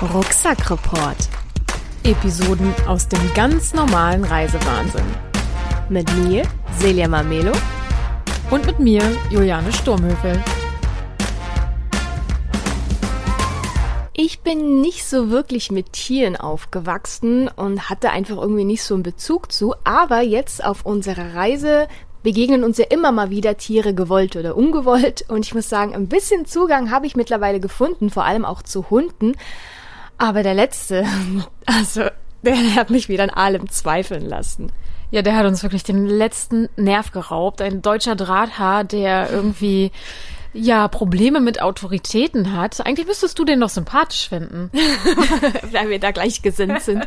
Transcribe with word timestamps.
Rucksackreport. 0.00 1.28
Episoden 2.04 2.72
aus 2.86 3.08
dem 3.08 3.18
ganz 3.34 3.74
normalen 3.74 4.22
Reisewahnsinn. 4.22 5.04
Mit 5.88 6.08
mir, 6.18 6.44
Celia 6.78 7.08
Mamelo. 7.08 7.50
Und 8.48 8.64
mit 8.64 8.78
mir, 8.78 9.02
Juliane 9.28 9.72
Sturmhöfel. 9.72 10.40
Ich 14.12 14.38
bin 14.40 14.80
nicht 14.80 15.04
so 15.04 15.30
wirklich 15.30 15.72
mit 15.72 15.92
Tieren 15.92 16.36
aufgewachsen 16.36 17.48
und 17.48 17.90
hatte 17.90 18.10
einfach 18.10 18.36
irgendwie 18.36 18.64
nicht 18.64 18.84
so 18.84 18.94
einen 18.94 19.02
Bezug 19.02 19.50
zu, 19.50 19.74
aber 19.82 20.20
jetzt 20.20 20.64
auf 20.64 20.86
unserer 20.86 21.34
Reise 21.34 21.88
begegnen 22.22 22.62
uns 22.62 22.78
ja 22.78 22.86
immer 22.88 23.10
mal 23.10 23.30
wieder 23.30 23.56
Tiere 23.56 23.94
gewollt 23.94 24.36
oder 24.36 24.56
ungewollt 24.56 25.24
und 25.28 25.44
ich 25.44 25.54
muss 25.54 25.68
sagen, 25.68 25.92
ein 25.94 26.08
bisschen 26.08 26.46
Zugang 26.46 26.92
habe 26.92 27.06
ich 27.06 27.16
mittlerweile 27.16 27.58
gefunden, 27.58 28.10
vor 28.10 28.24
allem 28.24 28.44
auch 28.44 28.62
zu 28.62 28.90
Hunden. 28.90 29.34
Aber 30.18 30.42
der 30.42 30.54
letzte, 30.54 31.06
also 31.66 32.04
der 32.42 32.74
hat 32.74 32.90
mich 32.90 33.08
wieder 33.08 33.24
an 33.24 33.30
allem 33.30 33.68
zweifeln 33.70 34.28
lassen. 34.28 34.72
Ja, 35.10 35.22
der 35.22 35.36
hat 35.36 35.46
uns 35.46 35.62
wirklich 35.62 35.84
den 35.84 36.06
letzten 36.06 36.68
Nerv 36.76 37.12
geraubt. 37.12 37.62
Ein 37.62 37.80
deutscher 37.80 38.14
Drahthaar, 38.14 38.84
der 38.84 39.30
irgendwie 39.30 39.90
ja 40.52 40.88
Probleme 40.88 41.40
mit 41.40 41.62
Autoritäten 41.62 42.54
hat. 42.54 42.84
Eigentlich 42.84 43.06
müsstest 43.06 43.38
du 43.38 43.44
den 43.44 43.58
noch 43.58 43.68
sympathisch 43.70 44.28
finden. 44.28 44.70
weil 45.72 45.88
wir 45.88 45.98
da 45.98 46.10
gleich 46.10 46.42
gesinnt 46.42 46.82
sind. 46.82 47.06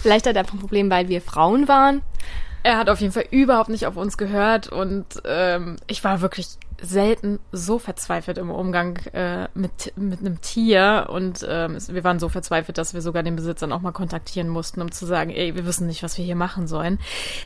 Vielleicht 0.00 0.26
hat 0.26 0.36
er 0.36 0.42
ein 0.42 0.58
Problem, 0.58 0.90
weil 0.90 1.08
wir 1.08 1.20
Frauen 1.20 1.68
waren. 1.68 2.02
Er 2.62 2.78
hat 2.78 2.88
auf 2.88 3.00
jeden 3.00 3.12
Fall 3.12 3.26
überhaupt 3.30 3.68
nicht 3.68 3.86
auf 3.86 3.96
uns 3.96 4.18
gehört 4.18 4.66
und 4.66 5.06
ähm, 5.24 5.76
ich 5.86 6.02
war 6.02 6.20
wirklich 6.20 6.58
selten 6.80 7.38
so 7.52 7.78
verzweifelt 7.78 8.38
im 8.38 8.50
Umgang 8.50 8.98
äh, 9.12 9.48
mit, 9.54 9.92
mit 9.96 10.20
einem 10.20 10.40
Tier 10.40 11.06
und 11.08 11.46
ähm, 11.48 11.78
wir 11.88 12.04
waren 12.04 12.18
so 12.18 12.28
verzweifelt, 12.28 12.78
dass 12.78 12.94
wir 12.94 13.00
sogar 13.00 13.22
den 13.22 13.36
Besitzer 13.36 13.70
auch 13.72 13.80
mal 13.80 13.92
kontaktieren 13.92 14.48
mussten, 14.48 14.82
um 14.82 14.92
zu 14.92 15.06
sagen, 15.06 15.30
ey, 15.30 15.54
wir 15.54 15.66
wissen 15.66 15.86
nicht, 15.86 16.02
was 16.02 16.18
wir 16.18 16.24
hier 16.24 16.36
machen 16.36 16.66
sollen. 16.66 16.98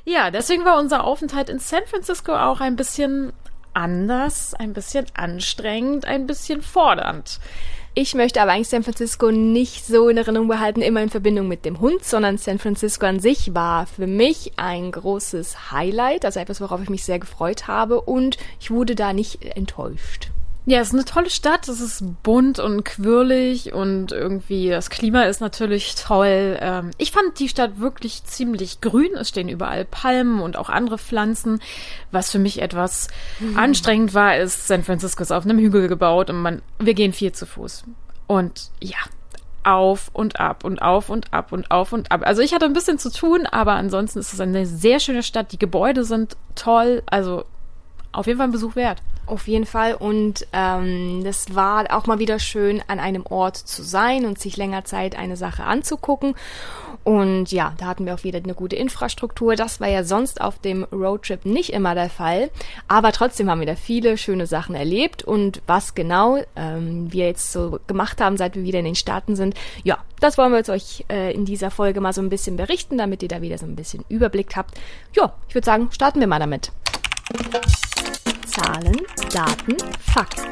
Ja, 0.05 0.31
deswegen 0.31 0.64
war 0.64 0.78
unser 0.78 1.05
Aufenthalt 1.05 1.48
in 1.48 1.58
San 1.58 1.83
Francisco 1.86 2.34
auch 2.34 2.61
ein 2.61 2.77
bisschen 2.77 3.33
anders, 3.73 4.55
ein 4.55 4.73
bisschen 4.73 5.06
anstrengend, 5.14 6.05
ein 6.05 6.27
bisschen 6.27 6.62
fordernd. 6.62 7.41
Ich 7.92 8.14
möchte 8.14 8.41
aber 8.41 8.52
eigentlich 8.52 8.69
San 8.69 8.84
Francisco 8.84 9.33
nicht 9.33 9.84
so 9.84 10.08
in 10.08 10.16
Erinnerung 10.16 10.46
behalten, 10.46 10.80
immer 10.80 11.02
in 11.02 11.10
Verbindung 11.10 11.48
mit 11.48 11.64
dem 11.64 11.80
Hund, 11.80 12.05
sondern 12.05 12.38
San 12.38 12.60
Francisco 12.60 13.05
an 13.05 13.19
sich 13.19 13.52
war 13.52 13.86
für 13.86 14.06
mich 14.06 14.52
ein 14.55 14.92
großes 14.92 15.72
Highlight, 15.72 16.24
also 16.24 16.38
etwas, 16.38 16.61
worauf 16.61 16.80
ich 16.80 16.88
mich 16.88 17.02
sehr 17.05 17.18
gefreut 17.18 17.66
habe 17.66 18.00
und 18.00 18.38
ich 18.61 18.70
wurde 18.70 18.94
da 18.94 19.12
nicht 19.12 19.42
enttäuscht. 19.56 20.30
Ja, 20.66 20.80
es 20.80 20.89
ist 20.89 20.94
eine 20.94 21.05
tolle 21.05 21.30
Stadt. 21.30 21.69
Es 21.69 21.80
ist 21.80 22.05
bunt 22.22 22.58
und 22.58 22.84
quirlig 22.84 23.72
und 23.72 24.12
irgendwie 24.12 24.69
das 24.69 24.91
Klima 24.91 25.22
ist 25.22 25.41
natürlich 25.41 25.94
toll. 25.94 26.58
Ähm, 26.61 26.91
ich 26.98 27.12
fand 27.12 27.39
die 27.39 27.48
Stadt 27.48 27.80
wirklich 27.80 28.25
ziemlich 28.25 28.80
grün. 28.80 29.14
Es 29.14 29.30
stehen 29.30 29.48
überall 29.48 29.84
Palmen 29.84 30.41
und 30.41 30.56
auch 30.56 30.69
andere 30.69 30.98
Pflanzen. 30.98 31.61
Was 32.12 32.30
für 32.30 32.39
mich 32.39 32.61
etwas 32.61 33.08
mhm. 33.39 33.56
anstrengend 33.56 34.14
war, 34.14 34.36
ist, 34.36 34.69
San 34.69 34.84
Francisco 34.84 35.22
ist 35.22 35.33
auf 35.33 35.44
einem 35.44 35.58
Hügel 35.58 35.89
gebaut 35.89 36.28
und 36.28 36.41
man, 36.42 36.62
wir 36.78 36.95
gehen 36.95 37.12
viel 37.12 37.33
zu 37.33 37.47
Fuß. 37.47 37.84
Und 38.27 38.70
ja, 38.80 38.98
auf 39.64 40.11
und 40.12 40.41
ab 40.41 40.64
und 40.64 40.80
auf 40.80 41.08
und 41.08 41.33
ab 41.33 41.52
und 41.52 41.70
auf 41.70 41.92
und 41.92 42.12
ab. 42.12 42.22
Also 42.24 42.42
ich 42.42 42.55
hatte 42.55 42.67
ein 42.67 42.72
bisschen 42.72 42.98
zu 42.98 43.11
tun, 43.11 43.47
aber 43.47 43.72
ansonsten 43.72 44.19
ist 44.19 44.33
es 44.33 44.41
eine 44.41 44.67
sehr 44.67 45.00
schöne 45.00 45.22
Stadt. 45.22 45.52
Die 45.52 45.58
Gebäude 45.58 46.05
sind 46.05 46.36
toll. 46.55 47.02
Also 47.06 47.45
auf 48.12 48.27
jeden 48.27 48.39
Fall 48.39 48.48
ein 48.48 48.52
Besuch 48.52 48.77
wert. 48.77 49.02
Auf 49.31 49.47
jeden 49.47 49.64
Fall. 49.64 49.95
Und 49.95 50.45
ähm, 50.53 51.23
das 51.23 51.55
war 51.55 51.97
auch 51.97 52.06
mal 52.06 52.19
wieder 52.19 52.41
schön, 52.41 52.83
an 52.89 52.98
einem 52.98 53.25
Ort 53.27 53.56
zu 53.56 53.84
sein 53.84 54.27
und 54.27 54.41
sich 54.41 54.56
länger 54.56 54.84
Zeit 54.84 55.17
eine 55.17 55.36
Sache 55.36 55.62
anzugucken. 55.62 56.34
Und 57.05 57.52
ja, 57.52 57.73
da 57.79 57.86
hatten 57.86 58.07
wir 58.07 58.14
auch 58.14 58.24
wieder 58.24 58.41
eine 58.41 58.55
gute 58.55 58.74
Infrastruktur. 58.74 59.55
Das 59.55 59.80
war 59.80 59.86
ja 59.86 60.02
sonst 60.02 60.41
auf 60.41 60.58
dem 60.58 60.83
Roadtrip 60.83 61.46
nicht 61.46 61.73
immer 61.73 61.95
der 61.95 62.11
Fall. 62.11 62.51
Aber 62.89 63.13
trotzdem 63.13 63.48
haben 63.48 63.61
wir 63.61 63.68
da 63.68 63.77
viele 63.77 64.18
schöne 64.18 64.48
Sachen 64.48 64.74
erlebt. 64.74 65.23
Und 65.23 65.62
was 65.68 65.95
genau 65.95 66.42
ähm, 66.57 67.12
wir 67.12 67.27
jetzt 67.27 67.52
so 67.52 67.79
gemacht 67.86 68.20
haben, 68.20 68.36
seit 68.36 68.57
wir 68.57 68.64
wieder 68.64 68.80
in 68.80 68.85
den 68.85 68.97
Staaten 68.97 69.36
sind, 69.36 69.55
ja, 69.85 69.98
das 70.18 70.39
wollen 70.39 70.51
wir 70.51 70.58
jetzt 70.58 70.70
euch 70.70 71.05
äh, 71.08 71.33
in 71.33 71.45
dieser 71.45 71.70
Folge 71.70 72.01
mal 72.01 72.12
so 72.12 72.20
ein 72.20 72.30
bisschen 72.30 72.57
berichten, 72.57 72.98
damit 72.98 73.23
ihr 73.23 73.29
da 73.29 73.42
wieder 73.42 73.58
so 73.58 73.67
ein 73.67 73.77
bisschen 73.77 74.05
Überblick 74.08 74.57
habt. 74.57 74.74
Ja, 75.14 75.33
ich 75.48 75.55
würde 75.55 75.67
sagen, 75.67 75.89
starten 75.92 76.18
wir 76.18 76.27
mal 76.27 76.41
damit. 76.41 76.73
Zahlen, 78.50 78.96
Daten, 79.33 79.77
Fakten. 80.00 80.50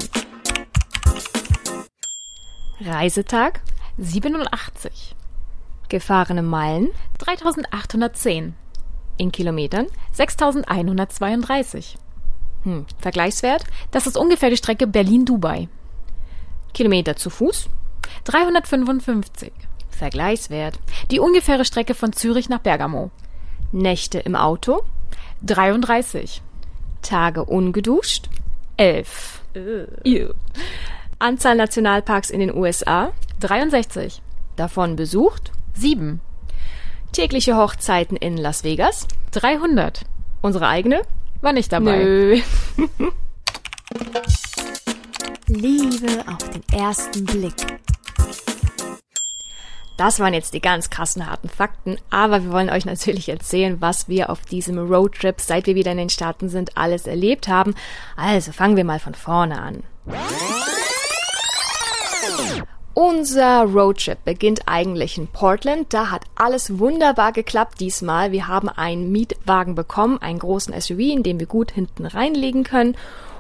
Reisetag 2.81 3.61
87. 3.99 5.17
Gefahrene 5.89 6.43
Meilen 6.43 6.91
3810. 7.19 8.55
In 9.17 9.33
Kilometern 9.33 9.89
6132. 10.13 11.99
Hm. 12.63 12.87
Vergleichswert? 13.01 13.65
Das 13.91 14.07
ist 14.07 14.17
ungefähr 14.17 14.51
die 14.51 14.57
Strecke 14.57 14.87
Berlin-Dubai. 14.87 15.69
Kilometer 16.75 17.17
zu 17.17 17.31
Fuß 17.31 17.69
355. 18.25 19.53
Vergleichswert. 19.91 20.79
Die 21.11 21.19
ungefähre 21.19 21.65
Strecke 21.65 21.95
von 21.95 22.13
Zürich 22.13 22.49
nach 22.49 22.61
Bergamo. 22.61 23.11
Nächte 23.73 24.21
im 24.21 24.37
Auto 24.37 24.85
33. 25.43 26.43
Tage 27.03 27.45
ungeduscht? 27.45 28.29
Elf. 28.77 29.43
Ew. 29.55 30.33
Anzahl 31.19 31.57
Nationalparks 31.57 32.31
in 32.31 32.41
den 32.41 32.55
USA? 32.55 33.13
63. 33.41 34.23
Davon 34.57 34.97
besucht? 34.97 35.53
Sieben. 35.75 36.21
Tägliche 37.13 37.57
Hochzeiten 37.57 38.17
in 38.17 38.37
Las 38.37 38.65
Vegas? 38.65 39.09
300. 39.33 40.03
Unsere 40.43 40.69
eigene? 40.69 41.03
War 41.41 41.53
nicht 41.53 41.73
dabei. 41.73 42.05
Nö. 42.05 42.41
Liebe 45.49 46.25
auf 46.27 46.51
den 46.51 46.63
ersten 46.79 47.25
Blick. 47.25 47.55
Das 49.99 50.21
waren 50.21 50.33
jetzt 50.33 50.55
die 50.55 50.61
ganz 50.61 50.91
krassen 50.91 51.29
harten 51.29 51.49
Fakten, 51.49 51.99
aber 52.09 52.45
wir 52.45 52.53
wollen 52.53 52.71
euch 52.71 52.85
natürlich 52.85 53.29
erzählen, 53.29 53.81
was 53.81 54.09
wir 54.09 54.31
auf 54.31 54.43
diesem 54.43 54.79
Roadtrip, 54.79 55.41
seit 55.41 55.67
wir 55.67 55.75
wieder 55.75 55.91
in 55.91 55.99
den 55.99 56.09
Staaten 56.09 56.49
sind, 56.49 56.79
alles 56.79 57.09
erlebt 57.09 57.49
haben. 57.49 57.75
Also 58.17 58.53
fangen 58.53 58.77
wir 58.77 58.85
mal 58.85 59.01
von 59.01 59.15
vorne 59.15 59.61
an. 59.61 59.83
Unser 62.95 63.65
Roadtrip 63.65 64.25
beginnt 64.25 64.63
eigentlich 64.67 65.19
in 65.19 65.27
Portland. 65.27 65.93
Da 65.93 66.13
hat 66.13 66.23
alles 66.37 66.79
wunderbar 66.79 67.33
geklappt 67.33 67.81
diesmal. 67.81 68.31
Wir 68.31 68.47
haben 68.47 68.69
einen 68.69 69.11
Mietwagen 69.11 69.75
bekommen, 69.75 70.19
einen 70.23 70.39
großen 70.39 70.81
SUV, 70.81 70.99
in 70.99 71.23
dem 71.25 71.41
wir 71.41 71.47
gut 71.47 71.73
hinten 71.73 72.07
reinlegen 72.07 72.63
können. 72.63 72.97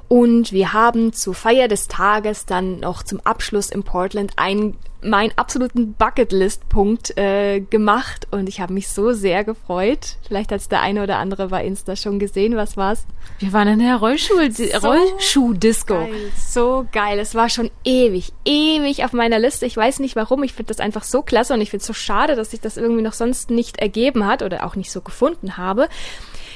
Und 0.08 0.52
wir 0.52 0.72
haben 0.72 1.12
zur 1.12 1.34
Feier 1.34 1.68
des 1.68 1.86
Tages 1.86 2.46
dann 2.46 2.80
noch 2.80 3.02
zum 3.02 3.20
Abschluss 3.20 3.70
in 3.70 3.82
Portland 3.82 4.32
einen 4.36 4.78
meinen 5.02 5.32
absoluten 5.36 5.92
Bucketlist-Punkt 5.94 7.16
äh, 7.16 7.60
gemacht 7.60 8.26
und 8.30 8.48
ich 8.48 8.60
habe 8.60 8.72
mich 8.72 8.88
so 8.88 9.12
sehr 9.12 9.44
gefreut. 9.44 10.16
Vielleicht 10.26 10.50
hat 10.50 10.72
der 10.72 10.80
eine 10.80 11.02
oder 11.02 11.18
andere 11.18 11.48
bei 11.48 11.64
Insta 11.64 11.94
schon 11.94 12.18
gesehen. 12.18 12.56
Was 12.56 12.76
war's? 12.76 13.06
Wir 13.38 13.52
waren 13.52 13.68
in 13.68 13.78
der 13.78 13.96
Rollschuh 13.96 14.34
so 14.50 14.88
Rollschuh-Disco. 14.88 15.94
Geil, 15.94 16.32
so 16.36 16.86
geil. 16.90 17.18
Es 17.20 17.34
war 17.34 17.48
schon 17.48 17.70
ewig, 17.84 18.32
ewig 18.44 19.04
auf 19.04 19.12
meiner 19.12 19.38
Liste. 19.38 19.66
Ich 19.66 19.76
weiß 19.76 20.00
nicht 20.00 20.16
warum. 20.16 20.42
Ich 20.42 20.54
finde 20.54 20.74
das 20.74 20.80
einfach 20.80 21.04
so 21.04 21.22
klasse 21.22 21.54
und 21.54 21.60
ich 21.60 21.70
finde 21.70 21.82
es 21.82 21.86
so 21.86 21.92
schade, 21.92 22.34
dass 22.34 22.50
sich 22.50 22.60
das 22.60 22.76
irgendwie 22.76 23.02
noch 23.02 23.12
sonst 23.12 23.50
nicht 23.50 23.78
ergeben 23.78 24.26
hat 24.26 24.42
oder 24.42 24.66
auch 24.66 24.74
nicht 24.74 24.90
so 24.90 25.00
gefunden 25.00 25.56
habe. 25.56 25.88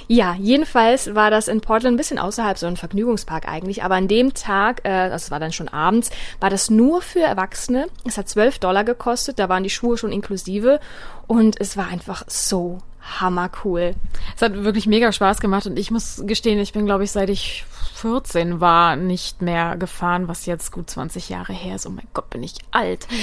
Ja, 0.08 0.34
jedenfalls 0.38 1.14
war 1.14 1.30
das 1.30 1.48
in 1.48 1.60
Portland 1.60 1.94
ein 1.94 1.96
bisschen 1.96 2.18
außerhalb 2.18 2.58
so 2.58 2.66
ein 2.66 2.76
Vergnügungspark 2.76 3.48
eigentlich, 3.48 3.82
aber 3.82 3.94
an 3.96 4.08
dem 4.08 4.34
Tag, 4.34 4.80
äh, 4.84 5.08
das 5.08 5.30
war 5.30 5.40
dann 5.40 5.52
schon 5.52 5.68
abends, 5.68 6.10
war 6.40 6.50
das 6.50 6.70
nur 6.70 7.02
für 7.02 7.20
Erwachsene. 7.20 7.86
Es 8.04 8.18
hat 8.18 8.28
12 8.28 8.58
Dollar 8.58 8.84
gekostet, 8.84 9.38
da 9.38 9.48
waren 9.48 9.62
die 9.62 9.70
Schuhe 9.70 9.96
schon 9.96 10.12
inklusive 10.12 10.80
und 11.26 11.60
es 11.60 11.76
war 11.76 11.88
einfach 11.88 12.24
so 12.26 12.78
hammercool. 13.20 13.94
Es 14.36 14.42
hat 14.42 14.54
wirklich 14.64 14.86
mega 14.86 15.12
Spaß 15.12 15.40
gemacht 15.40 15.66
und 15.66 15.78
ich 15.78 15.90
muss 15.90 16.22
gestehen, 16.24 16.58
ich 16.58 16.72
bin, 16.72 16.86
glaube 16.86 17.04
ich, 17.04 17.10
seit 17.10 17.30
ich 17.30 17.64
14 17.94 18.60
war, 18.60 18.96
nicht 18.96 19.42
mehr 19.42 19.76
gefahren, 19.76 20.28
was 20.28 20.46
jetzt 20.46 20.72
gut 20.72 20.90
20 20.90 21.28
Jahre 21.28 21.52
her 21.52 21.76
ist. 21.76 21.86
Oh 21.86 21.90
mein 21.90 22.06
Gott, 22.14 22.30
bin 22.30 22.42
ich 22.42 22.54
alt. 22.70 23.06
Mhm. 23.10 23.16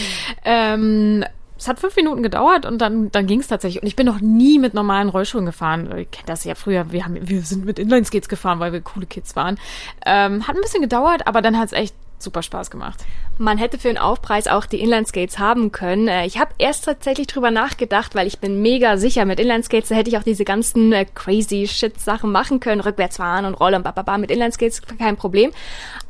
Ähm, 0.45 1.25
es 1.59 1.67
hat 1.67 1.79
fünf 1.79 1.95
Minuten 1.97 2.23
gedauert 2.23 2.65
und 2.65 2.79
dann, 2.79 3.11
dann 3.11 3.27
ging 3.27 3.41
es 3.41 3.47
tatsächlich. 3.47 3.83
Und 3.83 3.87
ich 3.87 3.97
bin 3.97 4.05
noch 4.05 4.21
nie 4.21 4.59
mit 4.59 4.73
normalen 4.73 5.09
Rollschuhen 5.09 5.45
gefahren. 5.45 5.89
Ihr 5.95 6.05
kennt 6.05 6.29
das 6.29 6.45
ja 6.45 6.55
früher. 6.55 6.91
Wir, 6.93 7.03
haben, 7.03 7.17
wir 7.21 7.41
sind 7.41 7.65
mit 7.65 7.79
Inlineskates 7.79 8.29
gefahren, 8.29 8.59
weil 8.59 8.71
wir 8.71 8.79
coole 8.79 9.05
Kids 9.05 9.35
waren. 9.35 9.59
Ähm, 10.05 10.47
hat 10.47 10.55
ein 10.55 10.61
bisschen 10.61 10.81
gedauert, 10.81 11.27
aber 11.27 11.41
dann 11.41 11.57
hat 11.57 11.67
es 11.67 11.73
echt 11.73 11.93
super 12.23 12.43
Spaß 12.43 12.69
gemacht. 12.71 12.99
Man 13.37 13.57
hätte 13.57 13.77
für 13.77 13.87
den 13.87 13.97
Aufpreis 13.97 14.47
auch 14.47 14.65
die 14.65 14.81
Inlineskates 14.81 15.39
haben 15.39 15.71
können. 15.71 16.09
Äh, 16.09 16.25
ich 16.25 16.37
habe 16.37 16.51
erst 16.57 16.85
tatsächlich 16.85 17.27
drüber 17.27 17.51
nachgedacht, 17.51 18.13
weil 18.13 18.27
ich 18.27 18.39
bin 18.39 18.61
mega 18.61 18.97
sicher, 18.97 19.23
mit 19.23 19.39
Inlineskates 19.39 19.91
hätte 19.91 20.09
ich 20.09 20.17
auch 20.17 20.23
diese 20.23 20.43
ganzen 20.43 20.91
äh, 20.91 21.05
crazy 21.05 21.67
shit 21.67 21.99
Sachen 21.99 22.31
machen 22.31 22.59
können, 22.59 22.81
rückwärts 22.81 23.17
fahren 23.17 23.45
und 23.45 23.53
rollen 23.53 23.75
und 23.75 23.83
bababa. 23.83 24.17
Mit 24.17 24.29
Inlineskates 24.29 24.81
kein 24.81 25.15
Problem. 25.15 25.51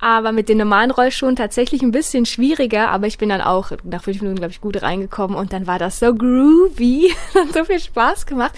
Aber 0.02 0.32
mit 0.32 0.50
den 0.50 0.58
normalen 0.58 0.92
Rollschuhen 0.92 1.36
tatsächlich 1.36 1.84
ein 1.84 1.92
bisschen 1.92 2.26
schwieriger. 2.26 2.90
Aber 2.90 3.06
ich 3.06 3.18
bin 3.18 3.30
dann 3.30 3.42
auch 3.42 3.72
nach 3.84 4.04
fünf 4.04 4.22
Minuten, 4.22 4.40
glaube 4.40 4.52
ich, 4.52 4.62
gut 4.62 4.82
reingekommen 4.82 5.38
und 5.38 5.54
dann 5.54 5.68
war 5.68 5.78
das 5.78 6.00
so 6.00 6.14
groovy. 6.14 7.14
Hat 7.36 7.54
so 7.54 7.66
viel 7.66 7.80
Spaß 7.80 8.26
gemacht. 8.26 8.54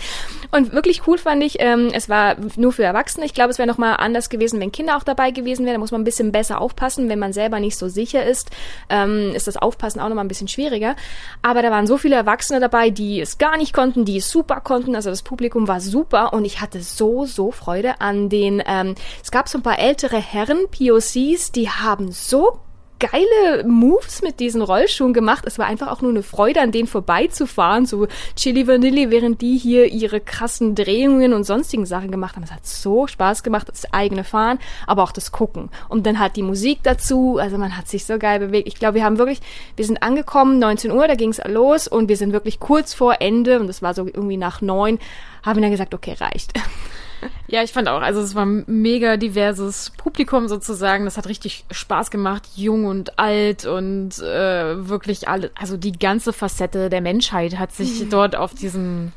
Und 0.52 0.72
wirklich 0.72 1.08
cool 1.08 1.18
fand 1.18 1.44
ich, 1.44 1.58
ähm, 1.60 1.90
es 1.94 2.10
war 2.10 2.36
nur 2.56 2.72
für 2.72 2.84
Erwachsene. 2.84 3.26
Ich 3.26 3.34
glaube, 3.34 3.52
es 3.52 3.58
wäre 3.58 3.68
nochmal 3.68 3.96
anders 3.98 4.30
gewesen, 4.30 4.60
wenn 4.60 4.72
Kinder 4.72 4.98
auch 4.98 5.04
dabei 5.04 5.32
gewesen 5.32 5.66
wären. 5.66 5.76
Da 5.76 5.80
muss 5.80 5.92
man 5.92 6.02
ein 6.02 6.06
bisschen 6.06 6.32
besser 6.32 6.62
aufpassen, 6.62 7.10
wenn 7.10 7.20
man 7.20 7.34
selber 7.42 7.60
nicht 7.60 7.78
so 7.78 7.88
sicher 7.88 8.24
ist 8.24 8.52
ähm, 8.90 9.34
ist 9.34 9.48
das 9.48 9.58
Aufpassen 9.58 10.00
auch 10.00 10.10
nochmal 10.10 10.26
ein 10.26 10.28
bisschen 10.28 10.48
schwieriger. 10.48 10.96
Aber 11.42 11.62
da 11.62 11.72
waren 11.72 11.88
so 11.88 11.98
viele 11.98 12.16
Erwachsene 12.16 12.60
dabei, 12.60 12.90
die 12.90 13.22
es 13.22 13.38
gar 13.38 13.58
nicht 13.58 13.74
konnten, 13.74 14.06
die 14.06 14.18
es 14.18 14.30
super 14.30 14.62
konnten. 14.62 14.96
Also 14.96 15.10
das 15.10 15.24
Publikum 15.24 15.68
war 15.68 15.82
super 15.82 16.34
und 16.34 16.46
ich 16.46 16.62
hatte 16.62 16.82
so, 16.82 17.26
so 17.26 17.52
Freude 17.52 18.02
an 18.02 18.30
den, 18.30 18.62
ähm, 18.66 18.96
es 19.24 19.32
gab 19.32 19.48
so 19.48 19.58
ein 19.58 19.64
paar 19.64 19.80
ältere 19.80 20.18
Herren, 20.18 20.68
POCs, 20.70 21.52
die 21.52 21.70
haben 21.70 22.12
so 22.12 22.60
geile 23.02 23.64
Moves 23.66 24.22
mit 24.22 24.40
diesen 24.40 24.62
Rollschuhen 24.62 25.14
gemacht. 25.14 25.44
Es 25.48 25.58
war 25.58 25.66
einfach 25.66 25.88
auch 25.88 26.02
nur 26.02 26.12
eine 26.12 26.22
Freude, 26.22 26.62
an 26.62 26.72
denen 26.72 26.88
vorbeizufahren, 26.88 27.86
so 27.86 28.08
Chili 28.36 28.68
Vanilli, 28.68 29.10
während 29.10 29.42
die 29.42 29.58
hier 29.58 29.88
ihre 29.88 30.22
krassen 30.22 30.76
Drehungen 30.76 31.34
und 31.34 31.44
sonstigen 31.44 31.86
Sachen 31.86 32.12
gemacht 32.12 32.36
haben. 32.36 32.44
Es 32.44 32.52
hat 32.52 32.66
so 32.66 33.08
Spaß 33.08 33.42
gemacht, 33.44 33.68
das 33.70 33.92
eigene 33.92 34.24
Fahren, 34.24 34.60
aber 34.86 35.04
auch 35.04 35.12
das 35.12 35.32
Gucken. 35.32 35.70
Und 35.90 36.06
dann 36.06 36.20
hat 36.20 36.36
die 36.36 36.44
Musik 36.44 36.80
dazu, 36.84 37.38
also 37.40 37.58
man 37.58 37.76
hat 37.76 37.88
sich 37.88 38.06
so 38.06 38.20
geil 38.20 38.40
bewegt. 38.40 38.68
Ich 38.68 38.76
glaube, 38.76 38.96
wir 38.96 39.04
haben 39.04 39.18
wirklich, 39.18 39.42
wir 39.76 39.86
sind 39.86 40.04
angekommen, 40.04 40.60
19 40.60 40.92
Uhr, 40.92 41.08
da 41.08 41.16
ging 41.16 41.30
es 41.30 41.42
los 41.46 41.88
und 41.88 42.08
wir 42.08 42.18
sind 42.18 42.34
wirklich 42.34 42.60
kurz 42.60 42.94
vor 42.94 43.16
Ende 43.20 43.60
und 43.60 43.68
das 43.68 43.82
war 43.82 43.94
so 43.96 44.06
irgendwie 44.06 44.38
nach 44.38 44.62
neun, 44.62 45.00
haben 45.44 45.58
wir 45.58 45.64
dann 45.64 45.72
gesagt, 45.72 45.96
okay, 45.96 46.16
reicht. 46.20 46.54
Ja, 47.48 47.64
ich 47.64 47.72
fand 47.72 47.88
auch, 47.88 48.02
also 48.02 48.22
es 48.22 48.36
war 48.36 48.46
ein 48.46 48.64
mega 48.68 49.18
diverses 49.18 49.92
Publikum 49.98 50.48
sozusagen. 50.48 51.06
Das 51.06 51.18
hat 51.18 51.28
richtig 51.28 51.66
Spaß 51.72 52.12
gemacht, 52.12 52.48
jung 52.56 52.86
und 52.86 53.20
alt 53.20 53.66
und 53.66 54.20
äh, 54.20 54.88
wirklich 54.88 55.28
alle, 55.28 55.52
also 55.56 55.78
die 55.78 55.92
ganze 55.92 56.34
Facette 56.34 56.90
der 56.90 57.02
Menschheit 57.02 57.58
hat 57.58 57.72
sich 57.72 58.06
mhm. 58.06 58.10
dort 58.10 58.36
auf 58.36 58.54
diesem 58.54 59.12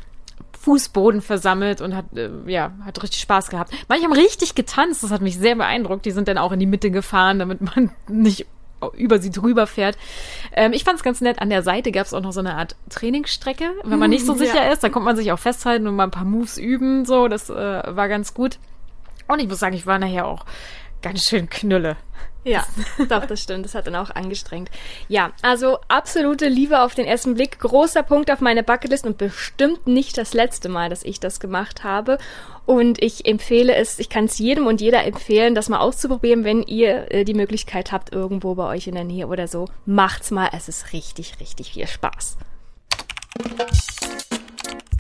Fußboden 0.64 1.20
versammelt 1.20 1.82
und 1.82 1.94
hat, 1.94 2.06
äh, 2.16 2.30
ja, 2.46 2.72
hat 2.84 3.02
richtig 3.02 3.20
Spaß 3.20 3.50
gehabt. 3.50 3.72
Manche 3.88 4.04
haben 4.04 4.14
richtig 4.14 4.54
getanzt, 4.54 5.02
das 5.02 5.10
hat 5.10 5.20
mich 5.20 5.38
sehr 5.38 5.56
beeindruckt. 5.56 6.06
Die 6.06 6.10
sind 6.10 6.26
dann 6.26 6.38
auch 6.38 6.52
in 6.52 6.60
die 6.60 6.66
Mitte 6.66 6.90
gefahren, 6.90 7.38
damit 7.38 7.60
man 7.60 7.90
nicht 8.08 8.46
über 8.92 9.18
sie 9.18 9.30
drüber 9.30 9.66
fährt. 9.66 9.96
Ähm, 10.52 10.72
ich 10.72 10.84
fand 10.84 10.98
es 10.98 11.04
ganz 11.04 11.20
nett. 11.20 11.40
An 11.40 11.50
der 11.50 11.62
Seite 11.62 11.92
gab 11.92 12.06
es 12.06 12.14
auch 12.14 12.20
noch 12.20 12.32
so 12.32 12.40
eine 12.40 12.56
Art 12.56 12.76
Trainingsstrecke. 12.90 13.70
Wenn 13.84 13.98
man 13.98 14.10
nicht 14.10 14.26
so 14.26 14.34
sicher 14.36 14.64
ja. 14.64 14.72
ist, 14.72 14.84
dann 14.84 14.92
kommt 14.92 15.04
man 15.04 15.16
sich 15.16 15.32
auch 15.32 15.38
festhalten 15.38 15.86
und 15.86 15.96
mal 15.96 16.04
ein 16.04 16.10
paar 16.10 16.24
Moves 16.24 16.58
üben. 16.58 17.04
So, 17.04 17.28
das 17.28 17.50
äh, 17.50 17.54
war 17.54 18.08
ganz 18.08 18.34
gut. 18.34 18.58
Und 19.28 19.40
ich 19.40 19.48
muss 19.48 19.58
sagen, 19.58 19.74
ich 19.74 19.86
war 19.86 19.98
nachher 19.98 20.26
auch 20.26 20.44
ganz 21.02 21.26
schön 21.26 21.48
knülle. 21.48 21.96
Ja, 22.44 22.66
doch, 23.08 23.26
das 23.26 23.42
stimmt. 23.42 23.64
Das 23.64 23.74
hat 23.74 23.86
dann 23.86 23.96
auch 23.96 24.10
angestrengt. 24.10 24.70
Ja, 25.08 25.32
also 25.42 25.78
absolute 25.88 26.46
Liebe 26.46 26.80
auf 26.80 26.94
den 26.94 27.06
ersten 27.06 27.34
Blick. 27.34 27.58
Großer 27.58 28.02
Punkt 28.02 28.30
auf 28.30 28.40
meine 28.40 28.62
Bucketlist 28.62 29.06
und 29.06 29.18
bestimmt 29.18 29.86
nicht 29.86 30.16
das 30.18 30.34
letzte 30.34 30.68
Mal, 30.68 30.90
dass 30.90 31.02
ich 31.02 31.20
das 31.20 31.40
gemacht 31.40 31.84
habe. 31.84 32.18
Und 32.66 33.02
ich 33.02 33.26
empfehle 33.26 33.74
es, 33.74 33.98
ich 33.98 34.08
kann 34.08 34.26
es 34.26 34.38
jedem 34.38 34.66
und 34.66 34.80
jeder 34.80 35.04
empfehlen, 35.04 35.54
das 35.54 35.68
mal 35.68 35.80
auszuprobieren, 35.80 36.44
wenn 36.44 36.62
ihr 36.62 37.12
äh, 37.12 37.24
die 37.24 37.34
Möglichkeit 37.34 37.92
habt, 37.92 38.12
irgendwo 38.12 38.54
bei 38.54 38.66
euch 38.68 38.86
in 38.86 38.94
der 38.94 39.04
Nähe 39.04 39.26
oder 39.26 39.48
so. 39.48 39.66
Macht's 39.86 40.30
mal. 40.30 40.50
Es 40.52 40.68
ist 40.68 40.92
richtig, 40.92 41.40
richtig 41.40 41.72
viel 41.72 41.86
Spaß. 41.86 42.36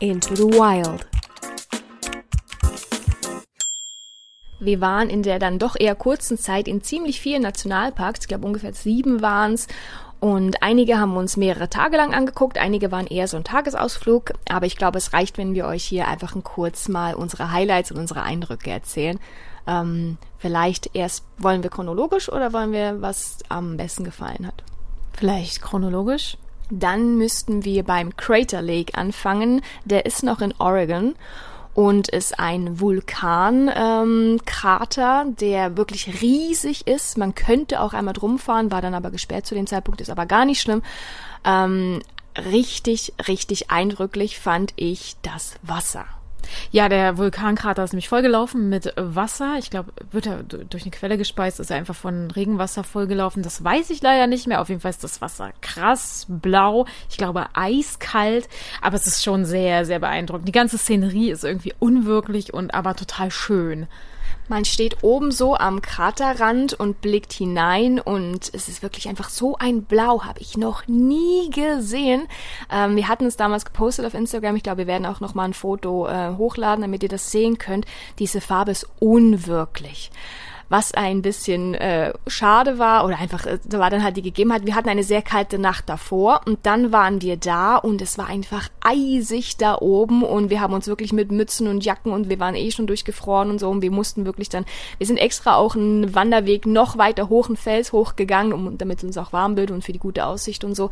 Into 0.00 0.34
the 0.34 0.42
Wild. 0.44 1.13
Wir 4.64 4.80
waren 4.80 5.10
in 5.10 5.22
der 5.22 5.38
dann 5.38 5.58
doch 5.58 5.76
eher 5.78 5.94
kurzen 5.94 6.38
Zeit 6.38 6.68
in 6.68 6.82
ziemlich 6.82 7.20
vielen 7.20 7.42
Nationalparks, 7.42 8.20
ich 8.22 8.28
glaube 8.28 8.46
ungefähr 8.46 8.72
sieben 8.72 9.20
waren's. 9.20 9.66
Und 10.20 10.62
einige 10.62 10.98
haben 10.98 11.16
uns 11.18 11.36
mehrere 11.36 11.68
Tage 11.68 11.98
lang 11.98 12.14
angeguckt, 12.14 12.56
einige 12.56 12.90
waren 12.90 13.06
eher 13.06 13.28
so 13.28 13.36
ein 13.36 13.44
Tagesausflug, 13.44 14.32
aber 14.48 14.64
ich 14.64 14.76
glaube, 14.76 14.96
es 14.96 15.12
reicht, 15.12 15.36
wenn 15.36 15.54
wir 15.54 15.66
euch 15.66 15.84
hier 15.84 16.08
einfach 16.08 16.34
kurz 16.42 16.88
mal 16.88 17.14
unsere 17.14 17.52
Highlights 17.52 17.92
und 17.92 17.98
unsere 17.98 18.22
Eindrücke 18.22 18.70
erzählen. 18.70 19.18
Ähm, 19.66 20.16
vielleicht 20.38 20.94
erst 20.94 21.24
wollen 21.36 21.62
wir 21.62 21.68
chronologisch 21.68 22.30
oder 22.30 22.54
wollen 22.54 22.72
wir, 22.72 23.02
was 23.02 23.38
am 23.50 23.76
besten 23.76 24.04
gefallen 24.04 24.46
hat? 24.46 24.62
Vielleicht 25.12 25.60
chronologisch? 25.60 26.38
Dann 26.70 27.18
müssten 27.18 27.64
wir 27.64 27.82
beim 27.82 28.16
Crater 28.16 28.62
Lake 28.62 28.94
anfangen. 28.94 29.60
Der 29.84 30.06
ist 30.06 30.22
noch 30.22 30.40
in 30.40 30.54
Oregon 30.58 31.14
und 31.74 32.08
ist 32.08 32.38
ein 32.38 32.80
Vulkankrater, 32.80 35.24
ähm, 35.26 35.36
der 35.36 35.76
wirklich 35.76 36.22
riesig 36.22 36.86
ist. 36.86 37.18
Man 37.18 37.34
könnte 37.34 37.80
auch 37.80 37.92
einmal 37.92 38.14
drum 38.14 38.38
fahren, 38.38 38.70
war 38.70 38.80
dann 38.80 38.94
aber 38.94 39.10
gesperrt 39.10 39.46
zu 39.46 39.54
dem 39.54 39.66
Zeitpunkt, 39.66 40.00
ist 40.00 40.10
aber 40.10 40.26
gar 40.26 40.44
nicht 40.44 40.60
schlimm. 40.60 40.82
Ähm, 41.44 42.00
richtig, 42.36 43.12
richtig 43.28 43.70
eindrücklich 43.70 44.38
fand 44.38 44.72
ich 44.76 45.16
das 45.22 45.54
Wasser. 45.62 46.04
Ja, 46.70 46.88
der 46.88 47.18
Vulkankrater 47.18 47.84
ist 47.84 47.92
nämlich 47.92 48.08
vollgelaufen 48.08 48.68
mit 48.68 48.92
Wasser. 48.96 49.56
Ich 49.58 49.70
glaube, 49.70 49.92
wird 50.10 50.26
er 50.26 50.42
durch 50.42 50.82
eine 50.82 50.90
Quelle 50.90 51.18
gespeist, 51.18 51.60
ist 51.60 51.70
er 51.70 51.76
einfach 51.76 51.94
von 51.94 52.30
Regenwasser 52.30 52.84
vollgelaufen. 52.84 53.42
Das 53.42 53.62
weiß 53.62 53.90
ich 53.90 54.02
leider 54.02 54.26
nicht 54.26 54.46
mehr. 54.46 54.60
Auf 54.60 54.68
jeden 54.68 54.80
Fall 54.80 54.90
ist 54.90 55.04
das 55.04 55.20
Wasser 55.20 55.52
krass 55.60 56.26
blau. 56.28 56.86
Ich 57.10 57.16
glaube, 57.16 57.46
eiskalt. 57.54 58.48
Aber 58.80 58.96
es 58.96 59.06
ist 59.06 59.22
schon 59.22 59.44
sehr, 59.44 59.84
sehr 59.84 59.98
beeindruckend. 59.98 60.48
Die 60.48 60.52
ganze 60.52 60.78
Szenerie 60.78 61.30
ist 61.30 61.44
irgendwie 61.44 61.74
unwirklich 61.78 62.52
und 62.54 62.74
aber 62.74 62.94
total 62.94 63.30
schön. 63.30 63.86
Man 64.48 64.64
steht 64.64 65.02
oben 65.02 65.32
so 65.32 65.56
am 65.56 65.80
Kraterrand 65.80 66.74
und 66.74 67.00
blickt 67.00 67.32
hinein 67.32 67.98
und 67.98 68.50
es 68.52 68.68
ist 68.68 68.82
wirklich 68.82 69.08
einfach 69.08 69.30
so 69.30 69.56
ein 69.56 69.84
Blau, 69.84 70.24
habe 70.24 70.40
ich 70.40 70.56
noch 70.56 70.86
nie 70.86 71.50
gesehen. 71.50 72.28
Ähm, 72.70 72.96
wir 72.96 73.08
hatten 73.08 73.26
es 73.26 73.36
damals 73.36 73.64
gepostet 73.64 74.04
auf 74.04 74.14
Instagram. 74.14 74.56
Ich 74.56 74.62
glaube, 74.62 74.78
wir 74.78 74.86
werden 74.86 75.06
auch 75.06 75.20
noch 75.20 75.34
mal 75.34 75.44
ein 75.44 75.54
Foto 75.54 76.06
äh, 76.06 76.36
hochladen, 76.36 76.82
damit 76.82 77.02
ihr 77.02 77.08
das 77.08 77.30
sehen 77.30 77.58
könnt. 77.58 77.86
Diese 78.18 78.40
Farbe 78.40 78.72
ist 78.72 78.86
unwirklich 78.98 80.10
was 80.74 80.92
ein 80.92 81.22
bisschen 81.22 81.74
äh, 81.74 82.12
schade 82.26 82.80
war 82.80 83.04
oder 83.04 83.16
einfach, 83.20 83.46
äh, 83.46 83.60
da 83.64 83.78
war 83.78 83.90
dann 83.90 84.02
halt 84.02 84.16
die 84.16 84.22
Gegebenheit, 84.22 84.66
wir 84.66 84.74
hatten 84.74 84.88
eine 84.88 85.04
sehr 85.04 85.22
kalte 85.22 85.56
Nacht 85.56 85.88
davor 85.88 86.40
und 86.46 86.66
dann 86.66 86.90
waren 86.90 87.22
wir 87.22 87.36
da 87.36 87.76
und 87.76 88.02
es 88.02 88.18
war 88.18 88.26
einfach 88.26 88.68
eisig 88.80 89.56
da 89.56 89.78
oben 89.78 90.24
und 90.24 90.50
wir 90.50 90.60
haben 90.60 90.74
uns 90.74 90.88
wirklich 90.88 91.12
mit 91.12 91.30
Mützen 91.30 91.68
und 91.68 91.84
Jacken 91.84 92.10
und 92.10 92.28
wir 92.28 92.40
waren 92.40 92.56
eh 92.56 92.72
schon 92.72 92.88
durchgefroren 92.88 93.50
und 93.50 93.60
so 93.60 93.70
und 93.70 93.82
wir 93.82 93.92
mussten 93.92 94.26
wirklich 94.26 94.48
dann, 94.48 94.64
wir 94.98 95.06
sind 95.06 95.18
extra 95.18 95.54
auch 95.54 95.76
einen 95.76 96.12
Wanderweg 96.12 96.66
noch 96.66 96.98
weiter 96.98 97.28
hoch, 97.28 97.46
einen 97.46 97.56
Fels 97.56 97.92
hochgegangen, 97.92 98.52
um, 98.52 98.76
damit 98.76 98.98
es 98.98 99.04
uns 99.04 99.16
auch 99.16 99.32
warm 99.32 99.56
wird 99.56 99.70
und 99.70 99.84
für 99.84 99.92
die 99.92 100.00
gute 100.00 100.26
Aussicht 100.26 100.64
und 100.64 100.74
so. 100.74 100.90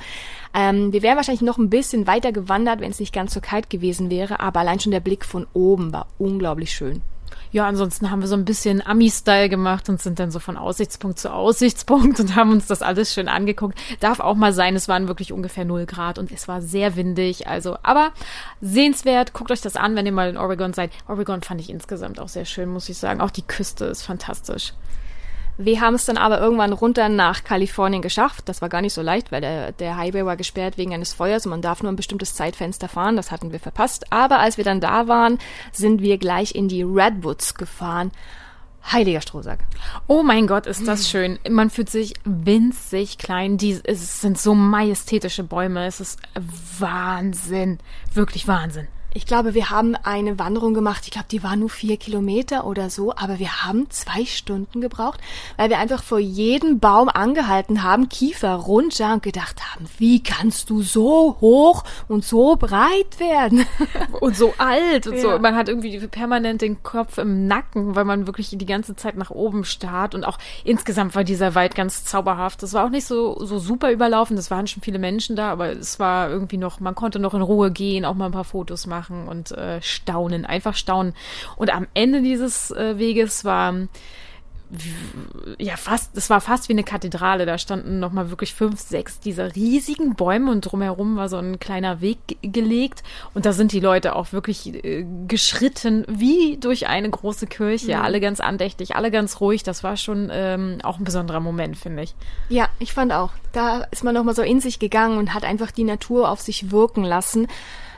Ähm, 0.55 0.93
wir 0.93 1.03
wären 1.03 1.17
wahrscheinlich 1.17 1.43
noch 1.43 1.59
ein 1.59 1.71
bisschen 1.71 2.07
weiter 2.07 2.31
gewandert, 2.31 2.81
wenn 2.81 2.93
es 2.93 3.01
nicht 3.01 3.12
ganz 3.12 3.35
so 3.35 3.41
kalt 3.41 3.69
gewesen 3.69 4.11
wäre, 4.11 4.39
aber 4.39 4.61
allein 4.61 4.79
schon 4.79 4.93
der 4.93 5.01
Blick 5.01 5.25
von 5.25 5.49
oben 5.55 5.93
war 5.93 6.07
unglaublich 6.19 6.71
schön. 6.71 7.03
Ja, 7.51 7.67
ansonsten 7.67 8.11
haben 8.11 8.21
wir 8.21 8.29
so 8.29 8.35
ein 8.35 8.45
bisschen 8.45 8.85
Ami-Style 8.85 9.49
gemacht 9.49 9.89
und 9.89 10.01
sind 10.01 10.19
dann 10.19 10.31
so 10.31 10.39
von 10.39 10.57
Aussichtspunkt 10.57 11.19
zu 11.19 11.33
Aussichtspunkt 11.33 12.19
und 12.21 12.35
haben 12.35 12.53
uns 12.53 12.67
das 12.67 12.83
alles 12.83 13.12
schön 13.12 13.29
angeguckt. 13.29 13.79
Darf 14.01 14.21
auch 14.21 14.35
mal 14.35 14.53
sein, 14.53 14.75
es 14.75 14.89
waren 14.89 15.09
wirklich 15.09 15.33
ungefähr 15.33 15.65
0 15.65 15.87
Grad 15.87 16.19
und 16.19 16.33
es 16.33 16.49
war 16.49 16.62
sehr 16.62 16.97
windig. 16.97 17.47
Also, 17.47 17.77
aber 17.83 18.12
sehenswert. 18.61 19.33
Guckt 19.33 19.51
euch 19.51 19.61
das 19.61 19.77
an, 19.77 19.97
wenn 19.97 20.07
ihr 20.07 20.12
mal 20.12 20.31
in 20.31 20.37
Oregon 20.37 20.73
seid. 20.73 20.91
Oregon 21.09 21.43
fand 21.43 21.61
ich 21.61 21.71
insgesamt 21.71 22.21
auch 22.21 22.29
sehr 22.29 22.45
schön, 22.45 22.69
muss 22.69 22.89
ich 22.89 22.99
sagen. 22.99 23.21
Auch 23.21 23.31
die 23.31 23.43
Küste 23.43 23.85
ist 23.87 24.03
fantastisch. 24.03 24.73
Wir 25.59 25.81
haben 25.81 25.95
es 25.95 26.07
dann 26.07 26.17
aber 26.17 26.41
irgendwann 26.41 26.73
runter 26.73 27.09
nach 27.09 27.45
Kalifornien 27.45 28.03
geschafft. 28.03 28.49
Das 28.49 28.63
war 28.63 28.69
gar 28.69 28.81
nicht 28.81 28.95
so 28.95 29.03
leicht, 29.03 29.33
weil 29.33 29.41
der, 29.41 29.73
der 29.73 29.97
Highway 29.97 30.25
war 30.25 30.37
gesperrt 30.37 30.79
wegen 30.79 30.95
eines 30.95 31.13
Feuers 31.13 31.47
und 31.47 31.51
man 31.51 31.63
darf 31.63 31.83
nur 31.83 31.93
ein 31.93 31.97
bestimmtes 31.97 32.35
Zeitfenster 32.35 32.89
fahren. 32.89 33.17
Das 33.17 33.31
hatten 33.31 33.53
wir 33.53 33.61
verpasst. 33.61 34.11
Aber 34.11 34.39
als 34.39 34.57
wir 34.57 34.65
dann 34.65 34.81
da 34.81 35.09
waren, 35.09 35.39
sind 35.71 36.01
wir 36.01 36.19
gleich 36.19 36.55
in 36.55 36.69
die 36.69 36.83
Redwoods 36.83 37.55
gefahren. 37.55 38.13
Heiliger 38.91 39.21
Strohsack. 39.21 39.61
Oh 40.09 40.23
mein 40.23 40.47
Gott, 40.47 40.67
ist 40.67 40.89
das 40.89 41.09
schön. 41.09 41.39
Man 41.49 41.71
fühlt 41.71 41.89
sich 41.89 42.15
winzig 42.25 43.19
klein. 43.19 43.57
Die, 43.57 43.79
es 43.85 44.21
sind 44.21 44.39
so 44.39 44.55
majestätische 44.55 45.45
Bäume. 45.45 45.87
Es 45.87 46.01
ist 46.01 46.19
Wahnsinn. 46.79 47.79
Wirklich 48.13 48.49
Wahnsinn. 48.49 48.89
Ich 49.14 49.26
glaube, 49.26 49.52
wir 49.52 49.69
haben 49.69 49.95
eine 49.95 50.38
Wanderung 50.38 50.73
gemacht. 50.73 51.02
Ich 51.04 51.11
glaube, 51.11 51.26
die 51.31 51.42
war 51.42 51.54
nur 51.57 51.69
vier 51.69 51.99
Kilometer 51.99 52.66
oder 52.66 52.88
so, 52.88 53.12
aber 53.14 53.38
wir 53.38 53.64
haben 53.64 53.90
zwei 53.90 54.25
Stunden 54.25 54.81
gebraucht, 54.81 55.21
weil 55.59 55.69
wir 55.69 55.78
einfach 55.78 56.02
vor 56.02 56.19
jedem 56.19 56.78
Baum 56.78 57.11
angehalten 57.11 57.83
haben, 57.83 58.09
Kiefer 58.09 58.54
runter 58.54 59.12
und 59.12 59.23
gedacht 59.23 59.61
haben, 59.61 59.87
wie 59.99 60.23
kannst 60.23 60.71
du 60.71 60.83
so 60.83 61.37
hoch 61.40 61.85
und 62.09 62.25
so 62.25 62.57
breit 62.57 63.19
werden? 63.19 63.66
Und 64.21 64.37
so 64.37 64.54
alt 64.59 65.07
und 65.07 65.14
ja. 65.14 65.21
so. 65.21 65.38
Man 65.38 65.57
hat 65.57 65.69
irgendwie 65.69 65.99
permanent 66.07 66.62
den 66.62 66.83
Kopf 66.83 67.19
im 67.19 67.47
Nacken, 67.47 67.97
weil 67.97 68.04
man 68.04 68.26
wirklich 68.26 68.50
die 68.50 68.66
ganze 68.66 68.95
Zeit 68.95 69.16
nach 69.16 69.31
oben 69.31 69.64
starrt 69.64 70.14
und 70.14 70.25
auch 70.25 70.38
insgesamt 70.64 71.14
war 71.14 71.25
dieser 71.25 71.54
Wald 71.54 71.75
ganz 71.75 72.04
zauberhaft. 72.04 72.62
Das 72.62 72.73
war 72.73 72.85
auch 72.85 72.90
nicht 72.90 73.07
so, 73.07 73.45
so 73.45 73.59
super 73.59 73.90
überlaufen. 73.90 74.37
Es 74.37 74.50
waren 74.50 74.66
schon 74.66 74.83
viele 74.83 74.99
Menschen 74.99 75.35
da, 75.35 75.50
aber 75.50 75.71
es 75.71 75.99
war 75.99 76.31
irgendwie 76.31 76.57
noch, 76.57 76.78
man 76.78 76.95
konnte 76.95 77.19
noch 77.19 77.35
in 77.35 77.42
Ruhe 77.42 77.71
gehen, 77.71 78.04
auch 78.04 78.14
mal 78.14 78.26
ein 78.26 78.33
paar 78.33 78.45
Fotos 78.45 78.87
machen 78.87 79.02
machen 79.03 79.27
und 79.27 79.51
äh, 79.53 79.83
staunen, 79.83 80.47
einfach 80.47 80.77
staunen. 80.77 81.15
Und 81.57 81.75
am 81.75 81.89
Ende 81.95 82.23
dieses 82.23 82.71
äh, 82.71 82.99
Weges 82.99 83.45
war 83.45 83.75
ja 85.59 85.77
fast, 85.77 86.17
es 86.17 86.31
war 86.31 86.41
fast 86.41 86.71
wie 86.71 86.73
eine 86.73 86.83
Kathedrale. 86.83 87.45
Da 87.45 87.59
standen 87.59 88.01
nochmal 88.01 88.31
wirklich 88.31 88.55
fünf, 88.55 88.81
sechs 88.81 89.21
dieser 89.21 89.55
riesigen 89.55 90.15
Bäume 90.15 90.51
und 90.51 90.63
drumherum 90.63 91.17
war 91.17 91.29
so 91.29 91.37
ein 91.37 91.61
kleiner 91.61 92.01
Weg 92.01 92.19
gelegt. 92.41 93.03
Und 93.35 93.45
da 93.45 93.53
sind 93.53 93.73
die 93.73 93.81
Leute 93.81 94.17
auch 94.17 94.33
wirklich 94.33 94.83
äh, 94.83 95.05
geschritten 95.29 96.07
wie 96.09 96.57
durch 96.59 96.87
eine 96.87 97.11
große 97.11 97.47
Kirche. 97.47 97.97
Mhm. 97.97 98.03
Alle 98.03 98.21
ganz 98.21 98.41
andächtig, 98.41 98.97
alle 98.97 99.11
ganz 99.11 99.41
ruhig. 99.41 99.63
Das 99.63 99.85
war 99.85 99.99
schon 99.99 100.31
ähm, 100.33 100.79
auch 100.85 100.99
ein 100.99 101.05
besonderer 101.05 101.41
Moment, 101.41 101.77
finde 101.77 102.05
ich. 102.05 102.15
Ja, 102.49 102.69
ich 102.79 102.95
fand 102.95 103.13
auch. 103.13 103.33
Da 103.53 103.83
ist 103.91 104.05
man 104.05 104.15
nochmal 104.15 104.35
so 104.35 104.43
in 104.43 104.61
sich 104.61 104.79
gegangen 104.79 105.19
und 105.19 105.35
hat 105.35 105.45
einfach 105.45 105.71
die 105.71 105.85
Natur 105.85 106.31
auf 106.31 106.41
sich 106.41 106.71
wirken 106.71 107.05
lassen. 107.05 107.47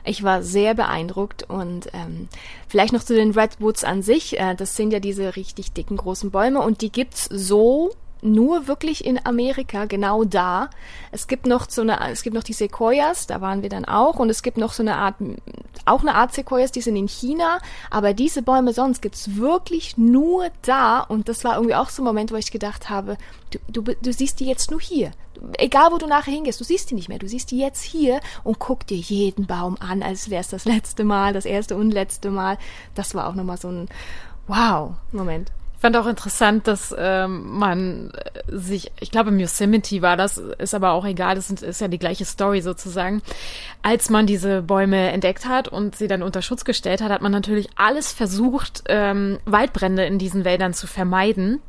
Ich 0.05 0.23
war 0.23 0.43
sehr 0.43 0.75
beeindruckt 0.75 1.45
und 1.49 1.89
ähm, 1.95 2.29
vielleicht 2.69 2.93
noch 2.93 3.03
zu 3.03 3.15
den 3.15 3.33
Redwoods 3.33 3.85
an 3.85 4.03
sich. 4.03 4.39
Äh, 4.39 4.55
das 4.55 4.77
sind 4.77 4.93
ja 4.93 5.01
diese 5.01 5.37
richtig 5.37 5.73
dicken 5.73 5.97
großen 5.97 6.31
Bäume 6.31 6.61
und 6.61 6.83
die 6.83 6.93
gibt's 6.93 7.25
so 7.31 7.91
nur 8.25 8.67
wirklich 8.67 9.05
in 9.05 9.25
Amerika, 9.25 9.85
genau 9.85 10.25
da. 10.25 10.71
Es 11.13 11.27
gibt 11.27 11.47
noch 11.47 11.69
so 11.69 11.83
eine, 11.83 12.11
es 12.11 12.23
gibt 12.23 12.35
noch 12.35 12.43
die 12.43 12.55
Sequoias, 12.55 13.27
da 13.27 13.41
waren 13.41 13.63
wir 13.63 13.69
dann 13.69 13.85
auch, 13.85 14.19
und 14.19 14.31
es 14.31 14.43
gibt 14.43 14.57
noch 14.57 14.73
so 14.73 14.83
eine 14.83 14.97
Art, 14.97 15.17
auch 15.85 16.01
eine 16.01 16.15
Art 16.15 16.33
Sequoias, 16.33 16.73
die 16.73 16.81
sind 16.81 16.97
in 16.97 17.09
China, 17.09 17.59
aber 17.91 18.15
diese 18.15 18.43
Bäume 18.43 18.73
sonst 18.73 19.03
gibt's 19.03 19.37
wirklich 19.37 19.99
nur 19.99 20.49
da, 20.63 21.01
und 21.01 21.29
das 21.29 21.45
war 21.45 21.57
irgendwie 21.57 21.75
auch 21.75 21.91
so 21.91 22.03
ein 22.03 22.07
Moment, 22.07 22.33
wo 22.33 22.37
ich 22.37 22.51
gedacht 22.51 22.89
habe, 22.89 23.19
du, 23.51 23.83
du, 23.83 23.95
du 23.95 24.13
siehst 24.13 24.41
die 24.41 24.47
jetzt 24.47 24.71
nur 24.71 24.81
hier. 24.81 25.13
Egal, 25.59 25.93
wo 25.93 25.99
du 25.99 26.07
nachher 26.07 26.33
hingehst, 26.33 26.61
du 26.61 26.65
siehst 26.65 26.91
die 26.91 26.95
nicht 26.95 27.09
mehr. 27.09 27.19
Du 27.19 27.29
siehst 27.29 27.51
die 27.51 27.59
jetzt 27.59 27.83
hier 27.83 28.21
und 28.43 28.59
guck 28.59 28.87
dir 28.87 28.97
jeden 28.97 29.47
Baum 29.47 29.77
an, 29.81 30.03
als 30.03 30.31
wäre 30.31 30.41
es 30.41 30.49
das 30.49 30.65
letzte 30.65 31.05
Mal, 31.05 31.33
das 31.33 31.45
erste 31.45 31.77
und 31.77 31.91
letzte 31.91 32.31
Mal. 32.31 32.59
Das 32.95 33.15
war 33.15 33.29
auch 33.29 33.35
nochmal 33.35 33.59
so 33.59 33.69
ein 33.69 33.89
Wow-Moment 34.47 35.51
fand 35.85 35.99
auch 35.99 36.07
interessant, 36.07 36.67
dass 36.67 36.97
ähm, 36.99 37.59
man 37.59 38.11
sich, 38.49 38.91
ich 39.01 39.11
glaube 39.11 39.29
im 39.29 39.39
Yosemite 39.39 40.01
war 40.01 40.17
das, 40.17 40.39
ist 40.39 40.75
aber 40.75 40.93
auch 40.93 41.05
egal, 41.05 41.35
das 41.35 41.51
ist 41.51 41.79
ja 41.79 41.89
die 41.89 41.99
gleiche 41.99 42.25
Story 42.25 42.63
sozusagen. 42.63 43.21
Als 43.83 44.09
man 44.09 44.27
diese 44.27 44.63
Bäume 44.63 45.11
entdeckt 45.13 45.45
hat 45.45 45.69
und 45.69 45.95
sie 45.95 46.09
dann 46.09 46.23
unter 46.23 46.41
Schutz 46.41 46.65
gestellt 46.65 47.03
hat, 47.03 47.13
hat 47.13 47.21
man 47.21 47.33
natürlich 47.33 47.69
alles 47.77 48.15
versucht, 48.15 48.85
ähm, 48.89 49.39
Waldbrände 49.45 50.07
in 50.07 50.19
diesen 50.19 50.47
Wäldern 50.47 50.73
zu 50.73 50.87
vermeiden. 50.87 51.61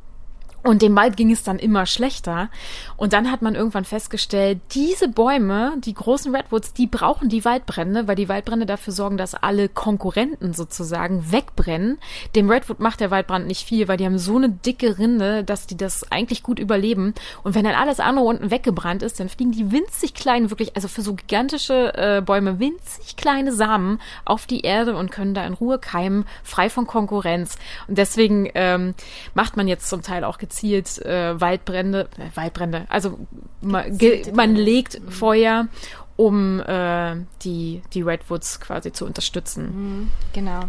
Und 0.66 0.82
dem 0.82 0.96
Wald 0.96 1.16
ging 1.16 1.32
es 1.32 1.44
dann 1.44 1.60
immer 1.60 1.86
schlechter. 1.86 2.50
Und 2.98 3.14
dann 3.14 3.32
hat 3.32 3.44
man 3.44 3.54
irgendwann 3.54 3.86
festgestellt, 3.86 4.60
diese 4.72 5.08
Bäume, 5.08 5.74
die 5.78 5.94
großen 5.94 6.36
Redwoods, 6.36 6.74
die 6.74 6.88
brauchen 6.88 7.30
die 7.30 7.46
Waldbrände, 7.46 8.08
weil 8.08 8.16
die 8.16 8.30
Waldbrände 8.30 8.66
dafür 8.66 8.92
sorgen, 8.92 9.16
dass 9.16 9.36
alle 9.36 9.70
Konkurrenten 9.70 10.54
sozusagen 10.54 11.32
wegbrennen. 11.32 12.00
Dem 12.36 12.50
Redwood 12.50 12.80
macht 12.80 13.00
der 13.00 13.12
Waldbrand 13.12 13.46
nicht 13.46 13.68
viel, 13.68 13.88
weil 13.88 13.98
die 13.98 14.06
haben 14.06 14.18
so 14.18 14.38
eine 14.38 14.50
dicke 14.50 14.98
Rinde, 14.98 15.44
dass 15.44 15.68
die 15.68 15.78
das 15.78 16.12
eigentlich 16.12 16.42
gut 16.42 16.58
überleben. 16.58 17.14
Und 17.44 17.54
wenn 17.54 17.66
dann 17.66 17.76
alles 17.76 18.00
andere 18.00 18.26
unten 18.26 18.50
weggebrannt 18.50 19.04
ist, 19.04 19.20
dann 19.20 19.30
fliegen 19.30 19.52
die 19.52 19.72
winzig 19.72 20.16
kleinen, 20.16 20.50
wirklich, 20.50 20.76
also 20.76 20.88
für 20.88 21.04
so 21.04 21.14
gigantische 21.14 21.94
äh, 21.94 22.22
Bäume, 22.22 22.58
winzig 22.60 23.18
kleine 23.18 23.54
Samen 23.54 24.02
auf 24.26 24.48
die 24.48 24.62
Erde 24.62 24.96
und 24.96 25.12
können 25.12 25.36
da 25.36 25.46
in 25.46 25.54
Ruhe 25.54 25.78
keimen, 25.78 26.26
frei 26.44 26.72
von 26.72 26.88
Konkurrenz. 26.88 27.60
Und 27.88 28.00
deswegen 28.00 28.50
ähm, 28.56 28.96
macht 29.36 29.58
man 29.58 29.68
jetzt 29.68 29.90
zum 29.90 30.02
Teil 30.02 30.24
auch 30.24 30.40
gezielt 30.40 30.55
gezielt 30.56 31.06
äh, 31.06 31.40
Waldbrände, 31.40 32.08
äh, 32.18 32.36
Waldbrände, 32.36 32.86
also 32.90 33.20
man, 33.62 33.98
man 34.34 34.56
legt 34.56 35.02
mhm. 35.02 35.12
Feuer, 35.12 35.68
um 36.16 36.62
äh, 36.62 37.16
die, 37.42 37.82
die 37.94 38.02
Redwoods 38.02 38.62
quasi 38.62 38.94
zu 38.94 39.06
unterstützen. 39.06 39.66
Mhm, 39.66 40.12
genau. 40.34 40.62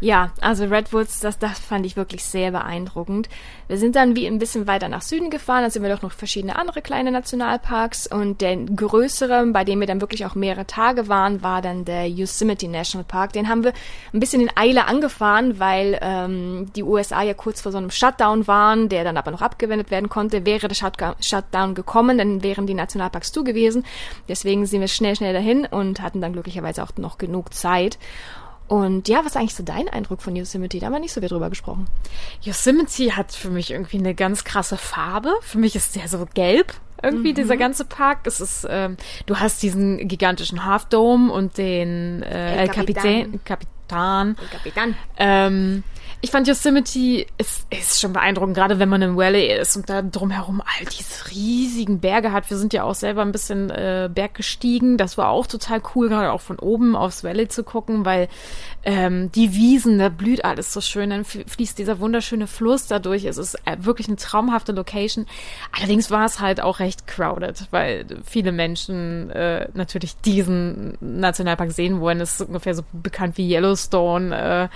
Ja, 0.00 0.30
also 0.40 0.64
Redwoods, 0.64 1.18
das, 1.20 1.38
das 1.38 1.58
fand 1.58 1.84
ich 1.84 1.96
wirklich 1.96 2.24
sehr 2.24 2.52
beeindruckend. 2.52 3.28
Wir 3.66 3.78
sind 3.78 3.96
dann 3.96 4.14
wie 4.14 4.26
ein 4.26 4.38
bisschen 4.38 4.66
weiter 4.68 4.88
nach 4.88 5.02
Süden 5.02 5.28
gefahren, 5.28 5.62
dann 5.62 5.70
sind 5.72 5.82
wir 5.82 5.94
doch 5.94 6.02
noch 6.02 6.12
verschiedene 6.12 6.56
andere 6.56 6.82
kleine 6.82 7.10
Nationalparks 7.10 8.06
und 8.06 8.40
der 8.40 8.56
größere, 8.56 9.44
bei 9.46 9.64
dem 9.64 9.80
wir 9.80 9.88
dann 9.88 10.00
wirklich 10.00 10.24
auch 10.24 10.36
mehrere 10.36 10.66
Tage 10.66 11.08
waren, 11.08 11.42
war 11.42 11.62
dann 11.62 11.84
der 11.84 12.08
Yosemite 12.08 12.68
National 12.68 13.04
Park. 13.04 13.32
Den 13.32 13.48
haben 13.48 13.64
wir 13.64 13.72
ein 14.12 14.20
bisschen 14.20 14.40
in 14.40 14.50
Eile 14.54 14.86
angefahren, 14.86 15.58
weil 15.58 15.98
ähm, 16.00 16.70
die 16.76 16.84
USA 16.84 17.22
ja 17.22 17.34
kurz 17.34 17.60
vor 17.60 17.72
so 17.72 17.78
einem 17.78 17.90
Shutdown 17.90 18.46
waren, 18.46 18.88
der 18.88 19.02
dann 19.02 19.16
aber 19.16 19.32
noch 19.32 19.42
abgewendet 19.42 19.90
werden 19.90 20.08
konnte. 20.08 20.46
Wäre 20.46 20.68
der 20.68 20.76
Shutdown 21.20 21.74
gekommen, 21.74 22.18
dann 22.18 22.42
wären 22.44 22.66
die 22.68 22.74
Nationalparks 22.74 23.32
zu 23.32 23.42
gewesen. 23.42 23.84
Deswegen 24.28 24.64
sind 24.64 24.80
wir 24.80 24.88
schnell, 24.88 25.16
schnell 25.16 25.32
dahin 25.32 25.66
und 25.66 26.00
hatten 26.00 26.20
dann 26.20 26.32
glücklicherweise 26.32 26.84
auch 26.84 26.92
noch 26.96 27.18
genug 27.18 27.52
Zeit. 27.52 27.98
Und 28.68 29.08
ja, 29.08 29.20
was 29.20 29.28
ist 29.28 29.36
eigentlich 29.36 29.54
so 29.54 29.62
dein 29.62 29.88
Eindruck 29.88 30.20
von 30.20 30.36
Yosemite? 30.36 30.78
Da 30.78 30.86
haben 30.86 30.92
wir 30.92 31.00
nicht 31.00 31.12
so 31.12 31.20
viel 31.20 31.28
drüber 31.28 31.48
gesprochen. 31.48 31.86
Yosemite 32.42 33.16
hat 33.16 33.32
für 33.32 33.50
mich 33.50 33.70
irgendwie 33.70 33.98
eine 33.98 34.14
ganz 34.14 34.44
krasse 34.44 34.76
Farbe. 34.76 35.32
Für 35.40 35.58
mich 35.58 35.74
ist 35.74 35.96
der 35.96 36.06
so 36.08 36.26
gelb. 36.34 36.74
Irgendwie 37.02 37.30
mhm. 37.30 37.36
dieser 37.36 37.56
ganze 37.56 37.84
Park. 37.84 38.26
Es 38.26 38.40
ist, 38.40 38.66
ähm, 38.68 38.96
du 39.26 39.36
hast 39.36 39.62
diesen 39.62 40.06
gigantischen 40.08 40.64
Half 40.64 40.86
Dome 40.86 41.32
und 41.32 41.56
den 41.56 42.22
äh, 42.22 42.52
El, 42.52 42.58
El 42.58 42.68
Capitan. 42.68 43.40
Capitan. 43.44 43.77
El 44.40 44.48
Capitan. 44.48 44.94
Ähm, 45.16 45.84
ich 46.20 46.32
fand 46.32 46.48
Yosemite 46.48 47.26
ist, 47.38 47.66
ist 47.70 48.00
schon 48.00 48.12
beeindruckend, 48.12 48.56
gerade 48.56 48.80
wenn 48.80 48.88
man 48.88 49.02
im 49.02 49.16
Valley 49.16 49.56
ist 49.56 49.76
und 49.76 49.88
da 49.88 50.02
drumherum 50.02 50.60
all 50.60 50.84
diese 50.86 51.30
riesigen 51.30 52.00
Berge 52.00 52.32
hat. 52.32 52.50
Wir 52.50 52.56
sind 52.56 52.72
ja 52.72 52.82
auch 52.82 52.96
selber 52.96 53.22
ein 53.22 53.30
bisschen 53.30 53.70
äh, 53.70 54.10
Berg 54.12 54.34
gestiegen. 54.34 54.96
Das 54.96 55.16
war 55.16 55.28
auch 55.28 55.46
total 55.46 55.80
cool, 55.94 56.08
gerade 56.08 56.32
auch 56.32 56.40
von 56.40 56.58
oben 56.58 56.96
aufs 56.96 57.22
Valley 57.22 57.46
zu 57.46 57.62
gucken, 57.62 58.04
weil 58.04 58.28
ähm, 58.82 59.30
die 59.30 59.54
Wiesen, 59.54 60.00
da 60.00 60.08
blüht 60.08 60.44
alles 60.44 60.72
so 60.72 60.80
schön. 60.80 61.10
Dann 61.10 61.24
fließt 61.24 61.78
dieser 61.78 62.00
wunderschöne 62.00 62.48
Fluss 62.48 62.88
dadurch. 62.88 63.24
Es 63.24 63.38
ist 63.38 63.54
äh, 63.64 63.76
wirklich 63.78 64.08
eine 64.08 64.16
traumhafte 64.16 64.72
Location. 64.72 65.24
Allerdings 65.70 66.10
war 66.10 66.24
es 66.24 66.40
halt 66.40 66.60
auch 66.60 66.80
recht 66.80 67.06
crowded, 67.06 67.68
weil 67.70 68.06
viele 68.24 68.50
Menschen 68.50 69.30
äh, 69.30 69.68
natürlich 69.74 70.16
diesen 70.16 70.98
Nationalpark 71.00 71.70
sehen 71.70 72.00
wollen. 72.00 72.20
Es 72.20 72.40
ist 72.40 72.48
ungefähr 72.48 72.74
so 72.74 72.82
bekannt 72.92 73.36
wie 73.36 73.48
Yellowstone. 73.48 73.77
Äh, 74.32 74.64
mhm. 74.64 74.68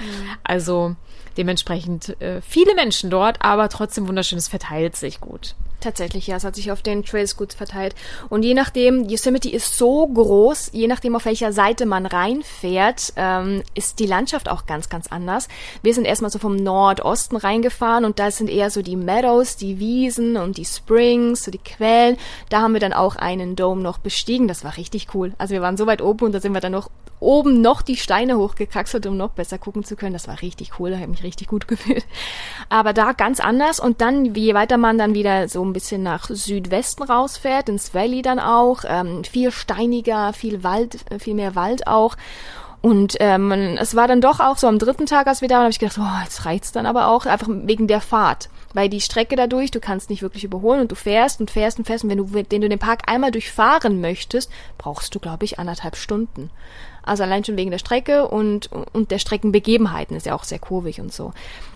Also 0.45 0.97
Dementsprechend 1.37 2.21
äh, 2.21 2.41
viele 2.43 2.75
Menschen 2.75 3.11
dort, 3.11 3.39
aber 3.41 3.69
trotzdem 3.69 4.09
wunderschön, 4.09 4.39
es 4.39 4.49
verteilt 4.49 4.97
sich 4.97 5.21
gut. 5.21 5.55
Tatsächlich, 5.81 6.29
ja, 6.29 6.37
es 6.37 6.45
hat 6.45 6.55
sich 6.55 6.71
auf 6.71 6.81
den 6.81 7.05
Trails 7.05 7.37
gut 7.37 7.55
verteilt. 7.55 7.97
Und 8.29 8.45
je 8.45 8.55
nachdem, 8.55 9.09
Yosemite 9.09 9.51
ist 9.51 9.77
so 9.77 10.07
groß, 10.07 10.71
je 10.73 10.87
nachdem, 10.87 11.17
auf 11.17 11.25
welcher 11.25 11.53
Seite 11.53 11.87
man 11.87 12.07
reinfährt, 12.07 13.15
ähm, 13.17 13.65
ist 13.75 13.99
die 13.99 14.07
Landschaft 14.07 14.49
auch 14.49 14.67
ganz, 14.67 14.89
ganz 14.89 15.09
anders. 15.09 15.49
Wir 15.83 15.93
sind 15.93 16.05
erstmal 16.05 16.31
so 16.31 16.39
vom 16.39 16.55
Nordosten 16.55 17.35
reingefahren 17.35 18.05
und 18.05 18.21
da 18.21 18.31
sind 18.31 18.49
eher 18.49 18.71
so 18.71 18.81
die 18.81 18.95
Meadows, 18.95 19.57
die 19.57 19.81
Wiesen 19.81 20.37
und 20.37 20.57
die 20.57 20.67
Springs, 20.67 21.43
so 21.43 21.51
die 21.51 21.59
Quellen. 21.59 22.17
Da 22.49 22.61
haben 22.61 22.75
wir 22.75 22.81
dann 22.81 22.93
auch 22.93 23.17
einen 23.17 23.57
Dome 23.57 23.83
noch 23.83 23.99
bestiegen. 23.99 24.47
Das 24.47 24.63
war 24.63 24.77
richtig 24.77 25.09
cool. 25.15 25.33
Also 25.39 25.53
wir 25.53 25.63
waren 25.63 25.77
so 25.77 25.87
weit 25.87 26.01
oben 26.01 26.27
und 26.27 26.33
da 26.33 26.41
sind 26.41 26.53
wir 26.53 26.61
dann 26.61 26.73
noch 26.73 26.91
oben 27.23 27.61
noch 27.61 27.83
die 27.83 27.97
Steine 27.97 28.37
hochgekraxelt, 28.37 29.07
um 29.07 29.17
noch 29.17 29.31
besser 29.31 29.59
gucken 29.59 29.85
zu 29.85 29.97
können. 29.97 30.13
Das 30.13 30.29
war 30.29 30.43
richtig 30.43 30.79
cool, 30.79 30.91
da 30.91 30.97
habe 30.97 31.05
ich 31.05 31.11
mich 31.11 31.23
richtig 31.23 31.49
gut 31.49 31.69
gefühlt. 31.69 32.05
Aber 32.69 32.93
da 32.93 33.13
ganz 33.13 33.41
anders 33.41 33.81
und 33.81 34.01
dann, 34.01 34.35
je 34.35 34.55
weiter 34.55 34.77
man 34.77 34.99
dann 34.99 35.15
wieder 35.15 35.49
so 35.49 35.65
ein 35.65 35.73
bisschen 35.73 36.03
nach 36.03 36.29
Südwesten 36.29 37.05
rausfährt, 37.05 37.69
ins 37.69 37.95
Valley 37.95 38.23
dann 38.23 38.39
auch, 38.39 38.85
ähm, 38.87 39.25
viel 39.25 39.51
steiniger, 39.51 40.33
viel 40.33 40.63
Wald, 40.65 41.11
äh, 41.11 41.19
viel 41.19 41.35
mehr 41.35 41.55
Wald 41.55 41.87
auch. 41.87 42.17
Und 42.83 43.17
ähm, 43.21 43.53
es 43.79 43.95
war 43.95 44.09
dann 44.09 44.21
doch 44.21 44.41
auch 44.41 44.59
so 44.59 44.67
am 44.67 44.81
dritten 44.81 45.07
Tag, 45.07 45.29
als 45.29 45.41
wir 45.41 45.47
da 45.47 45.55
waren, 45.55 45.63
habe 45.63 45.71
ich 45.71 45.79
gedacht, 45.79 45.99
oh, 46.01 46.25
jetzt 46.25 46.45
reicht's 46.45 46.73
dann 46.73 46.85
aber 46.85 47.07
auch, 47.07 47.27
einfach 47.27 47.47
wegen 47.49 47.87
der 47.87 48.01
Fahrt. 48.01 48.51
Weil 48.75 48.89
die 48.89 49.01
Strecke 49.01 49.37
dadurch, 49.37 49.71
du 49.71 49.79
kannst 49.79 50.11
nicht 50.11 50.21
wirklich 50.21 50.43
überholen 50.43 50.81
und 50.81 50.91
du 50.91 50.97
fährst 50.97 51.41
und 51.41 51.53
fährst 51.53 51.79
und 51.79 51.85
fährst. 51.85 52.03
Und 52.03 52.11
wenn 52.11 52.19
du, 52.19 52.35
wenn 52.35 52.61
du 52.61 52.69
den 52.69 52.81
Park 52.81 53.03
einmal 53.07 53.31
durchfahren 53.31 54.01
möchtest, 54.01 54.51
brauchst 54.79 55.15
du, 55.15 55.21
glaube 55.21 55.45
ich, 55.45 55.61
anderthalb 55.61 55.95
Stunden. 55.95 56.51
Also 57.05 57.23
allein 57.23 57.45
schon 57.45 57.57
wegen 57.57 57.71
der 57.71 57.79
Strecke 57.79 58.27
und, 58.27 58.69
und 58.93 59.13
der 59.13 59.19
Streckenbegebenheiten 59.19 60.17
ist 60.17 60.27
ja 60.27 60.35
auch 60.35 60.45
sehr 60.45 60.59
kurvig 60.59 61.01
und 61.01 61.13
so. 61.13 61.33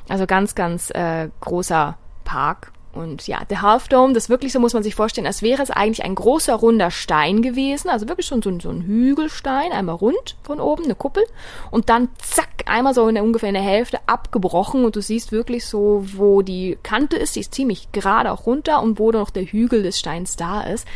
Also 0.08 0.26
ganz, 0.26 0.56
ganz 0.56 0.90
äh, 0.90 1.28
großer 1.40 1.96
Park 2.24 2.72
Und 2.96 3.26
ja, 3.26 3.44
der 3.44 3.62
Half 3.62 3.88
Dome, 3.88 4.14
das 4.14 4.28
wirklich 4.28 4.52
so 4.52 4.60
muss 4.60 4.74
man 4.74 4.82
sich 4.82 4.94
vorstellen, 4.94 5.26
als 5.26 5.42
wäre 5.42 5.62
es 5.62 5.70
eigentlich 5.70 6.04
ein 6.04 6.14
großer 6.14 6.54
runder 6.54 6.90
Stein 6.90 7.42
gewesen, 7.42 7.88
also 7.88 8.08
wirklich 8.08 8.26
schon 8.26 8.42
so 8.42 8.50
ein, 8.50 8.60
so 8.60 8.70
ein 8.70 8.82
Hügelstein, 8.82 9.72
einmal 9.72 9.96
rund 9.96 10.36
von 10.42 10.60
oben, 10.60 10.84
eine 10.84 10.94
Kuppel 10.94 11.24
und 11.70 11.88
dann 11.88 12.08
zack, 12.18 12.48
einmal 12.66 12.94
so 12.94 13.06
in 13.08 13.14
der, 13.14 13.24
ungefähr 13.24 13.50
in 13.50 13.54
der 13.54 13.62
Hälfte 13.62 13.98
abgebrochen 14.06 14.84
und 14.84 14.96
du 14.96 15.02
siehst 15.02 15.32
wirklich 15.32 15.66
so, 15.66 16.04
wo 16.14 16.42
die 16.42 16.78
Kante 16.82 17.16
ist, 17.16 17.36
die 17.36 17.40
ist 17.40 17.54
ziemlich 17.54 17.92
gerade 17.92 18.32
auch 18.32 18.46
runter 18.46 18.82
und 18.82 18.98
wo 18.98 19.12
noch 19.12 19.30
der 19.30 19.44
Hügel 19.44 19.82
des 19.82 19.98
Steins 19.98 20.36
da 20.36 20.62
ist. 20.62 20.86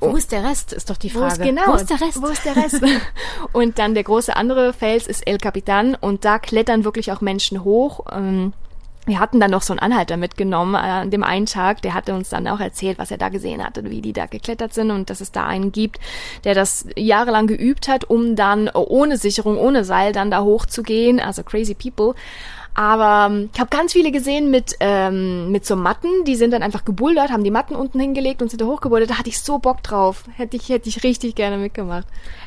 Wo 0.00 0.16
ist 0.16 0.32
der 0.32 0.42
Rest, 0.42 0.72
ist 0.72 0.90
doch 0.90 0.96
die 0.96 1.10
Frage. 1.10 1.26
Wo 1.26 1.42
ist, 1.42 1.42
genau, 1.42 1.66
wo 1.68 1.74
ist 1.74 1.88
der 1.88 2.00
Rest? 2.00 2.22
Wo 2.22 2.26
ist 2.26 2.44
der 2.44 2.56
Rest? 2.56 2.82
und 3.52 3.78
dann 3.78 3.94
der 3.94 4.02
große 4.02 4.34
andere 4.34 4.72
Fels 4.72 5.06
ist 5.06 5.26
El 5.26 5.38
Capitan 5.38 5.94
und 5.94 6.24
da 6.24 6.40
klettern 6.40 6.84
wirklich 6.84 7.12
auch 7.12 7.20
Menschen 7.20 7.62
hoch. 7.62 8.06
Ähm, 8.10 8.52
wir 9.04 9.18
hatten 9.18 9.40
dann 9.40 9.50
noch 9.50 9.62
so 9.62 9.72
einen 9.72 9.80
Anhalter 9.80 10.16
mitgenommen 10.16 10.74
äh, 10.74 10.78
an 10.78 11.10
dem 11.10 11.24
einen 11.24 11.46
Tag, 11.46 11.82
der 11.82 11.94
hatte 11.94 12.14
uns 12.14 12.28
dann 12.28 12.46
auch 12.46 12.60
erzählt, 12.60 12.98
was 12.98 13.10
er 13.10 13.18
da 13.18 13.30
gesehen 13.30 13.64
hatte, 13.64 13.88
wie 13.90 14.00
die 14.00 14.12
da 14.12 14.26
geklettert 14.26 14.74
sind 14.74 14.90
und 14.90 15.10
dass 15.10 15.20
es 15.20 15.32
da 15.32 15.46
einen 15.46 15.72
gibt, 15.72 15.98
der 16.44 16.54
das 16.54 16.86
jahrelang 16.96 17.46
geübt 17.46 17.88
hat, 17.88 18.04
um 18.04 18.36
dann 18.36 18.68
ohne 18.68 19.18
Sicherung, 19.18 19.58
ohne 19.58 19.84
Seil 19.84 20.12
dann 20.12 20.30
da 20.30 20.42
hochzugehen, 20.42 21.18
also 21.18 21.42
crazy 21.42 21.74
people. 21.74 22.14
Aber 22.74 23.28
ähm, 23.30 23.50
ich 23.52 23.60
habe 23.60 23.68
ganz 23.68 23.92
viele 23.92 24.10
gesehen 24.10 24.50
mit, 24.50 24.76
ähm, 24.80 25.50
mit 25.50 25.66
so 25.66 25.76
Matten, 25.76 26.24
die 26.24 26.36
sind 26.36 26.52
dann 26.52 26.62
einfach 26.62 26.84
gebouldert, 26.84 27.30
haben 27.30 27.44
die 27.44 27.50
Matten 27.50 27.74
unten 27.74 28.00
hingelegt 28.00 28.40
und 28.40 28.48
sind 28.48 28.60
da 28.60 28.66
hochgebouldert. 28.66 29.10
Da 29.10 29.18
hatte 29.18 29.28
ich 29.28 29.40
so 29.40 29.58
Bock 29.58 29.82
drauf. 29.82 30.24
Hätte 30.36 30.56
ich, 30.56 30.68
hätte 30.70 30.88
ich 30.88 31.02
richtig 31.02 31.34
gerne 31.34 31.58
mitgemacht. 31.58 32.06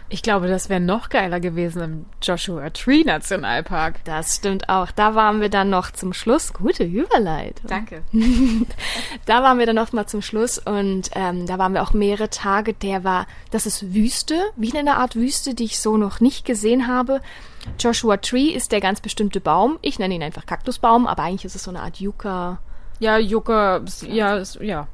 Ich 0.09 0.21
glaube, 0.21 0.47
das 0.47 0.69
wäre 0.69 0.79
noch 0.79 1.09
geiler 1.09 1.39
gewesen 1.39 1.81
im 1.81 2.05
Joshua 2.21 2.69
Tree 2.69 3.03
Nationalpark. 3.03 4.03
Das 4.05 4.35
stimmt 4.35 4.69
auch. 4.69 4.91
Da 4.91 5.15
waren 5.15 5.41
wir 5.41 5.49
dann 5.49 5.69
noch 5.69 5.91
zum 5.91 6.13
Schluss. 6.13 6.53
Gute 6.53 6.83
Überleitung. 6.83 7.67
Danke. 7.67 8.03
da 9.25 9.43
waren 9.43 9.59
wir 9.59 9.65
dann 9.65 9.75
noch 9.75 9.93
mal 9.93 10.05
zum 10.07 10.21
Schluss 10.21 10.59
und 10.59 11.09
ähm, 11.15 11.47
da 11.47 11.57
waren 11.57 11.73
wir 11.73 11.83
auch 11.83 11.93
mehrere 11.93 12.29
Tage. 12.29 12.73
Der 12.73 13.03
war, 13.03 13.27
das 13.51 13.65
ist 13.65 13.93
Wüste, 13.93 14.39
wie 14.55 14.69
in 14.69 14.77
einer 14.77 14.97
Art 14.97 15.15
Wüste, 15.15 15.53
die 15.53 15.65
ich 15.65 15.79
so 15.79 15.97
noch 15.97 16.19
nicht 16.19 16.45
gesehen 16.45 16.87
habe. 16.87 17.21
Joshua 17.79 18.17
Tree 18.17 18.49
ist 18.49 18.71
der 18.71 18.81
ganz 18.81 19.01
bestimmte 19.01 19.41
Baum. 19.41 19.77
Ich 19.81 19.99
nenne 19.99 20.15
ihn 20.15 20.23
einfach 20.23 20.45
Kaktusbaum, 20.45 21.07
aber 21.07 21.23
eigentlich 21.23 21.45
ist 21.45 21.55
es 21.55 21.63
so 21.63 21.71
eine 21.71 21.81
Art 21.81 21.99
Yucca. 21.99 22.59
Ja, 22.99 23.17
Yucca, 23.17 23.81
ja, 24.07 24.41
ja. 24.61 24.87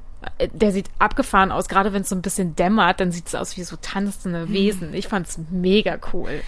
Der 0.53 0.71
sieht 0.71 0.89
abgefahren 0.99 1.51
aus, 1.51 1.67
gerade 1.67 1.93
wenn 1.93 2.03
es 2.03 2.09
so 2.09 2.15
ein 2.15 2.21
bisschen 2.21 2.55
dämmert, 2.55 2.99
dann 2.99 3.11
sieht 3.11 3.27
es 3.27 3.35
aus 3.35 3.57
wie 3.57 3.63
so 3.63 3.75
tanzende 3.81 4.43
hm. 4.43 4.53
Wesen. 4.53 4.93
Ich 4.93 5.07
fand's 5.07 5.39
mega 5.49 5.97
cool. 6.13 6.41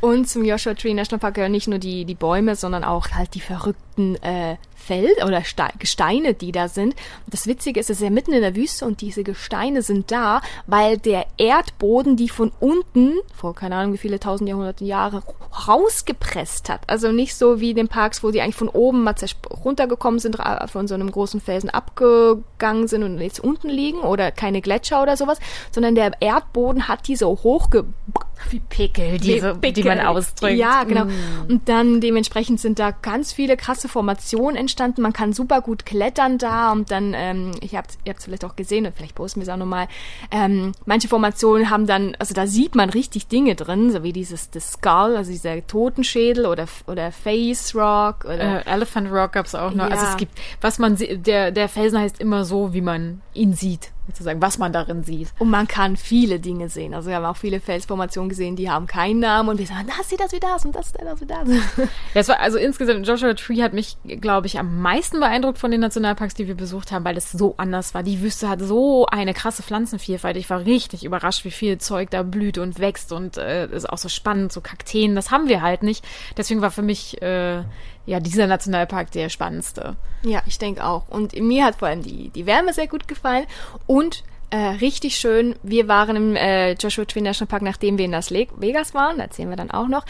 Und 0.00 0.28
zum 0.28 0.44
Joshua 0.44 0.74
Tree 0.74 0.94
National 0.94 1.20
Park 1.20 1.34
gehören 1.34 1.52
nicht 1.52 1.68
nur 1.68 1.78
die, 1.78 2.04
die 2.04 2.14
Bäume, 2.14 2.54
sondern 2.54 2.84
auch 2.84 3.10
halt 3.12 3.34
die 3.34 3.40
verrückten 3.40 3.85
äh, 4.22 4.56
Feld 4.86 5.24
oder 5.24 5.42
Ste 5.42 5.64
Gesteine, 5.78 6.34
die 6.34 6.52
da 6.52 6.68
sind. 6.68 6.94
Das 7.26 7.46
Witzige 7.46 7.80
ist, 7.80 7.90
es 7.90 7.98
ist 7.98 8.04
ja 8.04 8.10
mitten 8.10 8.32
in 8.32 8.40
der 8.40 8.54
Wüste 8.54 8.84
und 8.84 9.00
diese 9.00 9.24
Gesteine 9.24 9.82
sind 9.82 10.12
da, 10.12 10.40
weil 10.66 10.96
der 10.98 11.26
Erdboden 11.38 12.16
die 12.16 12.28
von 12.28 12.52
unten, 12.60 13.14
vor 13.34 13.54
keine 13.54 13.74
Ahnung 13.74 13.94
wie 13.94 13.98
viele 13.98 14.20
tausend 14.20 14.48
Jahrhunderte 14.48 14.84
Jahre, 14.84 15.22
rausgepresst 15.66 16.68
hat. 16.68 16.82
Also 16.86 17.10
nicht 17.10 17.34
so 17.34 17.60
wie 17.60 17.70
in 17.70 17.76
den 17.76 17.88
Parks, 17.88 18.22
wo 18.22 18.30
die 18.30 18.40
eigentlich 18.40 18.54
von 18.54 18.68
oben 18.68 19.02
mal 19.02 19.16
runtergekommen 19.50 20.20
sind, 20.20 20.36
von 20.66 20.86
so 20.86 20.94
einem 20.94 21.10
großen 21.10 21.40
Felsen 21.40 21.70
abgegangen 21.70 22.86
sind 22.86 23.02
und 23.02 23.18
jetzt 23.20 23.40
unten 23.40 23.68
liegen 23.68 24.00
oder 24.00 24.30
keine 24.30 24.60
Gletscher 24.60 25.02
oder 25.02 25.16
sowas, 25.16 25.38
sondern 25.72 25.94
der 25.94 26.12
Erdboden 26.20 26.86
hat 26.86 27.08
die 27.08 27.16
so 27.16 27.28
hochge 27.42 27.86
wie 28.50 28.60
Pickel, 28.60 29.18
diese, 29.18 29.54
Pickel. 29.54 29.82
die 29.82 29.88
man 29.88 30.00
ausdrückt. 30.00 30.56
Ja, 30.56 30.84
genau. 30.84 31.06
Mm. 31.06 31.48
Und 31.48 31.68
dann 31.68 32.00
dementsprechend 32.00 32.60
sind 32.60 32.78
da 32.78 32.90
ganz 32.90 33.32
viele 33.32 33.56
krasse 33.56 33.85
Formationen 33.88 34.56
entstanden. 34.56 35.02
Man 35.02 35.12
kann 35.12 35.32
super 35.32 35.60
gut 35.60 35.86
klettern 35.86 36.38
da 36.38 36.72
und 36.72 36.90
dann, 36.90 37.14
ähm, 37.14 37.52
ich 37.60 37.74
hab, 37.74 37.86
ihr 38.04 38.10
habt 38.10 38.20
es 38.20 38.24
vielleicht 38.24 38.44
auch 38.44 38.56
gesehen 38.56 38.86
und 38.86 38.94
vielleicht 38.96 39.14
posten 39.14 39.40
wir 39.40 39.44
es 39.44 39.48
auch 39.48 39.56
nochmal. 39.56 39.88
Ähm, 40.30 40.72
manche 40.84 41.08
Formationen 41.08 41.70
haben 41.70 41.86
dann, 41.86 42.16
also 42.18 42.34
da 42.34 42.46
sieht 42.46 42.74
man 42.74 42.90
richtig 42.90 43.28
Dinge 43.28 43.54
drin, 43.54 43.90
so 43.90 44.02
wie 44.02 44.12
dieses 44.12 44.50
das 44.50 44.72
Skull, 44.72 45.16
also 45.16 45.30
dieser 45.30 45.66
Totenschädel 45.66 46.46
oder 46.46 46.66
oder 46.86 47.12
Face 47.12 47.74
Rock 47.74 48.24
oder 48.24 48.66
äh, 48.66 48.70
Elephant 48.70 49.10
Rock 49.10 49.32
gab's 49.32 49.54
auch 49.54 49.72
noch. 49.72 49.88
Ja. 49.88 49.94
Also 49.94 50.06
es 50.06 50.16
gibt, 50.16 50.38
was 50.60 50.78
man 50.78 50.96
sieht, 50.96 51.26
der 51.26 51.50
der 51.50 51.68
Felsen 51.68 51.98
heißt 51.98 52.20
immer 52.20 52.44
so, 52.44 52.72
wie 52.72 52.80
man 52.80 53.20
ihn 53.34 53.54
sieht 53.54 53.90
sozusagen, 54.06 54.40
was 54.40 54.58
man 54.58 54.72
darin 54.72 55.02
sieht. 55.02 55.28
Und 55.38 55.50
man 55.50 55.68
kann 55.68 55.96
viele 55.96 56.40
Dinge 56.40 56.68
sehen. 56.68 56.94
Also 56.94 57.08
wir 57.08 57.16
haben 57.16 57.24
auch 57.24 57.36
viele 57.36 57.60
Felsformationen 57.60 58.28
gesehen, 58.28 58.56
die 58.56 58.70
haben 58.70 58.86
keinen 58.86 59.20
Namen 59.20 59.48
und 59.48 59.58
wir 59.58 59.66
sagen, 59.66 59.88
das 59.96 60.08
sieht 60.08 60.20
das 60.20 60.32
wie 60.32 60.40
das 60.40 60.64
und 60.64 60.74
das 60.74 60.92
sieht 60.92 61.02
das 61.02 61.20
wie 61.20 61.26
das. 61.26 61.48
Ja, 62.14 62.20
es 62.20 62.28
war 62.28 62.40
also 62.40 62.58
insgesamt 62.58 63.06
Joshua 63.06 63.34
Tree 63.34 63.62
hat 63.62 63.72
mich, 63.72 63.96
glaube 64.04 64.46
ich, 64.46 64.58
am 64.58 64.80
meisten 64.80 65.20
beeindruckt 65.20 65.58
von 65.58 65.70
den 65.70 65.80
Nationalparks, 65.80 66.34
die 66.34 66.46
wir 66.46 66.54
besucht 66.54 66.92
haben, 66.92 67.04
weil 67.04 67.16
es 67.16 67.30
so 67.32 67.54
anders 67.58 67.94
war. 67.94 68.02
Die 68.02 68.22
Wüste 68.22 68.48
hat 68.48 68.60
so 68.60 69.06
eine 69.06 69.34
krasse 69.34 69.62
Pflanzenvielfalt. 69.62 70.36
Ich 70.36 70.48
war 70.48 70.64
richtig 70.64 71.04
überrascht, 71.04 71.44
wie 71.44 71.50
viel 71.50 71.78
Zeug 71.78 72.10
da 72.10 72.22
blüht 72.22 72.58
und 72.58 72.78
wächst 72.78 73.12
und 73.12 73.36
äh, 73.36 73.66
ist 73.66 73.88
auch 73.88 73.98
so 73.98 74.08
spannend, 74.08 74.52
so 74.52 74.60
Kakteen. 74.60 75.14
Das 75.14 75.30
haben 75.30 75.48
wir 75.48 75.62
halt 75.62 75.82
nicht. 75.82 76.04
Deswegen 76.36 76.62
war 76.62 76.70
für 76.70 76.82
mich 76.82 77.20
äh, 77.22 77.62
ja, 78.06 78.20
dieser 78.20 78.46
Nationalpark 78.46 79.10
der 79.10 79.28
spannendste. 79.28 79.96
Ja, 80.22 80.42
ich 80.46 80.58
denke 80.58 80.84
auch. 80.84 81.08
Und 81.08 81.38
mir 81.38 81.64
hat 81.64 81.76
vor 81.76 81.88
allem 81.88 82.02
die, 82.02 82.30
die 82.30 82.46
Wärme 82.46 82.72
sehr 82.72 82.86
gut 82.86 83.08
gefallen 83.08 83.46
und 83.86 84.22
äh, 84.50 84.56
richtig 84.56 85.16
schön. 85.16 85.56
Wir 85.62 85.88
waren 85.88 86.16
im 86.16 86.36
äh, 86.36 86.72
Joshua 86.74 87.04
Tree 87.04 87.20
National 87.20 87.48
Park, 87.48 87.62
nachdem 87.62 87.98
wir 87.98 88.04
in 88.04 88.12
Las 88.12 88.30
Vegas 88.30 88.94
waren, 88.94 89.18
erzählen 89.18 89.48
wir 89.48 89.56
dann 89.56 89.70
auch 89.70 89.88
noch. 89.88 90.04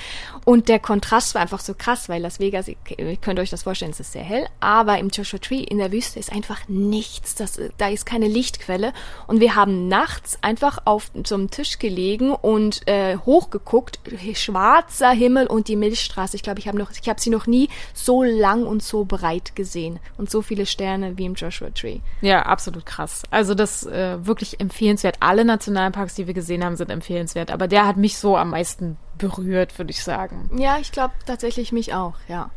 Und 0.45 0.69
der 0.69 0.79
Kontrast 0.79 1.35
war 1.35 1.43
einfach 1.43 1.61
so 1.61 1.75
krass, 1.75 2.09
weil 2.09 2.21
Las 2.21 2.39
Vegas, 2.39 2.69
ihr, 2.69 2.77
ihr 2.99 3.17
könnt 3.17 3.39
euch 3.39 3.51
das 3.51 3.63
vorstellen, 3.63 3.93
es 3.93 4.01
ist 4.01 4.13
sehr 4.13 4.23
hell, 4.23 4.47
aber 4.61 4.99
im 4.99 5.09
Joshua 5.09 5.39
Tree 5.39 5.61
in 5.61 5.79
der 5.79 5.91
Wüste 5.91 6.19
ist 6.19 6.33
einfach 6.33 6.69
nichts. 6.69 7.35
Das, 7.35 7.59
da 7.79 7.89
ist 7.89 8.05
keine 8.05 8.29
Lichtquelle. 8.29 8.93
Und 9.27 9.41
wir 9.41 9.55
haben 9.55 9.89
nachts 9.89 10.39
einfach 10.43 10.81
auf 10.85 11.11
so 11.25 11.35
einem 11.35 11.51
Tisch 11.51 11.79
gelegen 11.79 12.33
und 12.33 12.87
äh, 12.87 13.17
hochgeguckt, 13.17 14.01
schwarzer 14.35 15.11
Himmel 15.11 15.47
und 15.47 15.69
die 15.69 15.77
Milchstraße. 15.77 16.37
Ich 16.37 16.43
glaube, 16.43 16.61
ich 16.61 16.69
habe 16.69 16.77
noch, 16.77 16.91
ich 16.91 17.09
habe 17.09 17.21
sie 17.21 17.31
noch 17.31 17.47
nie 17.47 17.69
so 17.95 18.23
lang 18.23 18.65
und 18.65 18.83
so 18.83 19.05
breit 19.05 19.57
gesehen 19.57 19.99
und 20.19 20.31
so 20.31 20.43
viele 20.43 20.67
Sterne 20.67 21.17
wie 21.17 21.25
im 21.25 21.35
Joshua 21.35 21.71
Tree. 21.71 22.01
Ja, 22.21 22.43
absolut 22.43 22.85
krass. 22.85 23.23
Also 23.31 23.55
das 23.55 23.87
äh, 23.87 24.26
wirklich 24.27 24.61
empfehlenswert. 24.61 25.17
Alle 25.21 25.45
Nationalparks, 25.45 26.15
die 26.15 26.27
wir 26.27 26.35
gesehen 26.35 26.65
haben, 26.65 26.77
sind 26.77 26.91
empfehlenswert. 26.91 27.51
Aber 27.51 27.69
der 27.69 27.87
hat 27.87 27.97
mich 27.97 28.19
so 28.19 28.37
am 28.37 28.51
meisten 28.51 28.97
berührt, 29.19 29.79
würde 29.79 29.91
ich 29.91 30.03
sagen. 30.03 30.51
Ja, 30.57 30.79
ich 30.79 30.93
glaube 30.93 31.15
tatsächlich 31.27 31.73
mich 31.73 31.95
auch, 31.95 32.15
ja. 32.29 32.51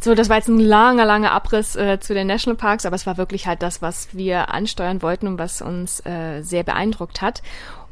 So, 0.00 0.14
das 0.14 0.28
war 0.28 0.36
jetzt 0.36 0.48
ein 0.48 0.60
langer, 0.60 1.06
langer 1.06 1.32
Abriss 1.32 1.74
äh, 1.74 1.98
zu 1.98 2.12
den 2.12 2.26
Nationalparks, 2.26 2.84
aber 2.84 2.96
es 2.96 3.06
war 3.06 3.16
wirklich 3.16 3.46
halt 3.46 3.62
das, 3.62 3.80
was 3.80 4.14
wir 4.14 4.52
ansteuern 4.52 5.00
wollten 5.00 5.26
und 5.26 5.38
was 5.38 5.62
uns 5.62 6.04
äh, 6.04 6.42
sehr 6.42 6.64
beeindruckt 6.64 7.22
hat. 7.22 7.42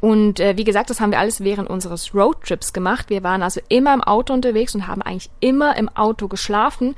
Und 0.00 0.38
äh, 0.38 0.58
wie 0.58 0.64
gesagt, 0.64 0.90
das 0.90 1.00
haben 1.00 1.12
wir 1.12 1.18
alles 1.18 1.42
während 1.42 1.70
unseres 1.70 2.14
Roadtrips 2.14 2.74
gemacht. 2.74 3.08
Wir 3.08 3.22
waren 3.22 3.42
also 3.42 3.60
immer 3.70 3.94
im 3.94 4.02
Auto 4.02 4.34
unterwegs 4.34 4.74
und 4.74 4.86
haben 4.86 5.00
eigentlich 5.00 5.30
immer 5.40 5.76
im 5.76 5.88
Auto 5.88 6.28
geschlafen. 6.28 6.94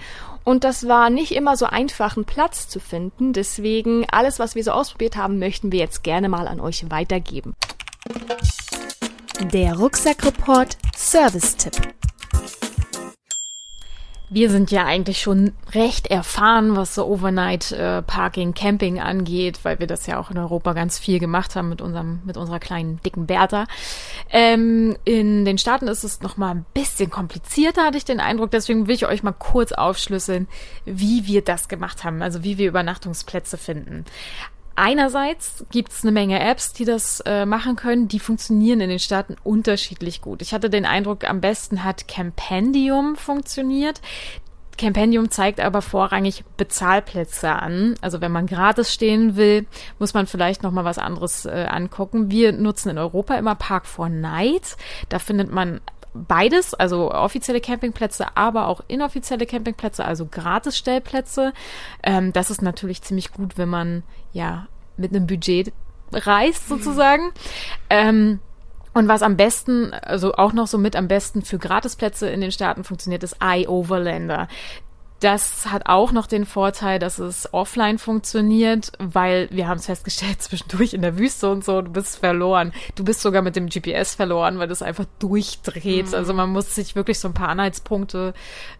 Und 0.47 0.63
das 0.63 0.87
war 0.87 1.11
nicht 1.11 1.33
immer 1.33 1.57
so 1.57 1.67
einfach, 1.67 2.17
einen 2.17 2.25
Platz 2.25 2.69
zu 2.69 2.79
finden. 2.79 3.33
Deswegen 3.33 4.07
alles, 4.13 4.39
was 4.39 4.55
wir 4.55 4.63
so 4.63 4.71
ausprobiert 4.71 5.17
haben, 5.17 5.41
möchten 5.41 5.73
wir 5.73 5.81
jetzt 5.81 6.05
gerne 6.05 6.29
mal 6.29 6.47
an 6.47 6.61
euch 6.61 6.89
weitergeben. 6.89 7.57
Der 9.53 9.75
Rucksackreport 9.75 10.79
Service-Tipp. 10.97 11.75
Wir 14.29 14.51
sind 14.51 14.73
ja 14.73 14.85
eigentlich 14.85 15.21
schon 15.21 15.53
recht 15.73 16.09
erfahren, 16.09 16.75
was 16.75 16.97
so 16.97 17.07
Overnight 17.07 17.71
äh, 17.71 18.03
Parking, 18.03 18.55
Camping 18.55 18.99
angeht, 18.99 19.61
weil 19.63 19.79
wir 19.79 19.87
das 19.87 20.07
ja 20.07 20.19
auch 20.19 20.33
in 20.33 20.39
Europa 20.39 20.73
ganz 20.73 20.99
viel 20.99 21.21
gemacht 21.21 21.55
haben 21.55 21.69
mit 21.69 21.81
unserem, 21.81 22.21
mit 22.25 22.37
unserer 22.37 22.59
kleinen 22.59 23.01
dicken 23.05 23.27
Bertha. 23.27 23.67
Ähm, 24.31 24.97
in 25.05 25.45
den 25.45 25.59
Staaten 25.59 25.87
ist 25.87 26.03
es 26.03 26.23
noch 26.23 26.37
mal 26.37 26.51
ein 26.51 26.67
bisschen 26.75 27.09
komplizierter, 27.09 27.85
hatte 27.85 27.99
ich 27.99 28.05
den 28.05 28.19
Eindruck. 28.19 28.51
Deswegen 28.51 28.89
will 28.89 28.97
ich 28.97 29.07
euch 29.07 29.23
mal 29.23 29.33
kurz 29.33 29.71
aufschlüsseln, 29.71 30.49
wie 30.85 31.27
wir 31.27 31.43
das 31.43 31.69
gemacht 31.69 32.03
haben, 32.03 32.21
also 32.21 32.43
wie 32.43 32.59
wir 32.59 32.67
Übernachtungsplätze 32.69 33.57
finden. 33.57 34.05
Einerseits 34.77 35.65
gibt 35.71 35.91
es 35.91 36.03
eine 36.03 36.13
Menge 36.13 36.39
Apps, 36.39 36.75
die 36.75 36.85
das 36.85 37.21
äh, 37.21 37.47
machen 37.47 37.77
können. 37.77 38.09
Die 38.09 38.21
funktionieren 38.21 38.81
in 38.81 38.91
den 38.91 38.99
Staaten 38.99 39.37
unterschiedlich 39.43 40.21
gut. 40.21 40.43
Ich 40.43 40.53
hatte 40.53 40.69
den 40.69 40.85
Eindruck, 40.85 41.29
am 41.29 41.41
besten 41.41 41.83
hat 41.83 42.07
Campendium 42.09 43.17
funktioniert. 43.17 44.03
Campendium 44.77 45.31
zeigt 45.31 45.61
aber 45.61 45.81
vorrangig 45.81 46.45
Bezahlplätze 46.59 47.51
an. 47.51 47.95
Also 48.03 48.21
wenn 48.21 48.33
man 48.33 48.47
gratis 48.47 48.93
stehen 48.93 49.37
will, 49.37 49.67
muss 49.99 50.13
man 50.13 50.27
vielleicht 50.27 50.63
noch 50.63 50.73
mal 50.73 50.85
was 50.85 50.99
anderes 50.99 51.47
äh, 51.47 51.67
angucken. 51.71 52.31
Wir 52.31 52.53
nutzen 52.53 52.91
in 52.91 52.99
Europa 52.99 53.35
immer 53.37 53.55
Park 53.55 53.87
4 53.87 54.11
Night. 54.11 54.77
Da 55.09 55.19
findet 55.19 55.51
man 55.51 55.81
beides, 56.13 56.75
also 56.75 57.13
offizielle 57.13 57.61
Campingplätze, 57.61 58.37
aber 58.37 58.69
auch 58.69 58.81
inoffizielle 58.89 59.47
Campingplätze, 59.47 60.05
also 60.05 60.27
Gratisstellplätze. 60.27 61.53
Ähm, 62.03 62.33
das 62.33 62.51
ist 62.51 62.63
natürlich 62.63 63.03
ziemlich 63.03 63.33
gut, 63.33 63.59
wenn 63.59 63.69
man 63.69 64.03
ja 64.37 64.69
mit 64.97 65.15
einem 65.15 65.27
Budget 65.27 65.73
reist 66.13 66.69
sozusagen. 66.69 67.33
Ähm, 67.91 68.41
und 68.95 69.09
was 69.09 69.23
am 69.23 69.37
besten, 69.37 69.93
also 69.93 70.35
auch 70.35 70.53
noch 70.53 70.67
so 70.67 70.79
mit 70.79 70.97
am 70.97 71.09
besten 71.09 71.43
für 71.43 71.59
Gratisplätze 71.59 72.29
in 72.29 72.41
den 72.41 72.53
Staaten 72.53 72.85
funktioniert, 72.85 73.23
ist 73.23 73.37
iOverlander. 73.43 74.49
Das 75.21 75.67
hat 75.73 75.87
auch 75.87 76.13
noch 76.13 76.27
den 76.27 76.45
Vorteil, 76.45 76.99
dass 76.99 77.19
es 77.19 77.53
offline 77.55 77.99
funktioniert, 77.99 78.93
weil 78.99 79.49
wir 79.51 79.67
haben 79.67 79.79
es 79.79 79.87
festgestellt, 79.87 80.43
zwischendurch 80.43 80.93
in 80.93 81.01
der 81.01 81.17
Wüste 81.19 81.51
und 81.51 81.65
so, 81.65 81.81
du 81.81 81.91
bist 81.91 82.19
verloren. 82.19 82.73
Du 82.97 83.05
bist 83.05 83.23
sogar 83.23 83.41
mit 83.41 83.57
dem 83.57 83.69
GPS 83.69 84.15
verloren, 84.15 84.59
weil 84.59 84.69
das 84.69 84.83
einfach 84.83 85.07
durchdreht. 85.19 86.09
Mhm. 86.09 86.15
Also 86.15 86.35
man 86.35 86.51
muss 86.51 86.75
sich 86.75 86.97
wirklich 86.97 87.19
so 87.19 87.29
ein 87.29 87.35
paar 87.35 87.49
Anhaltspunkte 87.49 88.35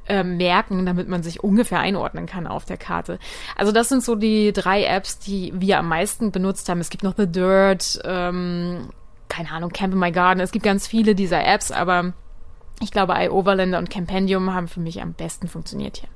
äh, 0.09 0.25
merken, 0.25 0.85
damit 0.85 1.09
man 1.09 1.23
sich 1.23 1.43
ungefähr 1.43 1.81
einordnen 1.81 2.27
kann 2.27 2.47
auf 2.47 2.67
der 2.67 2.77
Karte. 2.77 3.19
Also 3.57 3.73
das 3.73 3.89
sind 3.89 4.05
so 4.05 4.15
die 4.15 4.53
drei 4.53 4.85
Apps, 4.85 5.19
die 5.19 5.55
wir 5.57 5.79
am 5.79 5.89
meisten 5.89 6.33
benutzt 6.33 6.69
haben. 6.69 6.81
Es 6.81 6.91
gibt 6.91 7.03
noch 7.03 7.15
The 7.17 7.27
Dirt, 7.27 7.99
ähm, 8.05 8.91
keine 9.29 9.51
Ahnung, 9.53 9.71
Camp 9.71 9.95
in 9.95 9.99
My 9.99 10.13
Garden. 10.13 10.41
Es 10.41 10.53
gibt 10.53 10.65
ganz 10.65 10.87
viele 10.87 11.15
dieser 11.15 11.45
Apps, 11.47 11.73
aber 11.73 12.13
ich 12.81 12.91
glaube, 12.91 13.15
iOverlander 13.17 13.79
und 13.79 13.89
Campendium 13.89 14.53
haben 14.53 14.69
für 14.69 14.81
mich 14.81 15.01
am 15.01 15.15
besten 15.15 15.49
funktioniert 15.49 15.97
hier. 15.97 16.09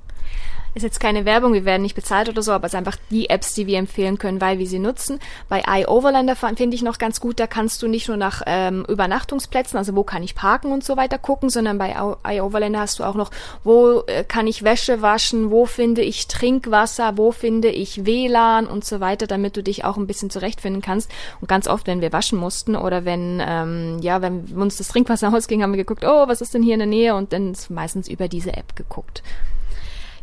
Ist 0.72 0.84
jetzt 0.84 1.00
keine 1.00 1.24
Werbung, 1.24 1.52
wir 1.52 1.64
werden 1.64 1.82
nicht 1.82 1.96
bezahlt 1.96 2.28
oder 2.28 2.42
so, 2.42 2.52
aber 2.52 2.66
es 2.66 2.74
ist 2.74 2.78
einfach 2.78 2.96
die 3.10 3.28
Apps, 3.28 3.54
die 3.54 3.66
wir 3.66 3.78
empfehlen 3.78 4.18
können, 4.18 4.40
weil 4.40 4.60
wir 4.60 4.68
sie 4.68 4.78
nutzen. 4.78 5.18
Bei 5.48 5.62
iOverlander 5.66 6.36
finde 6.36 6.76
ich 6.76 6.82
noch 6.82 6.98
ganz 6.98 7.20
gut, 7.20 7.40
da 7.40 7.48
kannst 7.48 7.82
du 7.82 7.88
nicht 7.88 8.06
nur 8.06 8.16
nach 8.16 8.42
ähm, 8.46 8.84
Übernachtungsplätzen, 8.88 9.76
also 9.76 9.96
wo 9.96 10.04
kann 10.04 10.22
ich 10.22 10.36
parken 10.36 10.70
und 10.70 10.84
so 10.84 10.96
weiter 10.96 11.18
gucken, 11.18 11.50
sondern 11.50 11.76
bei 11.78 11.96
iOverlander 12.24 12.78
hast 12.78 13.00
du 13.00 13.04
auch 13.04 13.16
noch, 13.16 13.32
wo 13.64 14.04
äh, 14.06 14.22
kann 14.22 14.46
ich 14.46 14.62
Wäsche 14.62 15.02
waschen, 15.02 15.50
wo 15.50 15.66
finde 15.66 16.02
ich 16.02 16.28
Trinkwasser, 16.28 17.16
wo 17.16 17.32
finde 17.32 17.68
ich 17.68 18.06
WLAN 18.06 18.68
und 18.68 18.84
so 18.84 19.00
weiter, 19.00 19.26
damit 19.26 19.56
du 19.56 19.64
dich 19.64 19.84
auch 19.84 19.96
ein 19.96 20.06
bisschen 20.06 20.30
zurechtfinden 20.30 20.82
kannst. 20.82 21.10
Und 21.40 21.48
ganz 21.48 21.66
oft, 21.66 21.88
wenn 21.88 22.00
wir 22.00 22.12
waschen 22.12 22.38
mussten 22.38 22.76
oder 22.76 23.04
wenn, 23.04 23.42
ähm, 23.44 23.98
ja, 24.02 24.22
wenn 24.22 24.44
uns 24.54 24.76
das 24.76 24.88
Trinkwasser 24.88 25.34
ausging, 25.34 25.64
haben 25.64 25.72
wir 25.72 25.78
geguckt, 25.78 26.04
oh, 26.04 26.28
was 26.28 26.40
ist 26.40 26.54
denn 26.54 26.62
hier 26.62 26.74
in 26.74 26.80
der 26.80 26.86
Nähe? 26.86 27.16
Und 27.16 27.32
dann 27.32 27.52
ist 27.52 27.70
meistens 27.70 28.08
über 28.08 28.28
diese 28.28 28.56
App 28.56 28.76
geguckt. 28.76 29.24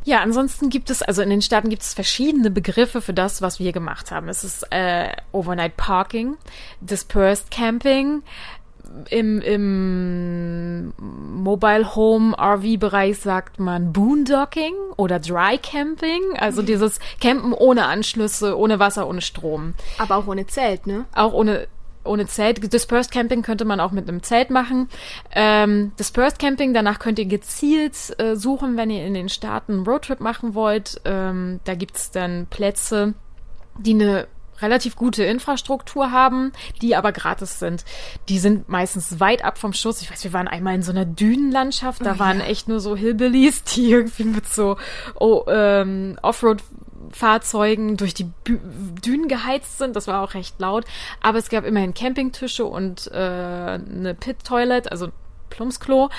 Ja, 0.07 0.21
ansonsten 0.21 0.69
gibt 0.69 0.89
es, 0.89 1.01
also 1.01 1.21
in 1.21 1.29
den 1.29 1.41
Staaten 1.41 1.67
gibt 1.67 1.81
es 1.81 1.93
verschiedene 1.93 2.49
Begriffe 2.49 3.01
für 3.01 3.13
das, 3.13 3.41
was 3.41 3.59
wir 3.59 3.73
gemacht 3.73 4.09
haben. 4.09 4.29
Es 4.29 4.45
ist 4.45 4.65
äh, 4.71 5.09
Overnight 5.33 5.75
Parking, 5.75 6.37
Dispersed 6.79 7.51
Camping, 7.51 8.23
im, 9.09 9.41
im 9.41 10.93
Mobile 10.97 11.93
Home 11.97 12.33
RV 12.39 12.79
Bereich 12.79 13.19
sagt 13.19 13.59
man 13.59 13.91
Boondocking 13.91 14.75
oder 14.95 15.19
Dry 15.19 15.57
Camping, 15.61 16.21
also 16.37 16.61
mhm. 16.61 16.67
dieses 16.67 16.99
Campen 17.19 17.51
ohne 17.51 17.85
Anschlüsse, 17.87 18.57
ohne 18.57 18.79
Wasser, 18.79 19.09
ohne 19.09 19.19
Strom. 19.19 19.73
Aber 19.97 20.15
auch 20.15 20.27
ohne 20.27 20.47
Zelt, 20.47 20.87
ne? 20.87 21.03
Auch 21.13 21.33
ohne 21.33 21.67
ohne 22.07 22.27
Zelt. 22.27 22.71
Dispersed 22.71 23.11
Camping 23.11 23.41
könnte 23.41 23.65
man 23.65 23.79
auch 23.79 23.91
mit 23.91 24.07
einem 24.07 24.23
Zelt 24.23 24.49
machen. 24.49 24.89
Ähm, 25.33 25.91
Dispersed 25.99 26.39
Camping, 26.39 26.73
danach 26.73 26.99
könnt 26.99 27.19
ihr 27.19 27.25
gezielt 27.25 28.19
äh, 28.19 28.35
suchen, 28.35 28.77
wenn 28.77 28.89
ihr 28.89 29.05
in 29.05 29.13
den 29.13 29.29
Staaten 29.29 29.73
einen 29.73 29.85
Roadtrip 29.85 30.19
machen 30.19 30.55
wollt. 30.55 31.01
Ähm, 31.05 31.59
da 31.63 31.75
gibt's 31.75 32.11
dann 32.11 32.47
Plätze, 32.49 33.13
die 33.79 33.93
eine 33.93 34.27
relativ 34.61 34.95
gute 34.95 35.23
Infrastruktur 35.23 36.11
haben, 36.11 36.51
die 36.81 36.95
aber 36.95 37.11
gratis 37.11 37.59
sind. 37.59 37.85
Die 38.29 38.39
sind 38.39 38.69
meistens 38.69 39.19
weit 39.19 39.43
ab 39.43 39.57
vom 39.57 39.73
Schuss. 39.73 40.01
Ich 40.01 40.11
weiß, 40.11 40.23
wir 40.23 40.33
waren 40.33 40.47
einmal 40.47 40.75
in 40.75 40.83
so 40.83 40.91
einer 40.91 41.05
Dünenlandschaft, 41.05 42.05
da 42.05 42.15
oh, 42.15 42.19
waren 42.19 42.39
ja. 42.39 42.45
echt 42.45 42.67
nur 42.67 42.79
so 42.79 42.95
Hillbillies, 42.95 43.63
die 43.63 43.91
irgendwie 43.91 44.23
mit 44.23 44.47
so 44.47 44.77
oh, 45.19 45.43
ähm, 45.47 46.17
Offroad 46.21 46.63
Fahrzeugen 47.11 47.97
durch 47.97 48.13
die 48.13 48.25
Bü 48.43 48.59
Dünen 49.05 49.27
geheizt 49.27 49.77
sind. 49.77 49.95
Das 49.95 50.07
war 50.07 50.23
auch 50.23 50.33
recht 50.33 50.59
laut. 50.59 50.85
Aber 51.21 51.37
es 51.37 51.49
gab 51.49 51.65
immerhin 51.65 51.93
Campingtische 51.93 52.65
und 52.65 53.09
äh, 53.11 53.17
eine 53.17 54.15
Pit-Toilet, 54.19 54.91
also 54.91 55.09
Plumpsklo. 55.49 56.09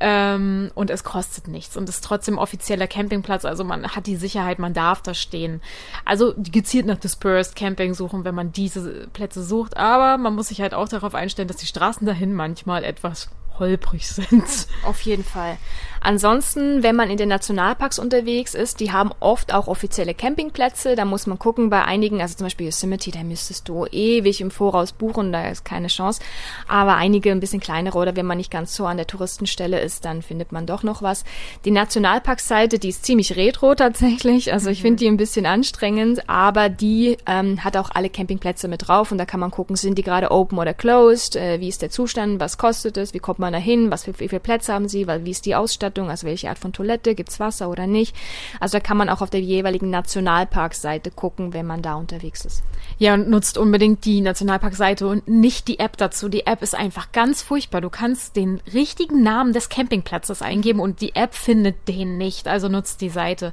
Ähm, 0.00 0.70
und 0.74 0.90
es 0.90 1.04
kostet 1.04 1.48
nichts 1.48 1.76
und 1.76 1.88
ist 1.88 2.02
trotzdem 2.02 2.38
offizieller 2.38 2.86
Campingplatz. 2.86 3.44
Also 3.44 3.64
man 3.64 3.88
hat 3.94 4.06
die 4.06 4.16
Sicherheit, 4.16 4.58
man 4.58 4.74
darf 4.74 5.02
da 5.02 5.14
stehen. 5.14 5.60
Also 6.04 6.34
gezielt 6.36 6.86
nach 6.86 6.98
Dispersed 6.98 7.56
Camping 7.56 7.94
suchen, 7.94 8.24
wenn 8.24 8.34
man 8.34 8.52
diese 8.52 9.08
Plätze 9.12 9.42
sucht. 9.42 9.76
Aber 9.76 10.18
man 10.18 10.34
muss 10.34 10.48
sich 10.48 10.60
halt 10.60 10.74
auch 10.74 10.88
darauf 10.88 11.14
einstellen, 11.14 11.48
dass 11.48 11.58
die 11.58 11.66
Straßen 11.66 12.06
dahin 12.06 12.34
manchmal 12.34 12.84
etwas 12.84 13.28
holprig 13.58 14.06
sind. 14.08 14.44
Auf 14.84 15.00
jeden 15.02 15.24
Fall. 15.24 15.58
Ansonsten, 16.06 16.84
wenn 16.84 16.94
man 16.94 17.10
in 17.10 17.16
den 17.16 17.28
Nationalparks 17.28 17.98
unterwegs 17.98 18.54
ist, 18.54 18.78
die 18.78 18.92
haben 18.92 19.10
oft 19.18 19.52
auch 19.52 19.66
offizielle 19.66 20.14
Campingplätze. 20.14 20.94
Da 20.94 21.04
muss 21.04 21.26
man 21.26 21.36
gucken, 21.38 21.68
bei 21.68 21.84
einigen, 21.84 22.20
also 22.20 22.36
zum 22.36 22.46
Beispiel 22.46 22.66
Yosemite, 22.66 23.10
da 23.10 23.24
müsstest 23.24 23.68
du 23.68 23.86
ewig 23.86 24.40
im 24.40 24.52
Voraus 24.52 24.92
buchen, 24.92 25.32
da 25.32 25.48
ist 25.48 25.64
keine 25.64 25.88
Chance. 25.88 26.20
Aber 26.68 26.94
einige 26.94 27.32
ein 27.32 27.40
bisschen 27.40 27.58
kleinere 27.58 27.98
oder 27.98 28.14
wenn 28.14 28.24
man 28.24 28.38
nicht 28.38 28.52
ganz 28.52 28.76
so 28.76 28.86
an 28.86 28.98
der 28.98 29.08
Touristenstelle 29.08 29.80
ist, 29.80 30.04
dann 30.04 30.22
findet 30.22 30.52
man 30.52 30.66
doch 30.66 30.84
noch 30.84 31.02
was. 31.02 31.24
Die 31.64 31.72
Nationalparkseite, 31.72 32.78
die 32.78 32.90
ist 32.90 33.04
ziemlich 33.04 33.34
retro 33.34 33.74
tatsächlich. 33.74 34.52
Also 34.52 34.70
ich 34.70 34.78
mhm. 34.78 34.82
finde 34.82 34.98
die 35.00 35.08
ein 35.08 35.16
bisschen 35.16 35.44
anstrengend, 35.44 36.28
aber 36.28 36.68
die 36.68 37.16
ähm, 37.26 37.64
hat 37.64 37.76
auch 37.76 37.90
alle 37.92 38.10
Campingplätze 38.10 38.68
mit 38.68 38.86
drauf 38.86 39.10
und 39.10 39.18
da 39.18 39.24
kann 39.24 39.40
man 39.40 39.50
gucken, 39.50 39.74
sind 39.74 39.98
die 39.98 40.02
gerade 40.02 40.30
open 40.30 40.58
oder 40.58 40.72
closed, 40.72 41.34
äh, 41.34 41.58
wie 41.60 41.68
ist 41.68 41.82
der 41.82 41.90
Zustand, 41.90 42.38
was 42.38 42.58
kostet 42.58 42.96
es, 42.96 43.12
wie 43.12 43.18
kommt 43.18 43.40
man 43.40 43.45
da 43.52 43.58
hin, 43.58 43.90
was 43.90 44.04
für, 44.04 44.18
wie 44.18 44.28
viele 44.28 44.40
Plätze 44.40 44.72
haben 44.72 44.88
sie, 44.88 45.06
wie 45.06 45.30
ist 45.30 45.46
die 45.46 45.54
Ausstattung 45.54 46.10
also 46.10 46.26
welche 46.26 46.48
Art 46.48 46.58
von 46.58 46.72
Toilette, 46.72 47.14
gibt's 47.14 47.40
Wasser 47.40 47.68
oder 47.68 47.86
nicht. 47.86 48.14
Also 48.60 48.78
da 48.78 48.80
kann 48.80 48.96
man 48.96 49.08
auch 49.08 49.20
auf 49.20 49.30
der 49.30 49.40
jeweiligen 49.40 49.90
Nationalparkseite 49.90 51.10
gucken, 51.10 51.52
wenn 51.52 51.66
man 51.66 51.82
da 51.82 51.94
unterwegs 51.94 52.44
ist. 52.44 52.62
Ja, 52.98 53.14
und 53.14 53.28
nutzt 53.28 53.58
unbedingt 53.58 54.04
die 54.04 54.20
Nationalparkseite 54.20 55.06
und 55.06 55.28
nicht 55.28 55.68
die 55.68 55.78
App 55.78 55.96
dazu. 55.96 56.28
Die 56.28 56.46
App 56.46 56.62
ist 56.62 56.74
einfach 56.74 57.12
ganz 57.12 57.42
furchtbar. 57.42 57.80
Du 57.80 57.90
kannst 57.90 58.36
den 58.36 58.60
richtigen 58.72 59.22
Namen 59.22 59.52
des 59.52 59.68
Campingplatzes 59.68 60.42
eingeben 60.42 60.80
und 60.80 61.00
die 61.00 61.14
App 61.14 61.34
findet 61.34 61.88
den 61.88 62.16
nicht. 62.16 62.48
Also 62.48 62.68
nutzt 62.68 63.00
die 63.00 63.10
Seite. 63.10 63.52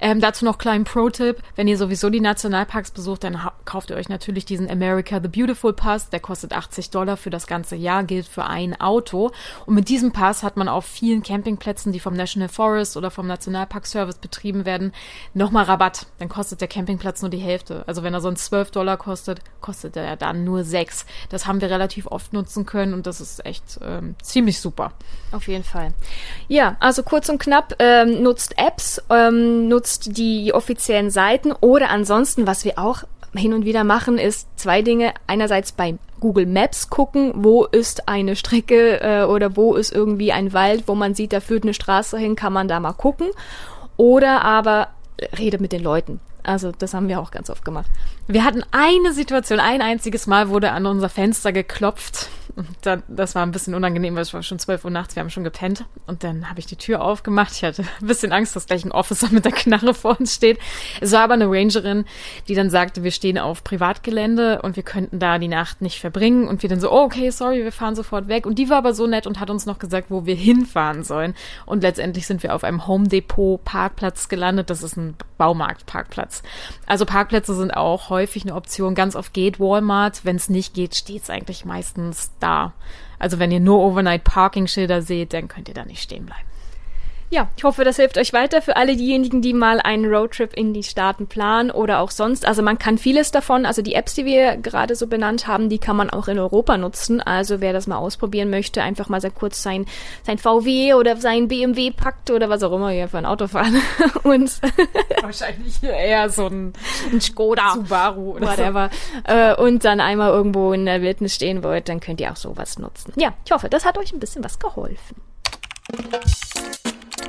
Ähm, 0.00 0.20
dazu 0.20 0.44
noch 0.44 0.58
kleinen 0.58 0.84
Pro-Tipp. 0.84 1.42
Wenn 1.56 1.68
ihr 1.68 1.78
sowieso 1.78 2.10
die 2.10 2.20
Nationalparks 2.20 2.92
besucht, 2.92 3.24
dann 3.24 3.40
kauft 3.64 3.90
ihr 3.90 3.96
euch 3.96 4.08
natürlich 4.08 4.44
diesen 4.44 4.70
America 4.70 5.20
the 5.20 5.28
Beautiful 5.28 5.72
Pass. 5.72 6.10
Der 6.10 6.20
kostet 6.20 6.52
80 6.52 6.90
Dollar 6.90 7.16
für 7.16 7.30
das 7.30 7.46
ganze 7.46 7.74
Jahr, 7.74 8.04
gilt 8.04 8.26
für 8.26 8.44
ein 8.44 8.80
Auto. 8.80 9.25
Und 9.66 9.74
mit 9.74 9.88
diesem 9.88 10.12
Pass 10.12 10.42
hat 10.42 10.56
man 10.56 10.68
auf 10.68 10.84
vielen 10.84 11.22
Campingplätzen 11.22 11.92
die 11.92 12.00
vom 12.00 12.14
National 12.14 12.48
Forest 12.48 12.96
oder 12.96 13.10
vom 13.10 13.26
Nationalpark 13.26 13.86
Service 13.86 14.16
betrieben 14.16 14.64
werden, 14.64 14.92
nochmal 15.34 15.64
Rabatt. 15.64 16.06
Dann 16.18 16.28
kostet 16.28 16.60
der 16.60 16.68
Campingplatz 16.68 17.22
nur 17.22 17.30
die 17.30 17.38
Hälfte. 17.38 17.84
Also 17.86 18.02
wenn 18.02 18.14
er 18.14 18.20
sonst 18.20 18.44
12 18.46 18.70
Dollar 18.70 18.96
kostet, 18.96 19.40
kostet 19.60 19.96
er 19.96 20.16
dann 20.16 20.44
nur 20.44 20.64
6. 20.64 21.06
Das 21.28 21.46
haben 21.46 21.60
wir 21.60 21.70
relativ 21.70 22.06
oft 22.06 22.32
nutzen 22.32 22.66
können 22.66 22.94
und 22.94 23.06
das 23.06 23.20
ist 23.20 23.44
echt 23.44 23.78
ähm, 23.82 24.14
ziemlich 24.22 24.60
super. 24.60 24.92
Auf 25.32 25.48
jeden 25.48 25.64
Fall. 25.64 25.92
Ja, 26.48 26.76
also 26.80 27.02
kurz 27.02 27.28
und 27.28 27.38
knapp, 27.38 27.74
ähm, 27.78 28.22
nutzt 28.22 28.58
Apps, 28.58 29.02
ähm, 29.10 29.68
nutzt 29.68 30.16
die 30.16 30.52
offiziellen 30.52 31.10
Seiten 31.10 31.52
oder 31.52 31.90
ansonsten, 31.90 32.46
was 32.46 32.64
wir 32.64 32.78
auch 32.78 33.04
hin 33.36 33.52
und 33.52 33.64
wieder 33.64 33.84
machen, 33.84 34.18
ist 34.18 34.48
zwei 34.56 34.82
Dinge. 34.82 35.12
Einerseits 35.26 35.72
bei 35.72 35.96
Google 36.20 36.46
Maps 36.46 36.90
gucken, 36.90 37.32
wo 37.36 37.64
ist 37.64 38.08
eine 38.08 38.36
Strecke 38.36 39.00
äh, 39.00 39.24
oder 39.24 39.56
wo 39.56 39.74
ist 39.74 39.92
irgendwie 39.92 40.32
ein 40.32 40.52
Wald, 40.52 40.84
wo 40.86 40.94
man 40.94 41.14
sieht, 41.14 41.32
da 41.32 41.40
führt 41.40 41.64
eine 41.64 41.74
Straße 41.74 42.18
hin, 42.18 42.36
kann 42.36 42.52
man 42.52 42.68
da 42.68 42.80
mal 42.80 42.92
gucken. 42.92 43.28
Oder 43.96 44.42
aber 44.42 44.88
redet 45.38 45.60
mit 45.60 45.72
den 45.72 45.82
Leuten. 45.82 46.20
Also 46.42 46.72
das 46.76 46.94
haben 46.94 47.08
wir 47.08 47.20
auch 47.20 47.30
ganz 47.30 47.50
oft 47.50 47.64
gemacht. 47.64 47.86
Wir 48.28 48.44
hatten 48.44 48.62
eine 48.70 49.12
Situation, 49.12 49.58
ein 49.58 49.82
einziges 49.82 50.26
Mal 50.26 50.48
wurde 50.48 50.70
an 50.70 50.86
unser 50.86 51.08
Fenster 51.08 51.52
geklopft 51.52 52.28
da, 52.80 53.02
das 53.06 53.34
war 53.34 53.44
ein 53.44 53.50
bisschen 53.50 53.74
unangenehm, 53.74 54.14
weil 54.14 54.22
es 54.22 54.32
war 54.32 54.42
schon 54.42 54.58
12 54.58 54.86
Uhr 54.86 54.90
nachts, 54.90 55.14
wir 55.14 55.20
haben 55.20 55.28
schon 55.28 55.44
gepennt. 55.44 55.84
Und 56.06 56.24
dann 56.24 56.48
habe 56.48 56.58
ich 56.58 56.64
die 56.64 56.76
Tür 56.76 57.02
aufgemacht. 57.02 57.52
Ich 57.52 57.62
hatte 57.62 57.82
ein 58.00 58.06
bisschen 58.06 58.32
Angst, 58.32 58.56
dass 58.56 58.66
gleich 58.66 58.84
ein 58.84 58.92
Officer 58.92 59.28
mit 59.30 59.44
der 59.44 59.52
Knarre 59.52 59.92
vor 59.92 60.18
uns 60.18 60.34
steht. 60.34 60.58
Es 61.00 61.12
war 61.12 61.20
aber 61.20 61.34
eine 61.34 61.50
Rangerin, 61.50 62.06
die 62.48 62.54
dann 62.54 62.70
sagte, 62.70 63.02
wir 63.02 63.10
stehen 63.10 63.36
auf 63.36 63.62
Privatgelände 63.62 64.62
und 64.62 64.76
wir 64.76 64.84
könnten 64.84 65.18
da 65.18 65.38
die 65.38 65.48
Nacht 65.48 65.82
nicht 65.82 66.00
verbringen. 66.00 66.48
Und 66.48 66.62
wir 66.62 66.70
dann 66.70 66.80
so, 66.80 66.90
oh, 66.90 67.04
okay, 67.04 67.28
sorry, 67.30 67.62
wir 67.62 67.72
fahren 67.72 67.94
sofort 67.94 68.28
weg. 68.28 68.46
Und 68.46 68.58
die 68.58 68.70
war 68.70 68.78
aber 68.78 68.94
so 68.94 69.06
nett 69.06 69.26
und 69.26 69.38
hat 69.38 69.50
uns 69.50 69.66
noch 69.66 69.78
gesagt, 69.78 70.10
wo 70.10 70.24
wir 70.24 70.34
hinfahren 70.34 71.04
sollen. 71.04 71.34
Und 71.66 71.82
letztendlich 71.82 72.26
sind 72.26 72.42
wir 72.42 72.54
auf 72.54 72.64
einem 72.64 72.86
Home 72.86 73.08
Depot 73.08 73.62
Parkplatz 73.64 74.28
gelandet. 74.28 74.70
Das 74.70 74.82
ist 74.82 74.96
ein 74.96 75.14
Baumarktparkplatz. 75.36 76.42
Also 76.86 77.04
Parkplätze 77.04 77.54
sind 77.54 77.72
auch 77.72 78.08
häufig 78.08 78.44
eine 78.44 78.54
Option. 78.54 78.94
Ganz 78.94 79.14
oft 79.14 79.34
geht 79.34 79.60
Walmart. 79.60 80.24
Wenn 80.24 80.36
es 80.36 80.48
nicht 80.48 80.72
geht, 80.72 80.94
steht 80.94 81.24
es 81.24 81.30
eigentlich 81.30 81.66
meistens 81.66 82.30
da 82.40 82.45
da. 82.46 82.72
Also 83.18 83.38
wenn 83.38 83.50
ihr 83.50 83.60
nur 83.60 83.80
Overnight 83.80 84.24
Parking 84.24 84.66
Schilder 84.66 85.02
seht, 85.02 85.32
dann 85.32 85.48
könnt 85.48 85.68
ihr 85.68 85.74
da 85.74 85.84
nicht 85.84 86.02
stehen 86.02 86.26
bleiben. 86.26 86.48
Ja, 87.28 87.48
ich 87.56 87.64
hoffe, 87.64 87.82
das 87.82 87.96
hilft 87.96 88.18
euch 88.18 88.32
weiter 88.32 88.62
für 88.62 88.76
alle 88.76 88.96
diejenigen, 88.96 89.42
die 89.42 89.52
mal 89.52 89.80
einen 89.80 90.04
Roadtrip 90.06 90.54
in 90.54 90.72
die 90.72 90.84
Staaten 90.84 91.26
planen 91.26 91.72
oder 91.72 91.98
auch 91.98 92.12
sonst. 92.12 92.46
Also 92.46 92.62
man 92.62 92.78
kann 92.78 92.98
vieles 92.98 93.32
davon, 93.32 93.66
also 93.66 93.82
die 93.82 93.94
Apps, 93.94 94.14
die 94.14 94.24
wir 94.24 94.56
gerade 94.56 94.94
so 94.94 95.08
benannt 95.08 95.48
haben, 95.48 95.68
die 95.68 95.78
kann 95.78 95.96
man 95.96 96.08
auch 96.08 96.28
in 96.28 96.38
Europa 96.38 96.76
nutzen. 96.76 97.20
Also 97.20 97.60
wer 97.60 97.72
das 97.72 97.88
mal 97.88 97.96
ausprobieren 97.96 98.48
möchte, 98.48 98.80
einfach 98.80 99.08
mal 99.08 99.20
sehr 99.20 99.32
kurz 99.32 99.60
sein, 99.60 99.86
sein 100.22 100.38
VW 100.38 100.94
oder 100.94 101.16
sein 101.16 101.48
BMW 101.48 101.90
packt 101.90 102.30
oder 102.30 102.48
was 102.48 102.62
auch 102.62 102.72
immer 102.72 102.92
ihr 102.92 103.08
für 103.08 103.18
ein 103.18 103.26
Auto 103.26 103.48
fahren. 103.48 103.74
Und 104.22 104.60
wahrscheinlich 105.22 105.82
eher 105.82 106.28
so 106.30 106.46
ein, 106.46 106.74
ein 107.12 107.20
Skoda, 107.20 107.72
Subaru 107.74 108.36
oder 108.36 108.46
whatever. 108.46 108.90
So. 109.26 109.32
Äh, 109.32 109.54
und 109.56 109.84
dann 109.84 110.00
einmal 110.00 110.30
irgendwo 110.32 110.72
in 110.72 110.86
der 110.86 111.02
Wildnis 111.02 111.34
stehen 111.34 111.62
wollt, 111.64 111.88
dann 111.88 112.00
könnt 112.00 112.20
ihr 112.20 112.30
auch 112.30 112.36
sowas 112.36 112.78
nutzen. 112.78 113.12
Ja, 113.16 113.34
ich 113.44 113.52
hoffe, 113.52 113.68
das 113.68 113.84
hat 113.84 113.98
euch 113.98 114.12
ein 114.12 114.20
bisschen 114.20 114.44
was 114.44 114.58
geholfen. 114.58 115.16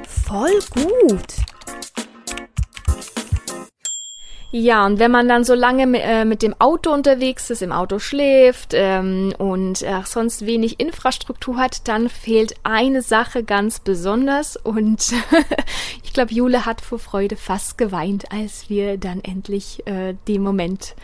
Voll 0.08 0.60
gut. 0.72 1.48
Ja, 4.52 4.86
und 4.86 4.98
wenn 4.98 5.12
man 5.12 5.28
dann 5.28 5.44
so 5.44 5.54
lange 5.54 5.84
äh, 6.02 6.24
mit 6.24 6.42
dem 6.42 6.56
Auto 6.60 6.92
unterwegs 6.92 7.50
ist, 7.50 7.62
im 7.62 7.74
Auto 7.74 8.00
schläft 8.00 8.72
ähm, 8.74 9.34
und 9.38 9.82
äh, 9.82 10.02
sonst 10.06 10.46
wenig 10.46 10.80
Infrastruktur 10.80 11.58
hat, 11.58 11.88
dann 11.90 12.08
fehlt 12.08 12.56
eine 12.64 13.02
Sache 13.02 13.44
ganz 13.44 13.82
besonders. 13.82 14.56
Und 14.56 15.14
ich 16.04 16.14
glaube, 16.14 16.34
Jule 16.34 16.66
hat 16.66 16.80
vor 16.80 16.98
Freude 16.98 17.36
fast 17.36 17.78
geweint, 17.78 18.32
als 18.32 18.70
wir 18.70 18.98
dann 18.98 19.22
endlich 19.22 19.86
äh, 19.86 20.16
den 20.30 20.44
Moment 20.44 20.96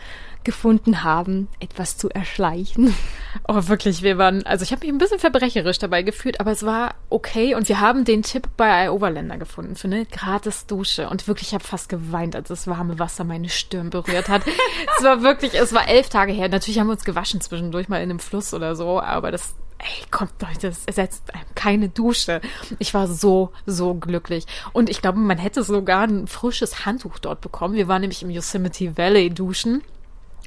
gefunden 0.44 1.02
haben, 1.02 1.48
etwas 1.60 1.96
zu 1.96 2.08
erschleichen. 2.10 2.94
Oh, 3.48 3.66
wirklich, 3.66 4.02
wir 4.02 4.16
waren, 4.16 4.46
also 4.46 4.62
ich 4.62 4.70
habe 4.70 4.86
mich 4.86 4.94
ein 4.94 4.98
bisschen 4.98 5.18
verbrecherisch 5.18 5.78
dabei 5.78 6.02
gefühlt, 6.02 6.38
aber 6.38 6.52
es 6.52 6.64
war 6.64 6.94
okay 7.10 7.56
und 7.56 7.68
wir 7.68 7.80
haben 7.80 8.04
den 8.04 8.22
Tipp 8.22 8.48
bei 8.56 8.86
iOverländer 8.86 9.38
gefunden 9.38 9.74
für 9.74 9.88
eine 9.88 10.06
gratis 10.06 10.66
Dusche 10.66 11.10
und 11.10 11.26
wirklich, 11.26 11.48
ich 11.48 11.54
habe 11.54 11.64
fast 11.64 11.88
geweint, 11.88 12.36
als 12.36 12.48
das 12.48 12.68
warme 12.68 13.00
Wasser 13.00 13.24
meine 13.24 13.48
Stirn 13.48 13.90
berührt 13.90 14.28
hat. 14.28 14.42
es 14.98 15.04
war 15.04 15.22
wirklich, 15.22 15.54
es 15.54 15.72
war 15.74 15.88
elf 15.88 16.08
Tage 16.08 16.32
her. 16.32 16.48
Natürlich 16.48 16.78
haben 16.78 16.86
wir 16.86 16.92
uns 16.92 17.04
gewaschen 17.04 17.40
zwischendurch 17.40 17.88
mal 17.88 17.98
in 17.98 18.10
einem 18.10 18.20
Fluss 18.20 18.54
oder 18.54 18.76
so, 18.76 19.00
aber 19.00 19.32
das 19.32 19.56
ey, 19.78 20.06
kommt 20.10 20.32
Leute, 20.40 20.68
das 20.68 20.84
ersetzt 20.86 21.34
einem 21.34 21.44
keine 21.54 21.88
Dusche. 21.88 22.40
Ich 22.78 22.94
war 22.94 23.08
so, 23.08 23.52
so 23.66 23.94
glücklich. 23.94 24.46
Und 24.72 24.88
ich 24.88 25.02
glaube, 25.02 25.18
man 25.18 25.38
hätte 25.38 25.62
sogar 25.62 26.06
ein 26.06 26.26
frisches 26.26 26.86
Handtuch 26.86 27.18
dort 27.18 27.40
bekommen. 27.40 27.74
Wir 27.74 27.88
waren 27.88 28.00
nämlich 28.00 28.22
im 28.22 28.30
Yosemite 28.30 28.96
Valley 28.96 29.30
duschen. 29.30 29.82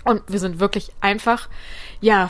Und 0.04 0.22
wir 0.28 0.40
sind 0.40 0.60
wirklich 0.60 0.92
einfach, 1.02 1.50
ja, 2.02 2.30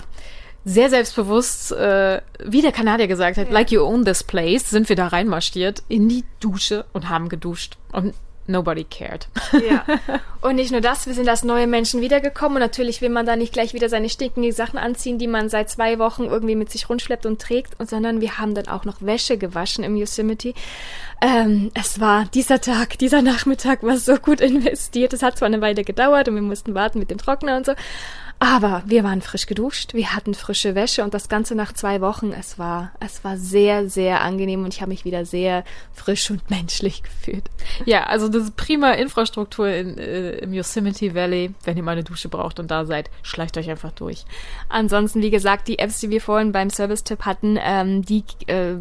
sehr 0.65 0.89
selbstbewusst, 0.89 1.71
äh, 1.71 2.21
wie 2.43 2.61
der 2.61 2.73
Kanadier 2.73 3.07
gesagt 3.07 3.37
hat, 3.37 3.47
ja. 3.47 3.53
like 3.53 3.71
you 3.71 3.81
own 3.81 4.03
this 4.03 4.23
place, 4.23 4.69
sind 4.69 4.89
wir 4.89 4.97
da 4.97 5.07
reinmarschiert 5.07 5.81
in 5.87 6.09
die 6.09 6.25
Dusche 6.41 6.85
und 6.91 7.07
haben 7.07 7.29
geduscht. 7.29 7.77
Und 7.93 8.13
nobody 8.47 8.83
cared. 8.83 9.27
Ja. 9.51 9.85
Und 10.41 10.55
nicht 10.55 10.71
nur 10.71 10.81
das, 10.81 11.07
wir 11.07 11.13
sind 11.13 11.27
als 11.27 11.43
neue 11.43 11.67
Menschen 11.67 11.99
wiedergekommen 11.99 12.57
und 12.57 12.61
natürlich 12.61 13.01
will 13.01 13.09
man 13.09 13.25
da 13.25 13.35
nicht 13.35 13.51
gleich 13.51 13.73
wieder 13.73 13.89
seine 13.89 14.07
stinkenden 14.07 14.53
Sachen 14.53 14.77
anziehen, 14.77 15.17
die 15.17 15.27
man 15.27 15.49
seit 15.49 15.69
zwei 15.69 15.99
Wochen 15.99 16.25
irgendwie 16.25 16.55
mit 16.55 16.71
sich 16.71 16.87
rundschleppt 16.89 17.25
und 17.25 17.41
trägt, 17.41 17.77
und, 17.79 17.89
sondern 17.89 18.21
wir 18.21 18.37
haben 18.37 18.53
dann 18.53 18.67
auch 18.67 18.85
noch 18.85 19.01
Wäsche 19.01 19.37
gewaschen 19.37 19.83
im 19.83 19.97
Yosemite. 19.97 20.53
Ähm, 21.21 21.71
es 21.73 21.99
war 21.99 22.25
dieser 22.25 22.61
Tag, 22.61 22.97
dieser 22.99 23.21
Nachmittag 23.21 23.83
war 23.83 23.97
so 23.97 24.15
gut 24.17 24.39
investiert. 24.41 25.11
Es 25.11 25.23
hat 25.23 25.37
zwar 25.37 25.47
eine 25.47 25.59
Weile 25.59 25.83
gedauert 25.83 26.29
und 26.29 26.35
wir 26.35 26.41
mussten 26.41 26.75
warten 26.75 26.99
mit 26.99 27.09
dem 27.09 27.17
Trockner 27.17 27.57
und 27.57 27.65
so, 27.65 27.73
aber 28.39 28.83
wir 28.85 29.03
waren 29.03 29.21
frisch 29.21 29.47
geduscht, 29.47 29.95
wir 29.95 30.13
hatten 30.13 30.35
frische 30.35 30.75
Wäsche 30.75 31.03
und 31.03 31.13
das 31.13 31.27
Ganze 31.27 31.55
nach 31.55 31.73
zwei 31.73 32.01
Wochen. 32.01 32.31
Es 32.31 32.59
war, 32.59 32.91
es 32.99 33.23
war 33.23 33.35
sehr, 33.37 33.89
sehr 33.89 34.21
angenehm 34.21 34.63
und 34.63 34.73
ich 34.73 34.81
habe 34.81 34.89
mich 34.89 35.05
wieder 35.05 35.25
sehr 35.25 35.63
frisch 35.93 36.29
und 36.29 36.47
menschlich 36.49 37.01
gefühlt. 37.01 37.45
Ja, 37.85 38.03
also 38.03 38.29
das 38.29 38.43
ist 38.43 38.55
prima 38.55 38.91
Infrastruktur 38.91 39.67
in, 39.69 39.97
äh, 39.97 40.37
im 40.37 40.53
Yosemite 40.53 41.15
Valley. 41.15 41.51
Wenn 41.63 41.77
ihr 41.77 41.83
mal 41.83 41.93
eine 41.93 42.03
Dusche 42.03 42.29
braucht 42.29 42.59
und 42.59 42.69
da 42.69 42.85
seid, 42.85 43.09
schleicht 43.23 43.57
euch 43.57 43.69
einfach 43.69 43.91
durch. 43.91 44.25
Ansonsten, 44.69 45.21
wie 45.21 45.31
gesagt, 45.31 45.67
die 45.67 45.79
Apps, 45.79 45.99
die 45.99 46.11
wir 46.11 46.21
vorhin 46.21 46.51
beim 46.51 46.69
Service-Tipp 46.69 47.25
hatten, 47.25 47.57
ähm, 47.59 48.03
die 48.03 48.23
äh, 48.45 48.75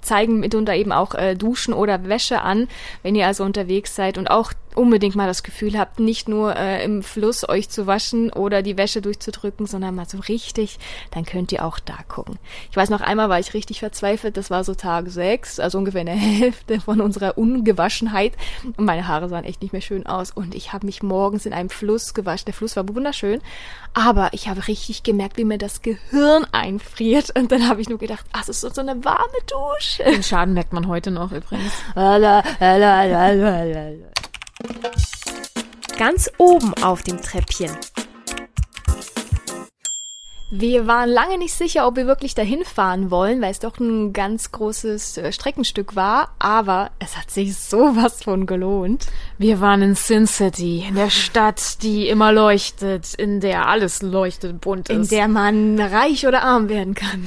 zeigen 0.00 0.40
mitunter 0.40 0.74
eben 0.74 0.92
auch 0.92 1.14
äh, 1.14 1.34
Duschen 1.34 1.74
oder 1.74 2.08
Wäsche 2.08 2.42
an, 2.42 2.68
wenn 3.02 3.14
ihr 3.14 3.26
also 3.26 3.44
unterwegs 3.44 3.94
seid 3.94 4.18
und 4.18 4.30
auch 4.30 4.52
unbedingt 4.78 5.16
mal 5.16 5.26
das 5.26 5.42
Gefühl 5.42 5.78
habt, 5.78 6.00
nicht 6.00 6.28
nur 6.28 6.56
äh, 6.56 6.84
im 6.84 7.02
Fluss 7.02 7.48
euch 7.48 7.68
zu 7.68 7.86
waschen 7.86 8.32
oder 8.32 8.62
die 8.62 8.76
Wäsche 8.76 9.02
durchzudrücken, 9.02 9.66
sondern 9.66 9.94
mal 9.94 10.08
so 10.08 10.18
richtig, 10.18 10.78
dann 11.10 11.24
könnt 11.24 11.52
ihr 11.52 11.64
auch 11.64 11.78
da 11.78 11.96
gucken. 12.08 12.38
Ich 12.70 12.76
weiß 12.76 12.90
noch 12.90 13.00
einmal 13.00 13.28
war 13.28 13.40
ich 13.40 13.54
richtig 13.54 13.80
verzweifelt, 13.80 14.36
das 14.36 14.50
war 14.50 14.64
so 14.64 14.74
Tag 14.74 15.08
sechs, 15.08 15.60
also 15.60 15.78
ungefähr 15.78 16.02
eine 16.02 16.10
Hälfte 16.38 16.80
von 16.80 17.00
unserer 17.00 17.36
Ungewaschenheit 17.36 18.32
und 18.76 18.84
meine 18.84 19.08
Haare 19.08 19.28
sahen 19.28 19.44
echt 19.44 19.62
nicht 19.62 19.72
mehr 19.72 19.82
schön 19.82 20.06
aus 20.06 20.30
und 20.30 20.54
ich 20.54 20.72
habe 20.72 20.86
mich 20.86 21.02
morgens 21.02 21.44
in 21.46 21.52
einem 21.52 21.70
Fluss 21.70 22.14
gewaschen. 22.14 22.46
Der 22.46 22.54
Fluss 22.54 22.76
war 22.76 22.88
wunderschön, 22.88 23.40
aber 23.94 24.30
ich 24.32 24.48
habe 24.48 24.68
richtig 24.68 25.02
gemerkt, 25.02 25.36
wie 25.36 25.44
mir 25.44 25.58
das 25.58 25.82
Gehirn 25.82 26.46
einfriert 26.52 27.36
und 27.36 27.50
dann 27.50 27.68
habe 27.68 27.80
ich 27.80 27.88
nur 27.88 27.98
gedacht, 27.98 28.24
ach, 28.32 28.48
es 28.48 28.62
ist 28.62 28.74
so 28.74 28.80
eine 28.80 29.04
warme 29.04 29.38
Dusche. 29.46 30.04
Den 30.04 30.22
Schaden 30.22 30.54
merkt 30.54 30.72
man 30.72 30.86
heute 30.86 31.10
noch 31.10 31.32
übrigens. 31.32 31.72
Ganz 35.98 36.30
oben 36.38 36.74
auf 36.82 37.02
dem 37.02 37.20
Treppchen. 37.20 37.70
Wir 40.50 40.86
waren 40.86 41.10
lange 41.10 41.36
nicht 41.36 41.52
sicher, 41.52 41.86
ob 41.86 41.96
wir 41.96 42.06
wirklich 42.06 42.34
dahin 42.34 42.64
fahren 42.64 43.10
wollen, 43.10 43.42
weil 43.42 43.50
es 43.50 43.58
doch 43.58 43.78
ein 43.78 44.14
ganz 44.14 44.50
großes 44.50 45.18
äh, 45.18 45.30
Streckenstück 45.30 45.94
war, 45.94 46.34
aber 46.38 46.90
es 47.00 47.18
hat 47.18 47.30
sich 47.30 47.54
sowas 47.58 48.22
von 48.22 48.46
gelohnt. 48.46 49.08
Wir 49.36 49.60
waren 49.60 49.82
in 49.82 49.94
Sin 49.94 50.26
City, 50.26 50.86
in 50.88 50.94
der 50.94 51.10
Stadt, 51.10 51.82
die 51.82 52.08
immer 52.08 52.32
leuchtet, 52.32 53.12
in 53.12 53.40
der 53.40 53.68
alles 53.68 54.00
leuchtet 54.00 54.62
bunt 54.62 54.88
ist. 54.88 55.12
In 55.12 55.18
der 55.18 55.28
man 55.28 55.78
reich 55.78 56.26
oder 56.26 56.42
arm 56.42 56.70
werden 56.70 56.94
kann. 56.94 57.26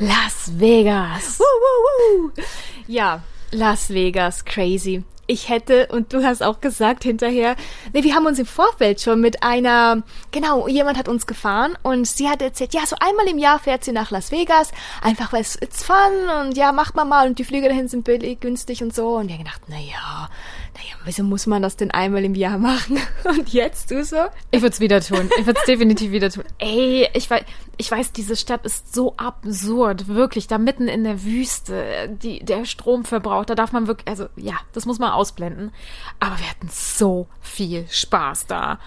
Las 0.00 0.58
Vegas. 0.58 1.38
Woo, 1.40 1.44
woo, 1.44 2.22
woo. 2.22 2.42
Ja, 2.86 3.22
Las 3.50 3.90
Vegas, 3.90 4.46
crazy 4.46 5.04
ich 5.26 5.48
hätte, 5.48 5.86
und 5.86 6.12
du 6.12 6.24
hast 6.24 6.42
auch 6.42 6.60
gesagt 6.60 7.04
hinterher, 7.04 7.56
nee, 7.92 8.02
wir 8.02 8.14
haben 8.14 8.26
uns 8.26 8.38
im 8.38 8.46
Vorfeld 8.46 9.00
schon 9.00 9.20
mit 9.20 9.42
einer, 9.42 10.02
genau, 10.32 10.66
jemand 10.68 10.98
hat 10.98 11.08
uns 11.08 11.26
gefahren 11.26 11.76
und 11.82 12.06
sie 12.06 12.28
hat 12.28 12.42
erzählt, 12.42 12.74
ja, 12.74 12.84
so 12.86 12.96
einmal 13.00 13.28
im 13.28 13.38
Jahr 13.38 13.58
fährt 13.58 13.84
sie 13.84 13.92
nach 13.92 14.10
Las 14.10 14.32
Vegas, 14.32 14.72
einfach 15.00 15.32
weil 15.32 15.42
es 15.42 15.56
it's 15.60 15.84
fun 15.84 15.94
und 16.40 16.56
ja, 16.56 16.72
macht 16.72 16.96
man 16.96 17.08
mal 17.08 17.28
und 17.28 17.38
die 17.38 17.44
Flüge 17.44 17.68
dahin 17.68 17.88
sind 17.88 18.04
billig, 18.04 18.40
günstig 18.40 18.82
und 18.82 18.94
so. 18.94 19.16
Und 19.16 19.28
wir 19.28 19.34
haben 19.34 19.44
gedacht, 19.44 19.62
na 19.68 19.78
ja, 19.78 20.28
naja, 20.74 20.94
wieso 21.04 21.22
muss 21.22 21.46
man 21.46 21.60
das 21.60 21.76
denn 21.76 21.90
einmal 21.90 22.24
im 22.24 22.34
Jahr 22.34 22.58
machen? 22.58 22.98
Und 23.24 23.52
jetzt 23.52 23.90
du 23.90 24.02
so? 24.04 24.16
Ich 24.50 24.62
würde 24.62 24.72
es 24.72 24.80
wieder 24.80 25.00
tun. 25.00 25.30
Ich 25.38 25.46
würde 25.46 25.60
es 25.60 25.66
definitiv 25.66 26.12
wieder 26.12 26.30
tun. 26.30 26.44
Ey, 26.58 27.08
ich 27.12 27.28
weiß, 27.28 27.44
ich 27.76 27.90
weiß, 27.90 28.12
diese 28.12 28.36
Stadt 28.36 28.64
ist 28.64 28.94
so 28.94 29.14
absurd, 29.16 30.08
wirklich. 30.08 30.46
Da 30.46 30.56
mitten 30.56 30.88
in 30.88 31.04
der 31.04 31.24
Wüste, 31.24 32.08
die, 32.22 32.42
der 32.44 32.64
Stromverbrauch, 32.64 33.44
da 33.44 33.54
darf 33.54 33.72
man 33.72 33.86
wirklich, 33.86 34.08
also 34.08 34.28
ja, 34.36 34.54
das 34.72 34.86
muss 34.86 34.98
man 34.98 35.10
ausblenden. 35.10 35.72
Aber 36.20 36.38
wir 36.38 36.48
hatten 36.48 36.68
so 36.70 37.26
viel 37.40 37.86
Spaß 37.90 38.46
da. 38.46 38.78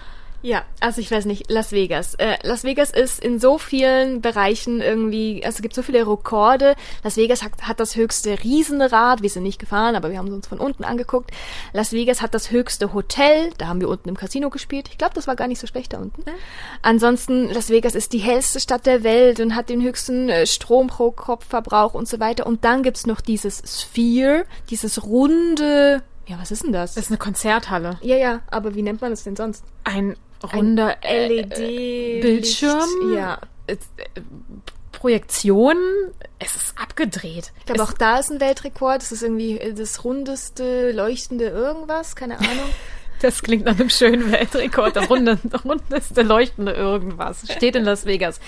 Ja, 0.46 0.62
also 0.78 1.00
ich 1.00 1.10
weiß 1.10 1.24
nicht, 1.24 1.50
Las 1.50 1.72
Vegas. 1.72 2.14
Äh, 2.14 2.36
Las 2.44 2.62
Vegas 2.62 2.92
ist 2.92 3.18
in 3.18 3.40
so 3.40 3.58
vielen 3.58 4.20
Bereichen 4.20 4.80
irgendwie, 4.80 5.44
also 5.44 5.56
es 5.56 5.62
gibt 5.62 5.74
so 5.74 5.82
viele 5.82 6.06
Rekorde. 6.06 6.76
Las 7.02 7.16
Vegas 7.16 7.42
hat, 7.42 7.62
hat 7.62 7.80
das 7.80 7.96
höchste 7.96 8.44
Riesenrad, 8.44 9.22
wir 9.22 9.28
sind 9.28 9.42
nicht 9.42 9.58
gefahren, 9.58 9.96
aber 9.96 10.12
wir 10.12 10.18
haben 10.18 10.28
es 10.28 10.34
uns 10.34 10.46
von 10.46 10.60
unten 10.60 10.84
angeguckt. 10.84 11.32
Las 11.72 11.90
Vegas 11.90 12.22
hat 12.22 12.32
das 12.32 12.52
höchste 12.52 12.94
Hotel, 12.94 13.50
da 13.58 13.66
haben 13.66 13.80
wir 13.80 13.88
unten 13.88 14.08
im 14.08 14.16
Casino 14.16 14.48
gespielt. 14.48 14.86
Ich 14.88 14.98
glaube, 14.98 15.14
das 15.14 15.26
war 15.26 15.34
gar 15.34 15.48
nicht 15.48 15.58
so 15.58 15.66
schlecht 15.66 15.94
da 15.94 15.98
unten. 15.98 16.22
Ansonsten, 16.80 17.48
Las 17.52 17.68
Vegas 17.68 17.96
ist 17.96 18.12
die 18.12 18.18
hellste 18.18 18.60
Stadt 18.60 18.86
der 18.86 19.02
Welt 19.02 19.40
und 19.40 19.56
hat 19.56 19.68
den 19.68 19.82
höchsten 19.82 20.28
äh, 20.28 20.46
Strom 20.46 20.86
pro 20.86 21.10
Kopfverbrauch 21.10 21.94
und 21.94 22.06
so 22.06 22.20
weiter. 22.20 22.46
Und 22.46 22.64
dann 22.64 22.84
gibt's 22.84 23.04
noch 23.04 23.20
dieses 23.20 23.82
Sphere, 23.82 24.44
dieses 24.70 25.02
runde 25.02 26.04
ja, 26.28 26.40
was 26.40 26.50
ist 26.50 26.64
denn 26.64 26.72
das? 26.72 26.94
Das 26.94 27.04
ist 27.04 27.10
eine 27.10 27.18
Konzerthalle. 27.18 27.98
Ja, 28.02 28.16
ja, 28.16 28.40
aber 28.50 28.74
wie 28.74 28.82
nennt 28.82 29.00
man 29.00 29.12
das 29.12 29.22
denn 29.22 29.36
sonst? 29.36 29.64
Ein 29.84 30.16
runder 30.42 30.96
LED-Bildschirm. 31.02 33.10
Äh, 33.10 33.16
ja. 33.16 33.38
Äh, 33.66 33.76
Projektion, 34.92 35.76
es 36.38 36.56
ist 36.56 36.78
abgedreht. 36.78 37.52
Ich 37.60 37.66
glaube, 37.66 37.82
auch 37.82 37.92
da 37.92 38.18
ist 38.18 38.30
ein 38.30 38.40
Weltrekord. 38.40 39.02
Das 39.02 39.12
ist 39.12 39.22
irgendwie 39.22 39.60
das 39.76 40.04
rundeste, 40.04 40.92
leuchtende 40.92 41.48
irgendwas, 41.48 42.16
keine 42.16 42.38
Ahnung. 42.38 42.48
Das 43.22 43.42
klingt 43.42 43.64
nach 43.64 43.78
einem 43.78 43.90
schönen 43.90 44.30
Weltrekord. 44.30 44.96
Das 44.96 45.08
runde, 45.08 45.38
rundeste, 45.64 46.22
leuchtende 46.22 46.72
irgendwas. 46.72 47.44
Steht 47.50 47.76
in 47.76 47.84
Las 47.84 48.04
Vegas. 48.04 48.40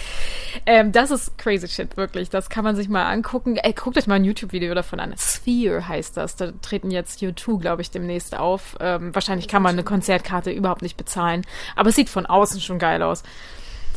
Ähm, 0.66 0.92
das 0.92 1.10
ist 1.10 1.38
crazy 1.38 1.68
shit, 1.68 1.96
wirklich. 1.96 2.30
Das 2.30 2.50
kann 2.50 2.64
man 2.64 2.76
sich 2.76 2.88
mal 2.88 3.06
angucken. 3.06 3.56
Ey, 3.56 3.72
guckt 3.72 3.96
euch 3.96 4.06
mal 4.06 4.16
ein 4.16 4.24
YouTube-Video 4.24 4.74
davon 4.74 5.00
an. 5.00 5.14
Sphere 5.18 5.88
heißt 5.88 6.16
das. 6.16 6.36
Da 6.36 6.52
treten 6.62 6.90
jetzt 6.90 7.20
U2, 7.20 7.60
glaube 7.60 7.82
ich, 7.82 7.90
demnächst 7.90 8.36
auf. 8.36 8.76
Ähm, 8.80 9.14
wahrscheinlich 9.14 9.48
kann 9.48 9.62
man 9.62 9.74
eine 9.74 9.84
Konzertkarte 9.84 10.50
überhaupt 10.50 10.82
nicht 10.82 10.96
bezahlen. 10.96 11.46
Aber 11.74 11.88
es 11.88 11.96
sieht 11.96 12.08
von 12.08 12.26
außen 12.26 12.60
schon 12.60 12.78
geil 12.78 13.02
aus 13.02 13.22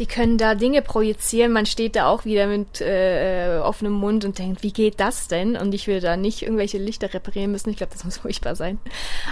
die 0.01 0.07
können 0.07 0.39
da 0.39 0.55
Dinge 0.55 0.81
projizieren. 0.81 1.51
Man 1.51 1.67
steht 1.67 1.95
da 1.95 2.07
auch 2.07 2.25
wieder 2.25 2.47
mit 2.47 2.81
äh, 2.81 3.59
offenem 3.63 3.93
Mund 3.93 4.25
und 4.25 4.39
denkt, 4.39 4.63
wie 4.63 4.73
geht 4.73 4.99
das 4.99 5.27
denn? 5.27 5.55
Und 5.55 5.75
ich 5.75 5.85
will 5.85 5.99
da 5.99 6.17
nicht 6.17 6.41
irgendwelche 6.41 6.79
Lichter 6.79 7.13
reparieren 7.13 7.51
müssen. 7.51 7.69
Ich 7.69 7.77
glaube, 7.77 7.93
das 7.93 8.03
muss 8.03 8.17
furchtbar 8.21 8.55
sein. 8.55 8.79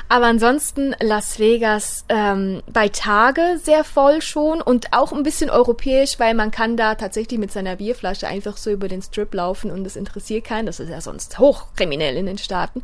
Aber 0.09 0.27
ansonsten 0.27 0.95
Las 0.99 1.39
Vegas 1.39 2.05
ähm, 2.07 2.61
bei 2.71 2.87
Tage 2.87 3.59
sehr 3.63 3.83
voll 3.83 4.21
schon 4.21 4.61
und 4.61 4.93
auch 4.93 5.11
ein 5.11 5.23
bisschen 5.23 5.49
europäisch, 5.49 6.19
weil 6.19 6.35
man 6.35 6.51
kann 6.51 6.77
da 6.77 6.93
tatsächlich 6.93 7.39
mit 7.39 7.51
seiner 7.51 7.77
Bierflasche 7.77 8.27
einfach 8.27 8.55
so 8.55 8.69
über 8.69 8.87
den 8.87 9.01
Strip 9.01 9.33
laufen 9.33 9.71
und 9.71 9.83
das 9.83 9.95
interessiert 9.95 10.43
keinen. 10.43 10.67
Das 10.67 10.79
ist 10.79 10.89
ja 10.89 11.01
sonst 11.01 11.39
hochkriminell 11.39 12.15
in 12.15 12.27
den 12.27 12.37
Staaten. 12.37 12.83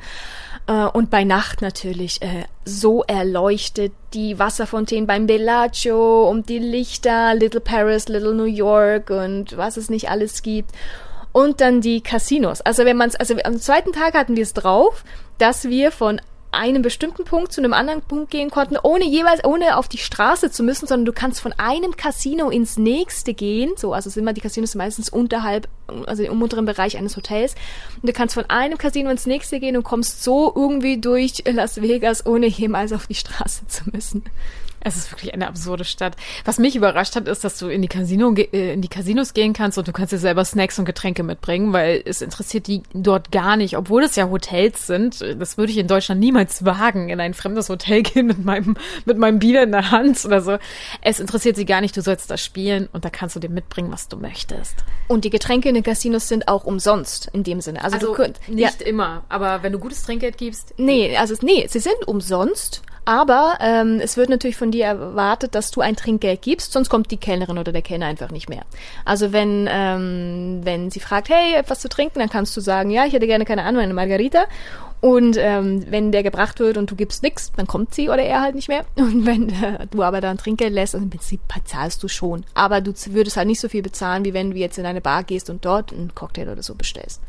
Äh, 0.65 0.85
und 0.87 1.11
bei 1.11 1.23
Nacht 1.23 1.61
natürlich 1.61 2.23
äh, 2.23 2.45
so 2.65 3.03
erleuchtet 3.03 3.93
die 4.13 4.39
Wasserfontänen 4.39 5.05
beim 5.05 5.27
Bellagio 5.27 6.27
und 6.27 6.49
die 6.49 6.59
Lichter, 6.59 7.35
Little 7.35 7.61
Paris, 7.61 8.07
Little 8.07 8.33
New 8.33 8.43
York 8.43 9.11
und 9.11 9.55
was 9.55 9.77
es 9.77 9.89
nicht 9.89 10.09
alles 10.09 10.41
gibt. 10.41 10.71
Und 11.31 11.61
dann 11.61 11.81
die 11.81 12.01
Casinos. 12.01 12.61
Also 12.61 12.85
wenn 12.85 12.97
man 12.97 13.09
es, 13.09 13.15
also 13.15 13.35
am 13.43 13.59
zweiten 13.59 13.91
Tag 13.91 14.15
hatten 14.15 14.35
wir 14.35 14.43
es 14.43 14.53
drauf, 14.53 15.03
dass 15.37 15.65
wir 15.65 15.91
von 15.91 16.19
einem 16.55 16.81
bestimmten 16.81 17.23
Punkt 17.23 17.51
zu 17.51 17.61
einem 17.61 17.73
anderen 17.73 18.01
Punkt 18.01 18.31
gehen 18.31 18.49
konnten, 18.49 18.77
ohne 18.81 19.05
jeweils, 19.05 19.43
ohne 19.43 19.77
auf 19.77 19.87
die 19.87 19.97
Straße 19.97 20.51
zu 20.51 20.63
müssen, 20.63 20.87
sondern 20.87 21.05
du 21.05 21.13
kannst 21.13 21.39
von 21.39 21.53
einem 21.53 21.95
Casino 21.95 22.49
ins 22.49 22.77
nächste 22.77 23.33
gehen. 23.33 23.73
So, 23.77 23.93
also 23.93 24.09
sind 24.09 24.23
immer 24.23 24.33
die 24.33 24.41
Casinos 24.41 24.75
meistens 24.75 25.09
unterhalb, 25.09 25.67
also 26.05 26.23
im 26.23 26.41
unteren 26.41 26.65
Bereich 26.65 26.97
eines 26.97 27.15
Hotels. 27.17 27.55
Und 28.01 28.09
du 28.09 28.13
kannst 28.13 28.35
von 28.35 28.49
einem 28.49 28.77
Casino 28.77 29.09
ins 29.09 29.25
nächste 29.25 29.59
gehen 29.59 29.77
und 29.77 29.83
kommst 29.83 30.23
so 30.23 30.51
irgendwie 30.55 30.99
durch 30.99 31.43
Las 31.45 31.81
Vegas, 31.81 32.25
ohne 32.25 32.47
jemals 32.47 32.93
auf 32.93 33.07
die 33.07 33.15
Straße 33.15 33.67
zu 33.67 33.89
müssen. 33.91 34.23
Es 34.85 34.95
ist 34.95 35.11
wirklich 35.11 35.33
eine 35.33 35.47
absurde 35.47 35.83
Stadt. 35.83 36.15
Was 36.45 36.59
mich 36.59 36.75
überrascht 36.75 37.15
hat, 37.15 37.27
ist, 37.27 37.43
dass 37.43 37.57
du 37.57 37.69
in 37.69 37.81
die, 37.81 37.87
Casino, 37.87 38.31
äh, 38.35 38.73
in 38.73 38.81
die 38.81 38.87
Casinos 38.87 39.33
gehen 39.33 39.53
kannst 39.53 39.79
und 39.79 39.87
du 39.87 39.91
kannst 39.91 40.13
dir 40.13 40.19
selber 40.19 40.45
Snacks 40.45 40.77
und 40.77 40.85
Getränke 40.85 41.23
mitbringen, 41.23 41.73
weil 41.73 42.03
es 42.05 42.21
interessiert 42.21 42.67
die 42.67 42.83
dort 42.93 43.31
gar 43.31 43.57
nicht, 43.57 43.77
obwohl 43.77 44.03
es 44.03 44.15
ja 44.15 44.29
Hotels 44.29 44.85
sind. 44.85 45.21
Das 45.39 45.57
würde 45.57 45.71
ich 45.71 45.79
in 45.79 45.87
Deutschland 45.87 46.21
niemals 46.21 46.65
wagen, 46.65 47.09
in 47.09 47.19
ein 47.19 47.33
fremdes 47.33 47.67
Hotel 47.69 48.03
gehen 48.03 48.27
mit 48.27 48.45
meinem, 48.45 48.77
mit 49.05 49.17
meinem 49.17 49.39
Bier 49.39 49.63
in 49.63 49.71
der 49.71 49.89
Hand 49.89 50.23
oder 50.23 50.41
so. 50.41 50.59
Es 51.01 51.19
interessiert 51.19 51.55
sie 51.55 51.65
gar 51.65 51.81
nicht, 51.81 51.97
du 51.97 52.03
sollst 52.03 52.29
da 52.29 52.37
spielen 52.37 52.87
und 52.93 53.03
da 53.05 53.09
kannst 53.09 53.35
du 53.35 53.39
dir 53.39 53.49
mitbringen, 53.49 53.91
was 53.91 54.07
du 54.07 54.17
möchtest. 54.17 54.75
Und 55.07 55.25
die 55.25 55.31
Getränke 55.31 55.67
in 55.67 55.73
den 55.73 55.83
Casinos 55.83 56.27
sind 56.27 56.47
auch 56.47 56.63
umsonst 56.63 57.27
in 57.33 57.43
dem 57.43 57.59
Sinne. 57.59 57.83
Also, 57.83 57.95
also 57.95 58.07
du 58.09 58.13
könnt, 58.13 58.39
nicht 58.47 58.81
ja, 58.81 58.87
immer, 58.87 59.23
aber 59.29 59.63
wenn 59.63 59.71
du 59.71 59.79
gutes 59.79 60.03
Trinkgeld 60.03 60.37
gibst. 60.37 60.75
Nee, 60.77 61.17
also 61.17 61.33
nee, 61.41 61.65
sie 61.67 61.79
sind 61.79 62.07
umsonst 62.07 62.83
aber 63.05 63.57
ähm, 63.61 63.99
es 64.01 64.17
wird 64.17 64.29
natürlich 64.29 64.57
von 64.57 64.71
dir 64.71 64.85
erwartet, 64.85 65.55
dass 65.55 65.71
du 65.71 65.81
ein 65.81 65.95
Trinkgeld 65.95 66.41
gibst, 66.41 66.73
sonst 66.73 66.89
kommt 66.89 67.11
die 67.11 67.17
Kellnerin 67.17 67.57
oder 67.57 67.71
der 67.71 67.81
Kellner 67.81 68.07
einfach 68.07 68.31
nicht 68.31 68.49
mehr. 68.49 68.63
Also 69.05 69.31
wenn, 69.31 69.69
ähm, 69.71 70.61
wenn 70.63 70.91
sie 70.91 70.99
fragt, 70.99 71.29
hey, 71.29 71.55
etwas 71.55 71.79
zu 71.79 71.89
trinken, 71.89 72.19
dann 72.19 72.29
kannst 72.29 72.57
du 72.57 72.61
sagen, 72.61 72.89
ja, 72.89 73.05
ich 73.05 73.13
hätte 73.13 73.27
gerne 73.27 73.45
keine 73.45 73.63
Ahnung, 73.63 73.81
eine 73.81 73.93
Margarita. 73.93 74.45
Und 75.05 75.37
ähm, 75.37 75.85
wenn 75.91 76.11
der 76.11 76.23
gebracht 76.23 76.59
wird 76.59 76.77
und 76.77 76.89
du 76.89 76.95
gibst 76.95 77.21
nix, 77.21 77.51
dann 77.55 77.67
kommt 77.67 77.93
sie 77.93 78.09
oder 78.09 78.23
er 78.23 78.41
halt 78.41 78.55
nicht 78.55 78.69
mehr. 78.69 78.85
Und 78.95 79.27
wenn 79.27 79.49
äh, 79.49 79.85
du 79.85 80.01
aber 80.01 80.19
dann 80.19 80.39
Trinkgeld 80.39 80.73
lässt, 80.73 80.95
also 80.95 81.03
im 81.03 81.11
Prinzip 81.11 81.41
zahlst 81.63 82.01
du 82.01 82.07
schon. 82.07 82.43
Aber 82.55 82.81
du 82.81 82.91
würdest 83.11 83.37
halt 83.37 83.45
nicht 83.45 83.59
so 83.59 83.69
viel 83.69 83.83
bezahlen, 83.83 84.25
wie 84.25 84.33
wenn 84.33 84.49
du 84.49 84.57
jetzt 84.57 84.79
in 84.79 84.85
eine 84.87 85.01
Bar 85.01 85.23
gehst 85.23 85.51
und 85.51 85.63
dort 85.63 85.93
einen 85.93 86.15
Cocktail 86.15 86.49
oder 86.49 86.63
so 86.63 86.73
bestellst. 86.73 87.21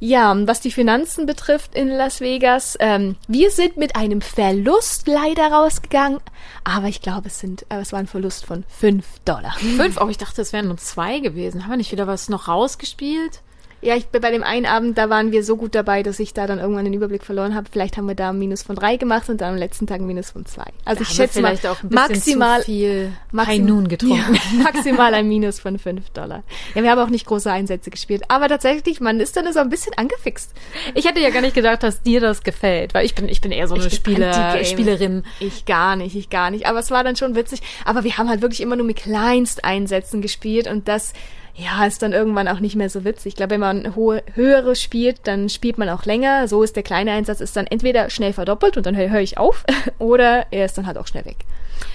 Ja, 0.00 0.36
was 0.46 0.60
die 0.60 0.70
Finanzen 0.70 1.24
betrifft 1.24 1.74
in 1.74 1.88
Las 1.88 2.20
Vegas, 2.20 2.76
ähm, 2.78 3.16
wir 3.26 3.50
sind 3.50 3.78
mit 3.78 3.96
einem 3.96 4.20
Verlust 4.20 5.08
leider 5.08 5.50
rausgegangen, 5.50 6.20
aber 6.62 6.88
ich 6.88 7.00
glaube, 7.00 7.28
es 7.28 7.38
sind, 7.38 7.64
äh, 7.70 7.78
es 7.80 7.92
war 7.92 8.00
ein 8.00 8.06
Verlust 8.06 8.44
von 8.44 8.64
fünf 8.68 9.06
Dollar. 9.24 9.54
Fünf? 9.54 9.98
Oh, 9.98 10.08
ich 10.10 10.18
dachte, 10.18 10.42
es 10.42 10.52
wären 10.52 10.68
nur 10.68 10.76
zwei 10.76 11.20
gewesen. 11.20 11.62
Haben 11.62 11.70
wir 11.70 11.76
nicht 11.78 11.92
wieder 11.92 12.06
was 12.06 12.28
noch 12.28 12.48
rausgespielt? 12.48 13.40
Ja, 13.84 13.96
ich, 13.96 14.06
bei 14.06 14.30
dem 14.30 14.42
einen 14.42 14.64
Abend, 14.64 14.96
da 14.96 15.10
waren 15.10 15.30
wir 15.30 15.44
so 15.44 15.58
gut 15.58 15.74
dabei, 15.74 16.02
dass 16.02 16.18
ich 16.18 16.32
da 16.32 16.46
dann 16.46 16.58
irgendwann 16.58 16.86
den 16.86 16.94
Überblick 16.94 17.22
verloren 17.22 17.54
habe. 17.54 17.68
Vielleicht 17.70 17.98
haben 17.98 18.08
wir 18.08 18.14
da 18.14 18.30
ein 18.30 18.38
Minus 18.38 18.62
von 18.62 18.76
drei 18.76 18.96
gemacht 18.96 19.28
und 19.28 19.42
dann 19.42 19.52
am 19.52 19.58
letzten 19.58 19.86
Tag 19.86 20.00
ein 20.00 20.06
Minus 20.06 20.30
von 20.30 20.46
zwei. 20.46 20.64
Also 20.86 21.04
da 21.04 21.10
ich 21.10 21.14
schätze 21.14 21.42
mal 21.42 21.54
auch 21.68 21.82
maximal 21.90 22.60
zu 22.60 22.64
viel 22.64 23.12
maxim, 23.30 23.86
getrunken. 23.86 24.34
Ja, 24.34 24.62
maximal 24.62 25.12
ein 25.12 25.28
Minus 25.28 25.60
von 25.60 25.78
fünf 25.78 26.08
Dollar. 26.10 26.44
Ja, 26.74 26.82
wir 26.82 26.90
haben 26.90 26.98
auch 26.98 27.10
nicht 27.10 27.26
große 27.26 27.52
Einsätze 27.52 27.90
gespielt, 27.90 28.22
aber 28.28 28.48
tatsächlich, 28.48 29.02
man 29.02 29.20
ist 29.20 29.36
dann 29.36 29.52
so 29.52 29.60
ein 29.60 29.68
bisschen 29.68 29.92
angefixt. 29.98 30.54
Ich 30.94 31.04
hätte 31.06 31.20
ja 31.20 31.28
gar 31.28 31.42
nicht 31.42 31.54
gedacht, 31.54 31.82
dass 31.82 32.00
dir 32.00 32.22
das 32.22 32.42
gefällt, 32.42 32.94
weil 32.94 33.04
ich 33.04 33.14
bin 33.14 33.28
ich 33.28 33.42
bin 33.42 33.52
eher 33.52 33.68
so 33.68 33.74
eine 33.74 33.90
Spieler, 33.90 34.64
Spielerin. 34.64 35.24
Ich 35.40 35.66
gar 35.66 35.96
nicht, 35.96 36.16
ich 36.16 36.30
gar 36.30 36.50
nicht, 36.50 36.66
aber 36.66 36.78
es 36.78 36.90
war 36.90 37.04
dann 37.04 37.16
schon 37.16 37.34
witzig, 37.34 37.60
aber 37.84 38.02
wir 38.02 38.16
haben 38.16 38.30
halt 38.30 38.40
wirklich 38.40 38.62
immer 38.62 38.76
nur 38.76 38.86
mit 38.86 38.96
Kleinsteinsätzen 38.96 40.22
gespielt 40.22 40.68
und 40.68 40.88
das 40.88 41.12
ja, 41.56 41.86
ist 41.86 42.02
dann 42.02 42.12
irgendwann 42.12 42.48
auch 42.48 42.58
nicht 42.58 42.74
mehr 42.74 42.90
so 42.90 43.04
witzig. 43.04 43.32
Ich 43.32 43.36
glaube, 43.36 43.50
wenn 43.50 43.60
man 43.60 43.94
hohe, 43.94 44.22
höhere 44.34 44.74
spielt, 44.74 45.26
dann 45.28 45.48
spielt 45.48 45.78
man 45.78 45.88
auch 45.88 46.04
länger. 46.04 46.48
So 46.48 46.62
ist 46.64 46.74
der 46.74 46.82
kleine 46.82 47.12
Einsatz 47.12 47.40
ist 47.40 47.56
dann 47.56 47.66
entweder 47.66 48.10
schnell 48.10 48.32
verdoppelt 48.32 48.76
und 48.76 48.86
dann 48.86 48.96
höre 48.96 49.10
hör 49.10 49.20
ich 49.20 49.38
auf 49.38 49.64
oder 49.98 50.46
er 50.50 50.64
ist 50.64 50.76
dann 50.76 50.86
halt 50.86 50.98
auch 50.98 51.06
schnell 51.06 51.24
weg. 51.24 51.38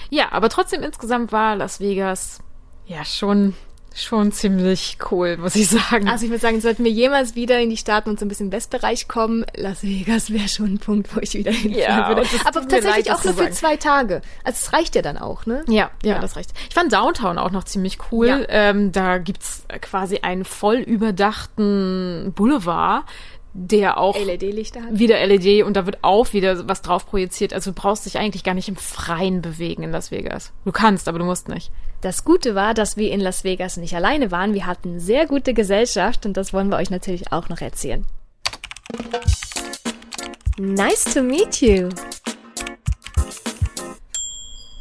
Ja, 0.08 0.32
aber 0.32 0.48
trotzdem 0.48 0.82
insgesamt 0.82 1.30
war 1.30 1.56
Las 1.56 1.78
Vegas 1.80 2.40
ja 2.86 3.04
schon 3.04 3.54
schon 3.94 4.32
ziemlich 4.32 4.98
cool, 5.10 5.36
muss 5.36 5.56
ich 5.56 5.68
sagen. 5.68 6.08
Also 6.08 6.24
ich 6.24 6.30
würde 6.30 6.40
sagen, 6.40 6.60
sollten 6.60 6.84
wir 6.84 6.90
jemals 6.90 7.34
wieder 7.34 7.60
in 7.60 7.70
die 7.70 7.76
Staaten 7.76 8.10
und 8.10 8.18
so 8.18 8.24
ein 8.24 8.28
bisschen 8.28 8.52
Westbereich 8.52 9.08
kommen, 9.08 9.44
Las 9.56 9.82
Vegas 9.82 10.32
wäre 10.32 10.48
schon 10.48 10.74
ein 10.74 10.78
Punkt, 10.78 11.14
wo 11.14 11.20
ich 11.20 11.34
wieder 11.34 11.52
hinfahren 11.52 11.98
ja, 11.98 12.08
würde. 12.08 12.22
Aber 12.44 12.60
tatsächlich 12.60 13.06
leid, 13.06 13.10
auch 13.10 13.24
nur 13.24 13.34
für 13.34 13.50
zwei 13.50 13.76
Tage. 13.76 14.22
Also 14.44 14.58
es 14.62 14.72
reicht 14.72 14.94
ja 14.94 15.02
dann 15.02 15.18
auch, 15.18 15.46
ne? 15.46 15.64
Ja, 15.68 15.90
ja, 16.02 16.14
ja, 16.14 16.18
das 16.20 16.36
reicht. 16.36 16.52
Ich 16.68 16.74
fand 16.74 16.92
Downtown 16.92 17.38
auch 17.38 17.50
noch 17.50 17.64
ziemlich 17.64 17.98
cool. 18.12 18.26
Ja. 18.26 18.40
Ähm, 18.48 18.92
da 18.92 19.18
gibt's 19.18 19.64
quasi 19.80 20.18
einen 20.18 20.44
voll 20.44 20.78
überdachten 20.78 22.32
Boulevard, 22.34 23.04
der 23.52 23.98
auch 23.98 24.16
LED-Lichter 24.16 24.82
hat. 24.82 24.98
Wieder 24.98 25.24
LED 25.26 25.64
und 25.64 25.76
da 25.76 25.86
wird 25.86 25.98
auch 26.02 26.32
wieder 26.32 26.68
was 26.68 26.82
drauf 26.82 27.06
projiziert. 27.06 27.52
Also 27.52 27.72
du 27.72 27.74
brauchst 27.80 28.06
dich 28.06 28.18
eigentlich 28.18 28.44
gar 28.44 28.54
nicht 28.54 28.68
im 28.68 28.76
Freien 28.76 29.42
bewegen 29.42 29.82
in 29.82 29.90
Las 29.90 30.10
Vegas. 30.10 30.52
Du 30.64 30.72
kannst, 30.72 31.08
aber 31.08 31.18
du 31.18 31.24
musst 31.24 31.48
nicht. 31.48 31.72
Das 32.00 32.24
Gute 32.24 32.54
war, 32.54 32.72
dass 32.72 32.96
wir 32.96 33.12
in 33.12 33.20
Las 33.20 33.44
Vegas 33.44 33.76
nicht 33.76 33.94
alleine 33.94 34.30
waren. 34.30 34.54
Wir 34.54 34.66
hatten 34.66 35.00
sehr 35.00 35.26
gute 35.26 35.52
Gesellschaft 35.52 36.24
und 36.24 36.36
das 36.36 36.54
wollen 36.54 36.70
wir 36.70 36.78
euch 36.78 36.88
natürlich 36.88 37.30
auch 37.30 37.50
noch 37.50 37.60
erzählen. 37.60 38.06
Nice 40.58 41.04
to 41.12 41.22
meet 41.22 41.60
you. 41.60 41.90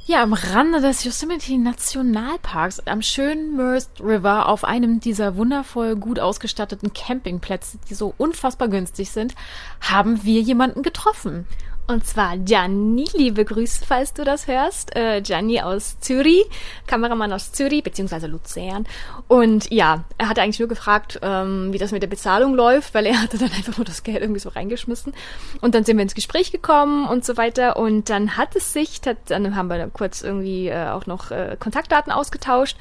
Ja, 0.06 0.24
am 0.24 0.34
Rande 0.34 0.82
des 0.82 1.04
Yosemite 1.04 1.58
Nationalparks, 1.60 2.80
am 2.88 3.02
schönen 3.02 3.56
Merced 3.56 4.02
River, 4.02 4.48
auf 4.48 4.64
einem 4.64 5.00
dieser 5.00 5.36
wundervoll 5.36 5.98
gut 5.98 6.20
ausgestatteten 6.20 6.94
Campingplätze, 6.94 7.78
die 7.90 7.94
so 7.94 8.16
unfassbar 8.18 8.70
günstig 8.70 9.12
sind, 9.12 9.36
haben 9.82 10.24
wir 10.24 10.42
jemanden 10.42 10.82
getroffen. 10.82 11.46
Und 11.90 12.06
zwar 12.06 12.38
Gianni, 12.38 13.08
liebe 13.16 13.44
Grüße, 13.44 13.84
falls 13.84 14.14
du 14.14 14.24
das 14.24 14.46
hörst. 14.46 14.96
Äh, 14.96 15.24
Gianni 15.24 15.60
aus 15.60 16.00
Zürich, 16.00 16.46
Kameramann 16.86 17.34
aus 17.34 17.52
Zürich, 17.52 17.82
beziehungsweise 17.82 18.28
Luzern. 18.28 18.86
Und 19.28 19.72
ja, 19.72 20.04
er 20.20 20.30
hatte 20.30 20.44
eigentlich 20.44 20.60
nur 20.60 20.68
gefragt, 20.68 21.20
ähm, 21.24 21.74
wie 21.74 21.80
das 21.80 21.92
mit 21.92 22.04
der 22.04 22.08
Bezahlung 22.08 22.54
läuft, 22.54 22.94
weil 22.94 23.08
er 23.08 23.20
hatte 23.20 23.40
dann 23.40 23.52
einfach 23.52 23.76
nur 23.76 23.86
das 23.86 24.04
Geld 24.04 24.22
irgendwie 24.22 24.40
so 24.40 24.50
reingeschmissen. 24.50 25.16
Und 25.62 25.74
dann 25.74 25.84
sind 25.84 25.98
wir 25.98 26.04
ins 26.04 26.14
Gespräch 26.14 26.52
gekommen 26.52 27.08
und 27.08 27.26
so 27.26 27.38
weiter. 27.38 27.78
Und 27.78 28.12
dann 28.12 28.38
hat 28.38 28.56
es 28.56 28.72
sich, 28.72 29.02
dann 29.02 29.56
haben 29.56 29.70
wir 29.70 29.88
kurz 29.88 30.22
irgendwie 30.22 30.68
äh, 30.68 30.90
auch 30.90 31.08
noch 31.08 31.32
äh, 31.32 31.58
Kontaktdaten 31.60 32.12
ausgetauscht. 32.12 32.78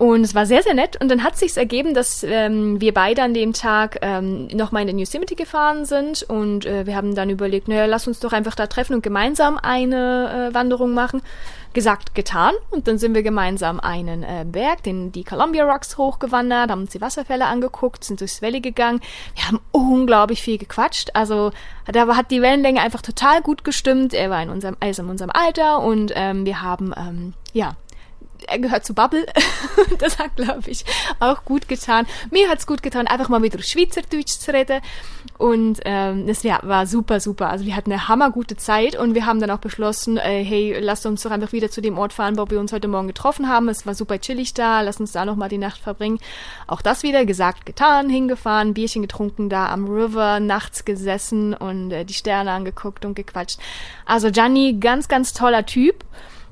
Und 0.00 0.22
es 0.22 0.34
war 0.34 0.46
sehr, 0.46 0.62
sehr 0.62 0.72
nett. 0.72 0.98
Und 0.98 1.10
dann 1.10 1.22
hat 1.22 1.36
sich's 1.36 1.58
ergeben, 1.58 1.92
dass 1.92 2.24
ähm, 2.24 2.80
wir 2.80 2.94
beide 2.94 3.22
an 3.22 3.34
dem 3.34 3.52
Tag 3.52 3.98
ähm, 4.00 4.46
nochmal 4.46 4.80
in 4.80 4.88
den 4.88 4.98
Yosemite 4.98 5.34
gefahren 5.34 5.84
sind. 5.84 6.22
Und 6.22 6.64
äh, 6.64 6.86
wir 6.86 6.96
haben 6.96 7.14
dann 7.14 7.28
überlegt, 7.28 7.68
naja, 7.68 7.84
lass 7.84 8.06
uns 8.06 8.18
doch 8.18 8.32
einfach 8.32 8.54
da 8.54 8.66
treffen 8.66 8.94
und 8.94 9.02
gemeinsam 9.02 9.58
eine 9.58 10.48
äh, 10.48 10.54
Wanderung 10.54 10.94
machen. 10.94 11.20
Gesagt, 11.74 12.14
getan. 12.14 12.54
Und 12.70 12.88
dann 12.88 12.96
sind 12.96 13.14
wir 13.14 13.22
gemeinsam 13.22 13.78
einen 13.78 14.22
äh, 14.22 14.46
Berg, 14.46 14.84
den 14.84 15.12
die 15.12 15.22
Columbia 15.22 15.70
Rocks 15.70 15.98
hochgewandert, 15.98 16.70
haben 16.70 16.80
uns 16.80 16.92
die 16.92 17.02
Wasserfälle 17.02 17.44
angeguckt, 17.44 18.02
sind 18.02 18.22
durchs 18.22 18.40
Valley 18.40 18.62
gegangen. 18.62 19.02
Wir 19.34 19.48
haben 19.48 19.60
unglaublich 19.70 20.40
viel 20.40 20.56
gequatscht. 20.56 21.10
Also 21.12 21.52
da 21.86 22.16
hat 22.16 22.30
die 22.30 22.40
Wellenlänge 22.40 22.80
einfach 22.80 23.02
total 23.02 23.42
gut 23.42 23.64
gestimmt. 23.64 24.14
Er 24.14 24.30
war 24.30 24.42
in 24.42 24.48
unserem, 24.48 24.78
also 24.80 25.02
in 25.02 25.10
unserem 25.10 25.30
Alter 25.30 25.80
und 25.80 26.10
ähm, 26.14 26.46
wir 26.46 26.62
haben 26.62 26.94
ähm, 26.96 27.34
ja 27.52 27.76
er 28.48 28.58
gehört 28.58 28.84
zu 28.84 28.94
Bubble. 28.94 29.26
das 29.98 30.18
hat, 30.18 30.36
glaube 30.36 30.68
ich, 30.70 30.84
auch 31.18 31.44
gut 31.44 31.68
getan. 31.68 32.06
Mir 32.30 32.48
hat's 32.48 32.66
gut 32.66 32.82
getan, 32.82 33.06
einfach 33.06 33.28
mal 33.28 33.42
wieder 33.42 33.62
Schweizerdeutsch 33.62 34.38
zu 34.38 34.52
reden. 34.52 34.80
Und 35.38 35.80
ähm, 35.86 36.26
das 36.26 36.44
war, 36.44 36.86
super, 36.86 37.18
super. 37.18 37.48
Also 37.48 37.64
wir 37.64 37.74
hatten 37.74 37.90
eine 37.90 38.08
hammergute 38.08 38.56
Zeit 38.56 38.94
und 38.94 39.14
wir 39.14 39.24
haben 39.24 39.40
dann 39.40 39.50
auch 39.50 39.58
beschlossen, 39.58 40.18
äh, 40.18 40.44
hey, 40.44 40.78
lasst 40.80 41.06
uns 41.06 41.22
doch 41.22 41.30
einfach 41.30 41.52
wieder 41.52 41.70
zu 41.70 41.80
dem 41.80 41.96
Ort 41.96 42.12
fahren, 42.12 42.36
wo 42.36 42.50
wir 42.50 42.60
uns 42.60 42.72
heute 42.72 42.88
Morgen 42.88 43.06
getroffen 43.06 43.48
haben. 43.48 43.68
Es 43.70 43.86
war 43.86 43.94
super 43.94 44.18
chillig 44.18 44.52
da, 44.52 44.82
lass 44.82 45.00
uns 45.00 45.12
da 45.12 45.24
nochmal 45.24 45.48
die 45.48 45.58
Nacht 45.58 45.80
verbringen. 45.80 46.18
Auch 46.66 46.82
das 46.82 47.02
wieder 47.02 47.24
gesagt, 47.24 47.64
getan, 47.64 48.10
hingefahren, 48.10 48.74
Bierchen 48.74 49.00
getrunken, 49.02 49.48
da 49.48 49.70
am 49.70 49.86
River, 49.86 50.40
nachts 50.40 50.84
gesessen 50.84 51.54
und 51.54 51.90
äh, 51.90 52.04
die 52.04 52.14
Sterne 52.14 52.50
angeguckt 52.52 53.04
und 53.04 53.14
gequatscht. 53.14 53.58
Also 54.04 54.30
Gianni, 54.30 54.76
ganz, 54.78 55.08
ganz 55.08 55.32
toller 55.32 55.64
Typ. 55.64 56.04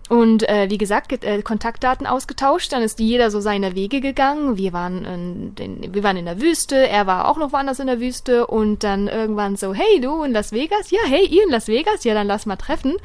Und 0.09 0.49
äh, 0.49 0.71
wie 0.71 0.79
gesagt, 0.79 1.13
äh, 1.23 1.43
Kontaktdaten 1.43 2.07
ausgetauscht, 2.07 2.73
dann 2.73 2.83
ist 2.83 2.99
jeder 2.99 3.31
so 3.31 3.41
seine 3.41 3.75
Wege 3.75 4.01
gegangen. 4.01 4.57
Wir 4.57 4.73
waren, 4.73 5.05
in, 5.05 5.55
den, 5.55 5.95
wir 5.95 6.03
waren 6.03 6.17
in 6.17 6.25
der 6.25 6.41
Wüste, 6.41 6.89
er 6.89 7.07
war 7.07 7.29
auch 7.29 7.37
noch 7.37 7.53
woanders 7.53 7.79
in 7.79 7.89
der 7.89 8.01
Wüste 8.01 8.47
und 8.47 8.85
dann 8.85 9.09
irgendwann 9.09 9.57
so, 9.57 9.75
hey 9.75 10.01
du 10.01 10.23
in 10.23 10.33
Las 10.33 10.53
Vegas? 10.53 10.91
Ja, 10.91 11.01
hey 11.07 11.27
ihr 11.27 11.45
in 11.45 11.51
Las 11.51 11.69
Vegas? 11.69 12.05
Ja, 12.05 12.15
dann 12.15 12.27
lass 12.27 12.47
mal 12.47 12.57
treffen. 12.57 12.97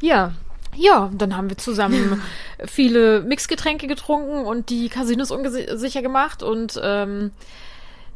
Ja. 0.00 0.32
Ja, 0.76 1.10
dann 1.12 1.36
haben 1.36 1.50
wir 1.50 1.58
zusammen 1.58 2.22
viele 2.64 3.22
Mixgetränke 3.22 3.86
getrunken 3.86 4.46
und 4.46 4.70
die 4.70 4.88
Casinos 4.88 5.32
unsicher 5.32 6.00
gemacht 6.00 6.44
und 6.44 6.80
ähm, 6.82 7.32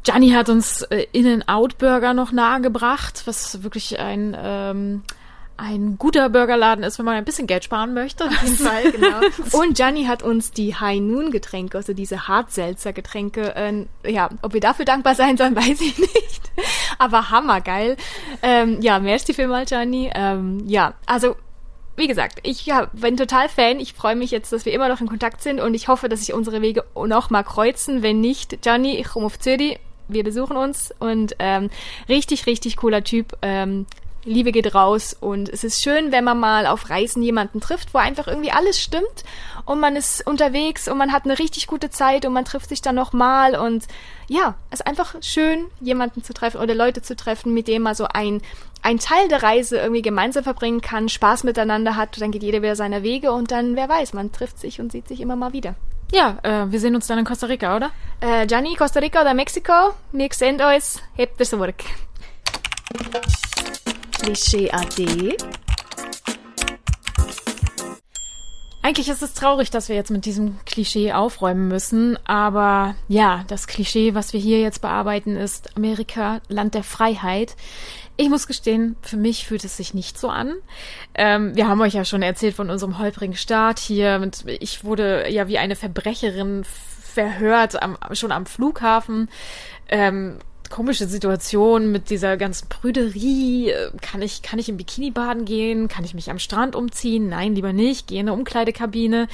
Gianni 0.05 0.31
hat 0.31 0.49
uns 0.49 0.83
äh, 0.83 1.07
In-N-Out 1.13 1.79
Burger 1.79 2.15
noch 2.15 2.31
nahegebracht, 2.31 3.23
was 3.27 3.65
wirklich 3.65 3.99
ein 3.99 4.37
ähm, 4.39 5.03
ein 5.57 5.99
guter 5.99 6.29
Burgerladen 6.31 6.83
ist, 6.85 6.99
wenn 6.99 7.07
man 7.07 7.15
ein 7.15 7.25
bisschen 7.25 7.47
Geld 7.47 7.65
sparen 7.65 7.95
möchte. 7.95 8.25
Auf 8.25 8.43
jeden 8.43 8.57
Fall, 8.57 8.91
genau. 8.91 9.21
Und 9.53 9.77
Gianni 9.77 10.05
hat 10.05 10.23
uns 10.23 10.51
die 10.51 10.75
High 10.75 11.01
Noon 11.01 11.31
Getränke, 11.31 11.77
also 11.79 11.93
diese 11.93 12.27
Hartselzer 12.27 12.93
Getränke, 12.93 13.55
äh, 13.55 14.11
ja, 14.11 14.31
ob 14.43 14.53
wir 14.53 14.61
dafür 14.61 14.85
dankbar 14.85 15.15
sein 15.15 15.37
sollen, 15.37 15.55
weiß 15.57 15.81
ich 15.81 15.99
nicht. 15.99 16.51
Aber 16.99 17.31
hammergeil. 17.31 17.97
Ähm, 18.43 18.81
ja, 18.81 18.99
merci 18.99 19.35
vielmals, 19.35 19.71
Gianni. 19.71 20.11
Ähm, 20.15 20.63
ja, 20.67 20.95
also 21.07 21.37
wie 21.97 22.09
gesagt, 22.09 22.41
ich 22.43 22.67
ja, 22.67 22.89
bin 22.93 23.17
total 23.17 23.49
Fan. 23.49 23.79
Ich 23.79 23.95
freue 23.95 24.17
mich 24.17 24.33
jetzt, 24.33 24.53
dass 24.53 24.65
wir 24.65 24.73
immer 24.73 24.89
noch 24.89 25.01
in 25.01 25.09
Kontakt 25.09 25.43
sind 25.43 25.61
und 25.61 25.75
ich 25.75 25.87
hoffe, 25.87 26.09
dass 26.09 26.21
sich 26.21 26.35
unsere 26.35 26.61
Wege 26.61 26.85
noch 26.95 27.31
mal 27.31 27.45
kreuzen. 27.45 28.03
Wenn 28.03 28.21
nicht, 28.21 28.63
Gianni, 28.63 28.97
ich 28.97 29.07
komme 29.07 29.27
auf 29.27 29.39
Zürich. 29.39 29.79
Wir 30.07 30.23
besuchen 30.23 30.57
uns 30.57 30.93
und 30.99 31.35
ähm, 31.39 31.71
richtig, 32.11 32.45
richtig 32.47 32.77
cooler 32.77 33.05
Typ. 33.05 33.39
Ähm, 33.41 33.87
Liebe 34.25 34.53
geht 34.53 34.75
raus 34.75 35.17
und 35.19 35.49
es 35.49 35.65
ist 35.65 35.83
schön, 35.83 36.11
wenn 36.11 36.25
man 36.25 36.41
mal 36.41 36.67
auf 36.67 36.89
Reisen 36.89 37.23
jemanden 37.23 37.61
trifft, 37.61 37.93
wo 37.93 37.99
einfach 37.99 38.27
irgendwie 38.27 38.53
alles 38.53 38.81
stimmt 38.81 39.25
und 39.67 39.81
man 39.81 39.97
ist 39.97 40.27
unterwegs 40.27 40.89
und 40.89 40.99
man 40.99 41.13
hat 41.13 41.25
eine 41.25 41.39
richtig 41.39 41.67
gute 41.67 41.91
Zeit 41.91 42.25
und 42.25 42.33
man 42.33 42.45
trifft 42.45 42.71
sich 42.71 42.81
dann 42.81 42.95
nochmal 42.95 43.57
und 43.57 43.85
ja, 44.29 44.55
es 44.71 44.81
ist 44.81 44.87
einfach 44.87 45.15
schön, 45.21 45.67
jemanden 45.81 46.25
zu 46.25 46.33
treffen 46.33 46.61
oder 46.61 46.75
Leute 46.75 47.03
zu 47.03 47.17
treffen, 47.17 47.53
mit 47.53 47.69
denen 47.69 47.85
man 47.85 47.95
so 47.95 48.07
ein, 48.07 48.41
ein 48.83 48.99
Teil 48.99 49.29
der 49.29 49.43
Reise 49.43 49.79
irgendwie 49.79 50.03
gemeinsam 50.03 50.45
verbringen 50.45 50.81
kann, 50.81 51.09
Spaß 51.09 51.45
miteinander 51.45 51.97
hat, 51.97 52.21
dann 52.21 52.31
geht 52.31 52.43
jeder 52.43 52.63
wieder 52.63 52.77
seiner 52.77 53.03
Wege 53.03 53.33
und 53.33 53.51
dann, 53.51 53.77
wer 53.77 53.89
weiß, 53.89 54.15
man 54.15 54.33
trifft 54.33 54.59
sich 54.59 54.81
und 54.81 54.91
sieht 54.91 55.09
sich 55.09 55.21
immer 55.21 55.37
mal 55.37 55.53
wieder. 55.53 55.75
Ja, 56.13 56.39
äh, 56.43 56.71
wir 56.71 56.81
sehen 56.81 56.95
uns 56.95 57.07
dann 57.07 57.19
in 57.19 57.25
Costa 57.25 57.47
Rica, 57.47 57.77
oder? 57.77 57.91
Äh, 58.21 58.47
Gianni, 58.47 58.75
Costa 58.77 59.01
Rica 59.01 59.21
oder 59.21 59.35
Mexiko, 59.35 59.95
wir 60.13 60.29
sehen 60.33 60.61
uns, 60.61 61.03
habt 61.19 61.41
ihr 61.41 61.47
Sorge. 61.47 61.85
Klischee 64.25 64.71
AD. 64.71 65.37
Eigentlich 68.81 69.11
ist 69.11 69.23
es 69.23 69.35
traurig, 69.35 69.71
dass 69.71 69.91
wir 69.91 69.97
jetzt 69.97 70.11
mit 70.11 70.25
diesem 70.25 70.65
Klischee 70.65 71.13
aufräumen 71.13 71.69
müssen, 71.69 72.19
aber 72.27 72.95
ja, 73.07 73.45
das 73.49 73.67
Klischee, 73.67 74.15
was 74.15 74.33
wir 74.33 74.41
hier 74.41 74.61
jetzt 74.63 74.81
bearbeiten, 74.81 75.37
ist 75.37 75.77
Amerika, 75.77 76.41
Land 76.49 76.73
der 76.73 76.85
Freiheit. 76.85 77.55
Ich 78.17 78.31
muss 78.31 78.47
gestehen, 78.47 78.97
für 79.03 79.19
mich 79.19 79.47
fühlt 79.47 79.63
es 79.63 79.77
sich 79.77 79.93
nicht 79.93 80.19
so 80.19 80.31
an. 80.31 80.55
Ähm, 81.15 81.55
wir 81.55 81.69
haben 81.69 81.83
euch 81.83 81.93
ja 81.93 82.07
schon 82.07 82.23
erzählt 82.23 82.55
von 82.55 82.71
unserem 82.71 82.99
holprigen 82.99 83.37
Start 83.37 83.79
hier. 83.79 84.31
ich 84.47 84.85
wurde 84.85 85.31
ja 85.31 85.49
wie 85.49 85.59
eine 85.59 85.77
Verbrecherin 85.77 86.65
verhört, 86.65 87.83
am, 87.83 87.99
schon 88.13 88.33
am 88.33 88.47
Flughafen. 88.47 89.29
Ähm, 89.91 90.39
komische 90.75 91.07
Situation 91.07 91.93
mit 91.93 92.11
dieser 92.11 92.37
ganzen 92.37 92.69
Prüderie. 92.69 93.73
Kann 94.03 94.23
ich, 94.23 94.43
kann 94.43 94.59
ich 94.59 94.69
im 94.69 94.77
Bikini 94.77 95.13
baden 95.13 95.45
gehen? 95.45 95.87
Kann 95.87 96.05
ich 96.05 96.15
mich 96.15 96.33
am 96.33 96.41
Strand 96.41 96.75
umziehen? 96.75 97.29
Nein, 97.29 97.55
lieber 97.55 97.73
nicht. 97.73 98.09
Gehe 98.09 98.19
in 98.19 98.29
eine 98.29 98.37
Umkleidekabine. 98.37 99.29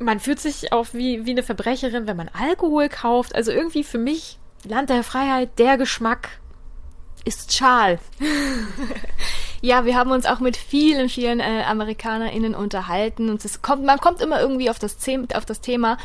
Man 0.00 0.18
fühlt 0.18 0.40
sich 0.40 0.72
auch 0.72 0.88
wie, 0.92 1.26
wie 1.26 1.30
eine 1.30 1.44
Verbrecherin, 1.44 2.08
wenn 2.08 2.16
man 2.16 2.28
Alkohol 2.28 2.88
kauft. 2.88 3.36
Also 3.36 3.52
irgendwie 3.52 3.84
für 3.84 3.98
mich 3.98 4.40
Land 4.64 4.90
der 4.90 5.04
Freiheit, 5.04 5.60
der 5.60 5.78
Geschmack 5.78 6.40
ist 7.24 7.56
Schal. 7.56 8.00
ja, 9.64 9.86
wir 9.86 9.96
haben 9.96 10.10
uns 10.10 10.26
auch 10.26 10.40
mit 10.40 10.58
vielen, 10.58 11.08
vielen 11.08 11.40
äh, 11.40 11.62
AmerikanerInnen 11.66 12.54
unterhalten 12.54 13.30
und 13.30 13.42
es 13.46 13.62
kommt, 13.62 13.82
man 13.82 13.98
kommt 13.98 14.20
immer 14.20 14.38
irgendwie 14.38 14.68
auf 14.68 14.78
das, 14.78 14.98
auf 15.32 15.46
das 15.46 15.62
Thema 15.62 15.96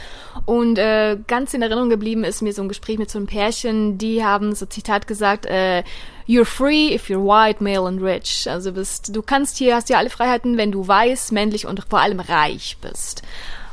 und 0.45 0.77
äh, 0.77 1.17
ganz 1.27 1.53
in 1.53 1.61
Erinnerung 1.61 1.89
geblieben 1.89 2.23
ist 2.23 2.41
mir 2.41 2.53
so 2.53 2.61
ein 2.61 2.69
Gespräch 2.69 2.97
mit 2.97 3.11
so 3.11 3.19
einem 3.19 3.27
Pärchen, 3.27 3.97
die 3.97 4.23
haben 4.23 4.55
so 4.55 4.65
Zitat 4.65 5.07
gesagt, 5.07 5.45
äh, 5.45 5.83
You're 6.25 6.45
free 6.45 6.93
if 6.93 7.09
you're 7.09 7.25
white, 7.25 7.61
male 7.61 7.87
and 7.87 8.03
rich. 8.03 8.47
Also 8.47 8.71
bist, 8.71 9.15
du 9.15 9.23
kannst 9.23 9.57
hier, 9.57 9.75
hast 9.75 9.87
hier 9.87 9.97
alle 9.97 10.11
Freiheiten, 10.11 10.57
wenn 10.57 10.71
du 10.71 10.87
weiß, 10.87 11.31
männlich 11.31 11.65
und 11.65 11.83
vor 11.89 12.01
allem 12.01 12.19
reich 12.19 12.77
bist. 12.81 13.23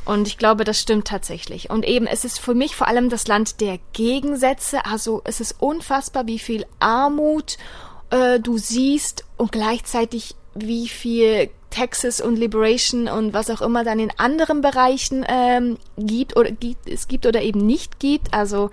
Und 0.05 0.27
ich 0.27 0.39
glaube, 0.39 0.63
das 0.63 0.81
stimmt 0.81 1.07
tatsächlich. 1.07 1.69
Und 1.69 1.85
eben, 1.85 2.07
es 2.07 2.25
ist 2.25 2.39
für 2.39 2.55
mich 2.55 2.75
vor 2.75 2.87
allem 2.87 3.09
das 3.09 3.27
Land 3.27 3.61
der 3.61 3.77
Gegensätze. 3.93 4.87
Also 4.87 5.21
es 5.23 5.39
ist 5.39 5.57
unfassbar, 5.59 6.25
wie 6.25 6.39
viel 6.39 6.65
Armut 6.79 7.57
äh, 8.09 8.39
du 8.39 8.57
siehst 8.57 9.25
und 9.37 9.51
gleichzeitig 9.51 10.35
wie 10.55 10.87
viel 10.87 11.49
Texas 11.69 12.21
und 12.21 12.37
Liberation 12.37 13.07
und 13.07 13.33
was 13.33 13.49
auch 13.49 13.61
immer 13.61 13.83
dann 13.83 13.99
in 13.99 14.11
anderen 14.17 14.61
Bereichen 14.61 15.25
ähm, 15.27 15.77
gibt 15.97 16.35
oder 16.35 16.51
gibt, 16.51 16.87
es 16.89 17.07
gibt 17.07 17.25
oder 17.25 17.41
eben 17.41 17.65
nicht 17.65 17.99
gibt. 17.99 18.33
Also 18.33 18.71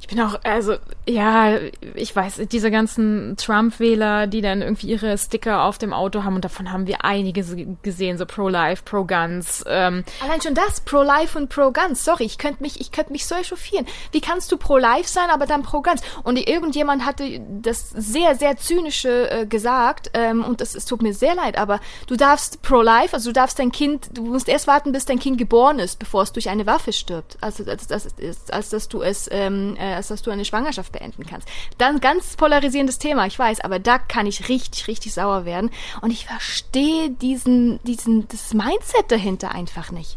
ich 0.00 0.08
bin 0.08 0.20
auch, 0.20 0.40
also, 0.44 0.76
ja, 1.08 1.58
ich 1.94 2.14
weiß, 2.14 2.42
diese 2.50 2.70
ganzen 2.72 3.36
Trump-Wähler, 3.36 4.26
die 4.26 4.40
dann 4.40 4.60
irgendwie 4.60 4.88
ihre 4.88 5.16
Sticker 5.16 5.62
auf 5.62 5.78
dem 5.78 5.92
Auto 5.92 6.24
haben 6.24 6.34
und 6.34 6.44
davon 6.44 6.72
haben 6.72 6.88
wir 6.88 7.04
einige 7.04 7.44
gesehen, 7.82 8.18
so 8.18 8.26
Pro-Life, 8.26 8.82
Pro-Guns. 8.84 9.64
Ähm. 9.68 10.04
Allein 10.20 10.40
schon 10.42 10.54
das, 10.54 10.80
Pro-Life 10.80 11.38
und 11.38 11.48
Pro-Guns, 11.48 12.04
sorry, 12.04 12.24
ich 12.24 12.38
könnte 12.38 12.60
mich, 12.60 12.80
ich 12.80 12.90
könnte 12.90 13.12
mich 13.12 13.24
so 13.24 13.36
echauffieren. 13.36 13.86
Wie 14.10 14.20
kannst 14.20 14.50
du 14.50 14.56
Pro-Life 14.56 15.08
sein, 15.08 15.30
aber 15.30 15.46
dann 15.46 15.62
Pro-Guns? 15.62 16.00
Und 16.24 16.38
irgendjemand 16.38 17.06
hatte 17.06 17.40
das 17.62 17.90
sehr, 17.90 18.34
sehr 18.34 18.56
zynische 18.56 19.30
äh, 19.30 19.46
gesagt, 19.46 20.10
ähm, 20.14 20.44
und 20.44 20.60
es 20.60 20.84
tut 20.86 21.02
mir 21.02 21.14
sehr 21.14 21.36
leid, 21.36 21.56
aber 21.56 21.78
du 22.08 22.16
darfst 22.16 22.62
Pro-Life, 22.62 23.14
also 23.14 23.30
du 23.30 23.34
darfst 23.34 23.60
dein 23.60 23.70
Kind, 23.70 24.08
du 24.12 24.22
musst 24.22 24.48
erst 24.48 24.66
warten, 24.66 24.90
bis 24.90 25.04
dein 25.04 25.20
Kind 25.20 25.38
geboren 25.38 25.78
ist, 25.78 26.00
bevor 26.00 26.22
es 26.22 26.32
durch 26.32 26.48
eine 26.48 26.66
Waffe 26.66 26.92
stirbt. 26.92 27.38
Also, 27.40 27.62
als, 27.64 27.92
als, 27.92 28.08
als, 28.20 28.50
als 28.50 28.70
dass 28.70 28.88
du 28.88 29.02
es, 29.02 29.28
ähm, 29.30 29.76
äh, 29.78 29.94
als 29.94 30.08
dass 30.08 30.22
du 30.22 30.32
eine 30.32 30.44
Schwangerschaft 30.44 30.95
beenden 30.96 31.26
kannst. 31.26 31.48
Dann 31.78 32.00
ganz 32.00 32.36
polarisierendes 32.36 32.98
Thema, 32.98 33.26
ich 33.26 33.38
weiß, 33.38 33.60
aber 33.60 33.78
da 33.78 33.98
kann 33.98 34.26
ich 34.26 34.48
richtig, 34.48 34.88
richtig 34.88 35.14
sauer 35.14 35.44
werden. 35.44 35.70
Und 36.00 36.10
ich 36.10 36.26
verstehe 36.26 37.10
diesen, 37.10 37.82
diesen, 37.84 38.26
das 38.28 38.54
Mindset 38.54 39.10
dahinter 39.10 39.52
einfach 39.52 39.90
nicht. 39.90 40.16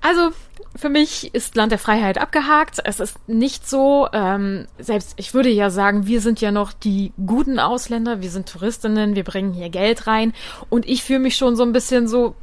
Also, 0.00 0.32
für 0.74 0.88
mich 0.88 1.32
ist 1.32 1.54
Land 1.54 1.70
der 1.70 1.78
Freiheit 1.78 2.18
abgehakt. 2.18 2.80
Es 2.84 2.98
ist 2.98 3.16
nicht 3.28 3.68
so, 3.68 4.08
ähm, 4.12 4.66
selbst 4.78 5.14
ich 5.16 5.32
würde 5.32 5.48
ja 5.48 5.70
sagen, 5.70 6.06
wir 6.06 6.20
sind 6.20 6.40
ja 6.40 6.50
noch 6.50 6.72
die 6.72 7.12
guten 7.24 7.58
Ausländer, 7.58 8.20
wir 8.20 8.30
sind 8.30 8.48
Touristinnen, 8.48 9.14
wir 9.14 9.22
bringen 9.22 9.52
hier 9.52 9.68
Geld 9.68 10.06
rein 10.06 10.32
und 10.70 10.88
ich 10.88 11.04
fühle 11.04 11.20
mich 11.20 11.36
schon 11.36 11.54
so 11.56 11.62
ein 11.62 11.72
bisschen 11.72 12.08
so 12.08 12.34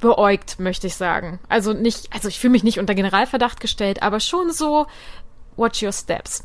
beäugt, 0.00 0.60
möchte 0.60 0.86
ich 0.86 0.94
sagen. 0.94 1.40
Also 1.48 1.72
nicht, 1.72 2.12
also 2.12 2.28
ich 2.28 2.38
fühle 2.38 2.52
mich 2.52 2.64
nicht 2.64 2.78
unter 2.78 2.94
Generalverdacht 2.94 3.60
gestellt, 3.60 4.02
aber 4.02 4.20
schon 4.20 4.52
so, 4.52 4.86
watch 5.56 5.82
your 5.82 5.92
steps. 5.92 6.44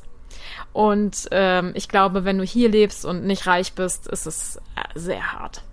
Und 0.74 1.28
ähm, 1.32 1.72
ich 1.76 1.90
glaube, 1.90 2.26
wenn 2.26 2.38
du 2.38 2.44
hier 2.44 2.70
lebst 2.70 3.06
und 3.06 3.26
nicht 3.26 3.48
reich 3.48 3.74
bist, 3.74 4.08
ist 4.08 4.26
es 4.26 4.58
äh, 4.76 5.00
sehr 5.00 5.34
hart. 5.34 5.64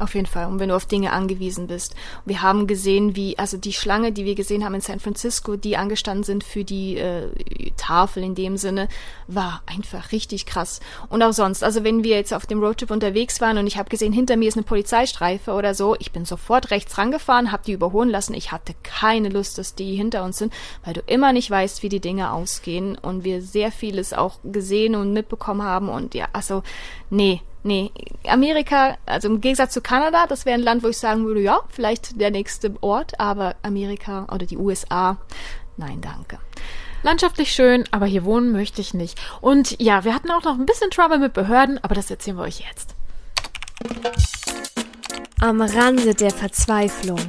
Auf 0.00 0.14
jeden 0.14 0.26
Fall. 0.26 0.46
Und 0.46 0.58
wenn 0.58 0.70
du 0.70 0.74
auf 0.74 0.86
Dinge 0.86 1.12
angewiesen 1.12 1.68
bist. 1.68 1.94
Wir 2.24 2.42
haben 2.42 2.66
gesehen, 2.66 3.14
wie, 3.14 3.38
also 3.38 3.56
die 3.56 3.72
Schlange, 3.72 4.10
die 4.10 4.24
wir 4.24 4.34
gesehen 4.34 4.64
haben 4.64 4.74
in 4.74 4.80
San 4.80 4.98
Francisco, 4.98 5.56
die 5.56 5.76
angestanden 5.76 6.24
sind 6.24 6.42
für 6.42 6.64
die 6.64 6.96
äh, 6.96 7.28
Tafel 7.76 8.24
in 8.24 8.34
dem 8.34 8.56
Sinne, 8.56 8.88
war 9.28 9.62
einfach 9.66 10.10
richtig 10.10 10.46
krass. 10.46 10.80
Und 11.08 11.22
auch 11.22 11.32
sonst. 11.32 11.62
Also 11.62 11.84
wenn 11.84 12.02
wir 12.02 12.16
jetzt 12.16 12.34
auf 12.34 12.46
dem 12.46 12.60
Roadtrip 12.60 12.90
unterwegs 12.90 13.40
waren 13.40 13.58
und 13.58 13.66
ich 13.66 13.76
habe 13.76 13.88
gesehen, 13.88 14.12
hinter 14.12 14.36
mir 14.36 14.48
ist 14.48 14.56
eine 14.56 14.64
Polizeistreife 14.64 15.52
oder 15.52 15.74
so, 15.74 15.94
ich 15.98 16.10
bin 16.10 16.24
sofort 16.24 16.70
rechts 16.72 16.98
rangefahren, 16.98 17.52
habe 17.52 17.62
die 17.64 17.72
überholen 17.72 18.10
lassen. 18.10 18.34
Ich 18.34 18.50
hatte 18.50 18.74
keine 18.82 19.28
Lust, 19.28 19.58
dass 19.58 19.76
die 19.76 19.94
hinter 19.94 20.24
uns 20.24 20.38
sind, 20.38 20.52
weil 20.84 20.94
du 20.94 21.02
immer 21.06 21.32
nicht 21.32 21.50
weißt, 21.50 21.82
wie 21.84 21.88
die 21.88 22.00
Dinge 22.00 22.32
ausgehen 22.32 22.98
und 22.98 23.22
wir 23.22 23.42
sehr 23.42 23.70
vieles 23.70 24.12
auch 24.12 24.38
gesehen 24.42 24.96
und 24.96 25.12
mitbekommen 25.12 25.62
haben. 25.62 25.88
Und 25.88 26.14
ja, 26.14 26.26
also, 26.32 26.62
nee, 27.10 27.40
Nee, 27.66 27.92
Amerika, 28.28 28.98
also 29.06 29.26
im 29.28 29.40
Gegensatz 29.40 29.72
zu 29.72 29.80
Kanada, 29.80 30.26
das 30.26 30.44
wäre 30.44 30.58
ein 30.58 30.62
Land, 30.62 30.82
wo 30.82 30.88
ich 30.88 30.98
sagen 30.98 31.24
würde, 31.24 31.40
ja, 31.40 31.60
vielleicht 31.70 32.20
der 32.20 32.30
nächste 32.30 32.74
Ort, 32.82 33.18
aber 33.18 33.56
Amerika 33.62 34.26
oder 34.30 34.44
die 34.44 34.58
USA, 34.58 35.16
nein, 35.78 36.02
danke. 36.02 36.38
Landschaftlich 37.02 37.52
schön, 37.52 37.84
aber 37.90 38.04
hier 38.04 38.24
wohnen 38.24 38.52
möchte 38.52 38.82
ich 38.82 38.92
nicht. 38.92 39.18
Und 39.40 39.80
ja, 39.80 40.04
wir 40.04 40.14
hatten 40.14 40.30
auch 40.30 40.44
noch 40.44 40.58
ein 40.58 40.66
bisschen 40.66 40.90
Trouble 40.90 41.18
mit 41.18 41.32
Behörden, 41.32 41.82
aber 41.82 41.94
das 41.94 42.10
erzählen 42.10 42.36
wir 42.36 42.44
euch 42.44 42.60
jetzt. 42.60 42.94
Am 45.40 45.62
Rande 45.62 46.14
der 46.14 46.32
Verzweiflung. 46.32 47.20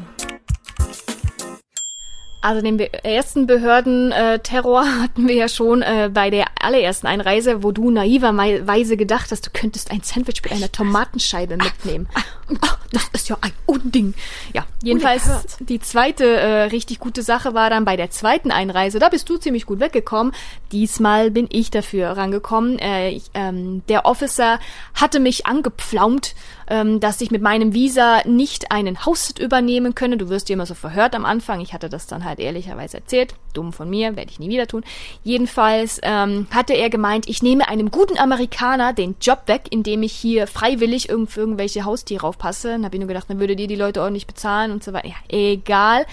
Also 2.46 2.62
den 2.62 2.80
ersten 2.80 3.48
Behördenterror 3.48 4.84
äh, 4.84 4.86
hatten 5.02 5.28
wir 5.28 5.34
ja 5.34 5.50
schon 5.50 5.82
äh, 5.82 6.12
bei 6.14 6.30
der 6.30 6.46
allerersten 6.62 7.08
Einreise, 7.08 7.64
wo 7.64 7.72
du 7.72 7.90
naiverweise 7.90 8.98
gedacht 8.98 9.32
hast, 9.32 9.48
du 9.48 9.50
könntest 9.52 9.90
ein 9.90 10.02
Sandwich 10.04 10.44
mit 10.44 10.52
einer 10.52 10.72
Tomatenscheibe 10.72 11.58
mitnehmen. 11.58 12.08
Ach, 12.62 12.78
das 12.92 13.10
ist 13.14 13.30
ja 13.30 13.38
ein 13.42 13.52
Unding. 13.66 14.14
Ja, 14.54 14.68
jedenfalls 14.84 15.58
die 15.60 15.80
zweite 15.80 16.24
äh, 16.26 16.62
richtig 16.66 17.00
gute 17.00 17.24
Sache 17.24 17.56
war 17.56 17.72
dann 17.72 17.84
bei 17.84 17.96
der 17.96 18.12
zweiten 18.12 18.52
Einreise. 18.52 19.00
Da 19.00 19.10
bist 19.10 19.28
du 19.28 19.38
ziemlich 19.38 19.66
gut 19.66 19.80
weggekommen. 19.80 20.32
Diesmal 20.72 21.32
bin 21.32 21.48
ich 21.52 21.72
dafür 21.72 22.10
rangekommen. 22.12 22.78
Äh, 22.78 23.10
ich, 23.10 23.24
ähm, 23.34 23.82
der 23.90 24.06
Officer 24.06 24.60
hatte 24.94 25.20
mich 25.20 25.48
angepflaumt 25.48 26.36
ähm, 26.68 27.00
dass 27.00 27.22
ich 27.22 27.32
mit 27.32 27.42
meinem 27.42 27.74
Visa 27.74 28.22
nicht 28.26 28.72
einen 28.72 29.06
Haussitz 29.06 29.40
übernehmen 29.40 29.96
könne. 29.96 30.18
Du 30.18 30.30
wirst 30.30 30.50
ja 30.50 30.54
immer 30.54 30.66
so 30.66 30.74
verhört 30.74 31.16
am 31.16 31.26
Anfang. 31.26 31.62
Ich 31.62 31.74
hatte 31.74 31.90
das 31.90 32.08
dann 32.08 32.26
halt 32.26 32.40
ehrlicherweise 32.40 32.98
erzählt. 32.98 33.36
Dumm 33.54 33.74
von 33.74 33.90
mir, 33.90 34.16
werde 34.16 34.32
ich 34.32 34.40
nie 34.40 34.50
wieder 34.50 34.68
tun. 34.68 34.84
Jedenfalls 35.24 36.00
ähm, 36.04 36.48
hatte 36.52 36.74
er 36.74 36.90
gemeint, 36.90 37.30
ich 37.30 37.42
nehme 37.42 37.68
einem 37.68 37.92
guten 37.92 38.18
Amerikaner 38.18 38.94
den 38.94 39.16
Job 39.22 39.44
weg, 39.48 39.68
indem 39.70 40.04
ich 40.04 40.14
hier 40.14 40.48
freiwillig 40.48 41.10
irgend 41.10 41.36
irgendwelche 41.36 41.86
Haustiere 41.86 42.26
aufpasse. 42.26 42.70
Dann 42.70 42.86
habe 42.86 42.96
ich 42.96 43.00
nur 43.00 43.08
gedacht, 43.08 43.30
dann 43.30 43.40
würde 43.40 43.56
dir 43.56 43.68
die 43.68 43.76
Leute 43.76 44.02
ordentlich 44.02 44.28
bezahlen 44.28 44.72
und 44.72 44.84
so 44.84 44.94
weiter. 44.94 45.08
Ja, 45.08 45.16
egal. 45.30 46.06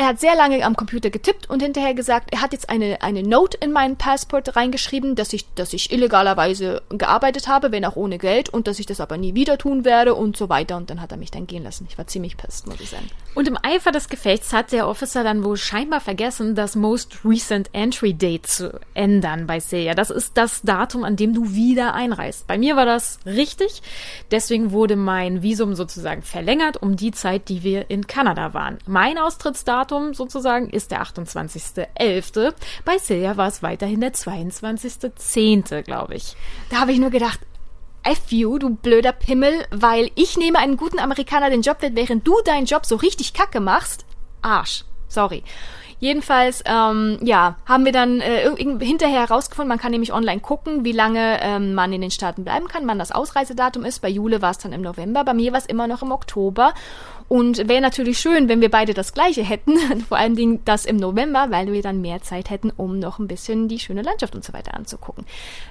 Er 0.00 0.06
hat 0.06 0.20
sehr 0.20 0.36
lange 0.36 0.64
am 0.64 0.76
Computer 0.76 1.10
getippt 1.10 1.50
und 1.50 1.60
hinterher 1.60 1.92
gesagt, 1.92 2.28
er 2.30 2.40
hat 2.40 2.52
jetzt 2.52 2.70
eine, 2.70 3.02
eine 3.02 3.24
Note 3.24 3.58
in 3.60 3.72
meinen 3.72 3.96
Passport 3.96 4.54
reingeschrieben, 4.54 5.16
dass 5.16 5.32
ich, 5.32 5.52
dass 5.54 5.72
ich 5.72 5.90
illegalerweise 5.90 6.82
gearbeitet 6.88 7.48
habe, 7.48 7.72
wenn 7.72 7.84
auch 7.84 7.96
ohne 7.96 8.18
Geld 8.18 8.48
und 8.48 8.68
dass 8.68 8.78
ich 8.78 8.86
das 8.86 9.00
aber 9.00 9.16
nie 9.16 9.34
wieder 9.34 9.58
tun 9.58 9.84
werde 9.84 10.14
und 10.14 10.36
so 10.36 10.48
weiter. 10.48 10.76
Und 10.76 10.88
dann 10.88 11.00
hat 11.00 11.10
er 11.10 11.18
mich 11.18 11.32
dann 11.32 11.48
gehen 11.48 11.64
lassen. 11.64 11.88
Ich 11.90 11.98
war 11.98 12.06
ziemlich 12.06 12.36
pissed, 12.36 12.68
muss 12.68 12.78
ich 12.78 12.90
sagen. 12.90 13.10
Und 13.34 13.48
im 13.48 13.58
Eifer 13.60 13.90
des 13.90 14.08
Gefechts 14.08 14.52
hat 14.52 14.70
der 14.70 14.86
Officer 14.86 15.24
dann 15.24 15.42
wohl 15.42 15.56
scheinbar 15.56 16.00
vergessen, 16.00 16.54
das 16.54 16.76
Most 16.76 17.24
Recent 17.24 17.68
Entry 17.72 18.14
Date 18.14 18.46
zu 18.46 18.80
ändern 18.94 19.48
bei 19.48 19.58
Celia. 19.58 19.94
Das 19.94 20.10
ist 20.10 20.36
das 20.36 20.62
Datum, 20.62 21.02
an 21.02 21.16
dem 21.16 21.34
du 21.34 21.54
wieder 21.54 21.94
einreist. 21.94 22.46
Bei 22.46 22.56
mir 22.56 22.76
war 22.76 22.86
das 22.86 23.18
richtig. 23.26 23.82
Deswegen 24.30 24.70
wurde 24.70 24.94
mein 24.94 25.42
Visum 25.42 25.74
sozusagen 25.74 26.22
verlängert 26.22 26.80
um 26.80 26.94
die 26.94 27.10
Zeit, 27.10 27.48
die 27.48 27.64
wir 27.64 27.90
in 27.90 28.06
Kanada 28.06 28.54
waren. 28.54 28.78
Mein 28.86 29.18
Austrittsdatum 29.18 29.87
Datum 29.88 30.12
sozusagen 30.12 30.68
ist 30.68 30.90
der 30.90 31.02
28.11. 31.02 32.52
Bei 32.84 32.98
Silja 32.98 33.36
war 33.38 33.48
es 33.48 33.62
weiterhin 33.62 34.02
der 34.02 34.12
22.10., 34.12 35.82
glaube 35.82 36.14
ich. 36.14 36.36
Da 36.70 36.80
habe 36.80 36.92
ich 36.92 36.98
nur 36.98 37.10
gedacht, 37.10 37.40
F 38.02 38.30
you, 38.30 38.58
du 38.58 38.70
blöder 38.70 39.12
Pimmel, 39.12 39.64
weil 39.70 40.10
ich 40.14 40.36
nehme 40.36 40.58
einen 40.58 40.76
guten 40.76 40.98
Amerikaner 40.98 41.48
den 41.48 41.62
Job 41.62 41.78
während 41.80 42.26
du 42.26 42.34
deinen 42.44 42.66
Job 42.66 42.84
so 42.84 42.96
richtig 42.96 43.32
kacke 43.32 43.60
machst. 43.60 44.04
Arsch. 44.42 44.84
Sorry. 45.08 45.42
Jedenfalls, 46.00 46.62
ähm, 46.64 47.18
ja, 47.22 47.56
haben 47.66 47.84
wir 47.84 47.90
dann 47.90 48.20
äh, 48.20 48.48
hinterher 48.56 49.20
herausgefunden, 49.20 49.68
man 49.68 49.78
kann 49.78 49.90
nämlich 49.90 50.12
online 50.12 50.40
gucken, 50.40 50.84
wie 50.84 50.92
lange 50.92 51.38
ähm, 51.42 51.74
man 51.74 51.92
in 51.92 52.00
den 52.00 52.12
Staaten 52.12 52.44
bleiben 52.44 52.68
kann, 52.68 52.86
wann 52.86 53.00
das 53.00 53.10
Ausreisedatum 53.10 53.84
ist. 53.84 54.00
Bei 54.00 54.08
Jule 54.08 54.40
war 54.40 54.52
es 54.52 54.58
dann 54.58 54.72
im 54.72 54.82
November, 54.82 55.24
bei 55.24 55.34
mir 55.34 55.50
war 55.52 55.58
es 55.58 55.66
immer 55.66 55.88
noch 55.88 56.02
im 56.02 56.12
Oktober. 56.12 56.72
Und 57.28 57.68
wäre 57.68 57.82
natürlich 57.82 58.18
schön, 58.18 58.48
wenn 58.48 58.62
wir 58.62 58.70
beide 58.70 58.94
das 58.94 59.12
gleiche 59.12 59.42
hätten, 59.42 59.78
vor 60.08 60.16
allen 60.16 60.34
Dingen 60.34 60.62
das 60.64 60.86
im 60.86 60.96
November, 60.96 61.48
weil 61.50 61.72
wir 61.72 61.82
dann 61.82 62.00
mehr 62.00 62.22
Zeit 62.22 62.50
hätten, 62.50 62.72
um 62.76 62.98
noch 62.98 63.18
ein 63.18 63.28
bisschen 63.28 63.68
die 63.68 63.78
schöne 63.78 64.02
Landschaft 64.02 64.34
und 64.34 64.44
so 64.44 64.52
weiter 64.52 64.74
anzugucken. 64.74 65.26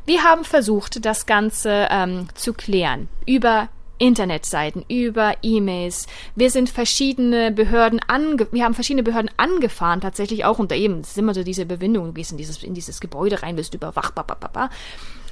Wir 0.06 0.24
haben 0.24 0.44
versucht, 0.44 1.04
das 1.06 1.26
Ganze 1.26 1.88
ähm, 1.90 2.28
zu 2.36 2.54
klären 2.54 3.10
über 3.26 3.70
Internetseiten, 3.98 4.84
über 4.88 5.36
E-Mails. 5.42 6.08
Wir 6.36 6.52
sind 6.52 6.70
verschiedene 6.70 7.52
Behörden 7.52 8.00
ange 8.08 8.48
wir 8.52 8.64
haben 8.64 8.74
verschiedene 8.74 9.04
Behörden 9.04 9.32
angefahren, 9.38 10.02
tatsächlich 10.02 10.46
auch 10.46 10.60
unter 10.60 10.76
eben, 10.76 11.02
das 11.02 11.12
ist 11.12 11.18
immer 11.18 11.34
so 11.34 11.44
diese 11.44 11.66
Bewindung, 11.66 12.06
du 12.06 12.14
gehst 12.14 12.32
in 12.32 12.38
dieses, 12.38 12.64
in 12.64 12.74
dieses 12.74 13.00
Gebäude 13.00 13.42
rein, 13.44 13.56
bist 13.56 13.74
überwacht, 13.74 14.16
babababa. 14.16 14.70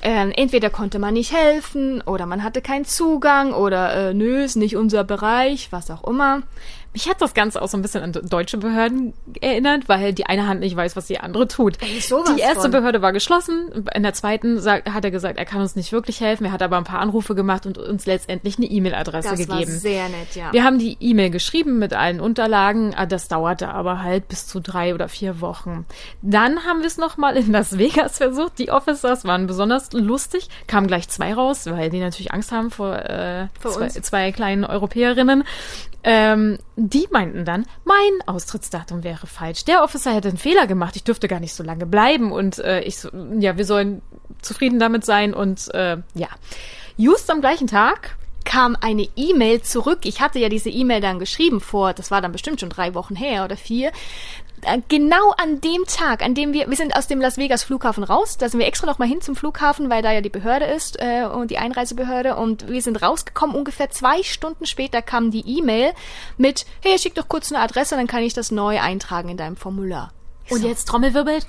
Ähm, 0.01 0.32
entweder 0.36 0.70
konnte 0.70 0.99
man 0.99 1.16
nicht 1.16 1.34
helfen 1.34 2.01
oder 2.01 2.28
man 2.28 2.43
hatte 2.43 2.61
keinen 2.61 2.86
Zugang 2.86 3.53
oder 3.53 4.09
äh, 4.09 4.13
nö, 4.13 4.43
ist 4.43 4.55
nicht 4.55 4.76
unser 4.76 5.03
Bereich, 5.03 5.72
was 5.72 5.89
auch 5.89 6.03
immer. 6.03 6.43
Mich 6.96 7.10
hat 7.10 7.22
das 7.22 7.34
Ganze 7.34 7.62
auch 7.62 7.68
so 7.68 7.76
ein 7.76 7.82
bisschen 7.82 8.02
an 8.04 8.14
deutsche 8.14 8.58
Behörden 8.58 9.14
erinnert, 9.41 9.89
weil 9.89 10.14
die 10.14 10.28
eine 10.28 10.48
Hand 10.48 10.62
nicht 10.62 10.78
weiß, 10.78 10.96
was 10.96 11.08
die 11.08 11.20
andere 11.20 11.46
tut. 11.46 11.78
Ey, 11.82 11.89
die 11.89 12.39
erste 12.39 12.62
von. 12.62 12.72
Behörde 12.72 13.02
war 13.02 13.12
geschlossen. 13.12 13.86
In 13.93 14.04
der 14.04 14.14
zweiten 14.14 14.62
sagt, 14.62 14.88
hat 14.93 15.04
er 15.04 15.12
gesagt, 15.12 15.38
er 15.38 15.43
kann 15.43 15.60
uns 15.60 15.76
nicht 15.76 15.91
wirklich 15.91 16.22
helfen. 16.22 16.46
Er 16.46 16.54
hat 16.54 16.62
aber 16.62 16.78
ein 16.78 16.86
paar 16.86 17.02
Anrufe 17.02 17.36
gemacht 17.36 17.66
und 17.66 17.78
uns 17.78 18.06
letztendlich 18.06 18.58
eine 18.58 18.68
E-Mail-Adresse 18.68 19.32
gegeben. 19.32 19.60
Das 19.60 19.60
war 19.60 19.80
sehr 19.80 20.08
nett, 20.08 20.36
ja. 20.36 20.54
Wir 20.54 20.64
haben 20.64 20.80
die 20.80 20.96
E-Mail 21.02 21.32
geschrieben 21.32 21.80
mit 21.80 21.93
allen 21.93 22.22
Unterlagen. 22.22 22.93
Ah, 22.96 23.06
das 23.06 23.28
dauerte 23.28 23.68
aber 23.68 24.02
halt 24.02 24.30
bis 24.30 24.48
zu 24.48 24.62
drei 24.62 24.93
oder 24.93 25.10
vier 25.10 25.41
Wochen. 25.41 25.86
Dann 26.22 26.64
haben 26.64 26.80
wir 26.80 26.88
es 26.88 26.98
nochmal 26.98 27.36
in 27.36 27.52
Las 27.52 27.78
Vegas 27.78 28.20
versucht. 28.20 28.58
Die 28.58 28.72
Officers 28.72 29.26
waren 29.26 29.48
besonders 29.48 29.91
lustig. 29.91 30.48
Kamen 30.68 30.88
gleich 30.88 31.10
zwei 31.10 31.34
raus, 31.34 31.66
weil 31.66 31.89
die 31.89 32.00
natürlich 32.00 32.32
Angst 32.32 32.54
haben 32.54 32.72
vor, 32.72 32.96
äh, 32.96 33.48
vor 33.60 33.72
zwei, 33.72 33.89
zwei 33.89 34.32
kleinen 34.32 34.64
Europäerinnen. 34.64 35.43
Ähm, 36.08 36.60
die 36.89 37.07
meinten 37.11 37.45
dann, 37.45 37.65
mein 37.83 38.27
Austrittsdatum 38.27 39.03
wäre 39.03 39.27
falsch. 39.27 39.65
Der 39.65 39.83
Officer 39.83 40.13
hätte 40.13 40.29
einen 40.29 40.38
Fehler 40.38 40.67
gemacht. 40.67 40.95
Ich 40.95 41.03
dürfte 41.03 41.27
gar 41.27 41.39
nicht 41.39 41.53
so 41.53 41.63
lange 41.63 41.86
bleiben 41.86 42.31
und 42.31 42.59
äh, 42.59 42.81
ich 42.81 42.97
so, 42.99 43.09
ja, 43.39 43.57
wir 43.57 43.65
sollen 43.65 44.01
zufrieden 44.41 44.79
damit 44.79 45.05
sein 45.05 45.33
und 45.33 45.73
äh, 45.73 45.97
ja. 46.13 46.27
Just 46.97 47.29
am 47.29 47.41
gleichen 47.41 47.67
Tag 47.67 48.17
kam 48.45 48.77
eine 48.79 49.07
E-Mail 49.15 49.61
zurück. 49.63 49.99
Ich 50.03 50.21
hatte 50.21 50.39
ja 50.39 50.49
diese 50.49 50.69
E-Mail 50.69 51.01
dann 51.01 51.19
geschrieben 51.19 51.59
vor, 51.59 51.93
das 51.93 52.11
war 52.11 52.21
dann 52.21 52.31
bestimmt 52.31 52.59
schon 52.59 52.69
drei 52.69 52.93
Wochen 52.93 53.15
her 53.15 53.43
oder 53.43 53.57
vier. 53.57 53.91
Äh, 54.66 54.82
genau 54.88 55.32
an 55.38 55.61
dem 55.61 55.86
Tag, 55.86 56.24
an 56.24 56.34
dem 56.34 56.51
wir, 56.53 56.70
wir 56.70 56.76
sind 56.76 56.95
aus 56.95 57.07
dem 57.07 57.22
Las 57.22 57.38
Vegas 57.38 57.63
Flughafen 57.63 58.03
raus, 58.03 58.38
da 58.38 58.49
sind 58.49 58.59
wir 58.59 58.68
extra 58.68 58.88
nochmal 58.88 59.07
hin 59.07 59.22
zum 59.22 59.36
Flughafen, 59.36 59.89
weil 59.89 60.01
da 60.01 60.11
ja 60.11 60.22
die 60.22 60.30
Behörde 60.30 60.66
ist 60.66 60.97
äh, 60.99 61.26
und 61.26 61.51
die 61.51 61.57
Einreisebehörde 61.57 62.36
und 62.36 62.68
wir 62.68 62.82
sind 62.82 63.01
rausgekommen, 63.01 63.55
ungefähr 63.55 63.89
zwei 63.91 64.24
Stunden 64.24 64.66
später 64.66 65.01
kam 65.01 65.32
die 65.32 65.57
E-Mail 65.59 65.93
mit, 66.38 66.66
hey, 66.82 66.97
schick 66.97 67.16
doch 67.16 67.28
kurz 67.28 67.51
eine 67.51 67.61
Adresse, 67.61 67.95
dann 67.95 68.07
kann 68.07 68.24
ich 68.24 68.34
das 68.34 68.51
neu 68.51 68.80
eintragen 68.80 69.30
in 69.30 69.38
deinem 69.38 69.55
Formular. 69.55 70.11
Und 70.49 70.61
so. 70.61 70.68
jetzt 70.68 70.88
Trommelwirbel. 70.88 71.39